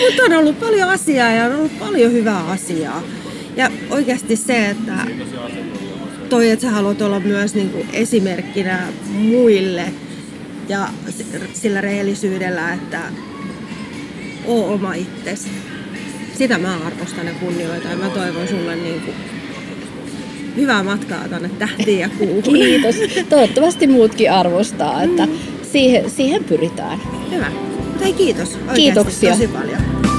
Mutta 0.00 0.22
on 0.24 0.32
ollut 0.32 0.60
paljon 0.60 0.88
asiaa 0.88 1.30
ja 1.30 1.44
on 1.44 1.54
ollut 1.54 1.78
paljon 1.78 2.12
hyvää 2.12 2.46
asiaa. 2.46 3.02
Ja 3.56 3.70
oikeasti 3.90 4.36
se, 4.36 4.68
että 4.68 5.06
toi, 6.28 6.50
että 6.50 6.62
sä 6.62 6.70
haluat 6.70 7.02
olla 7.02 7.20
myös 7.20 7.54
niin 7.54 7.70
kuin 7.70 7.88
esimerkkinä 7.92 8.92
muille 9.08 9.92
ja 10.70 10.88
sillä 11.52 11.80
rehellisyydellä, 11.80 12.72
että 12.72 13.00
oo 14.46 14.74
oma 14.74 14.94
itsesi. 14.94 15.48
Sitä 16.38 16.58
mä 16.58 16.76
arvostan 16.86 17.26
ja 17.26 17.32
kunnioitan 17.32 17.90
ja 17.90 17.96
mä 17.96 18.08
toivon 18.08 18.48
sulle 18.48 18.76
niin 18.76 19.00
kuin 19.00 19.14
hyvää 20.56 20.82
matkaa 20.82 21.28
tänne 21.28 21.48
tähtiin 21.48 21.98
ja 21.98 22.08
kuuhun. 22.18 22.42
Kiitos. 22.42 22.96
Toivottavasti 23.28 23.86
muutkin 23.86 24.32
arvostaa, 24.32 25.02
että 25.02 25.28
siihen, 25.72 26.10
siihen 26.10 26.44
pyritään. 26.44 26.98
Hyvä. 27.30 27.52
Hei 28.00 28.12
kiitos 28.12 28.48
oikeasti 28.54 28.74
Kiitoksia. 28.74 29.30
tosi 29.30 29.48
paljon. 29.48 30.09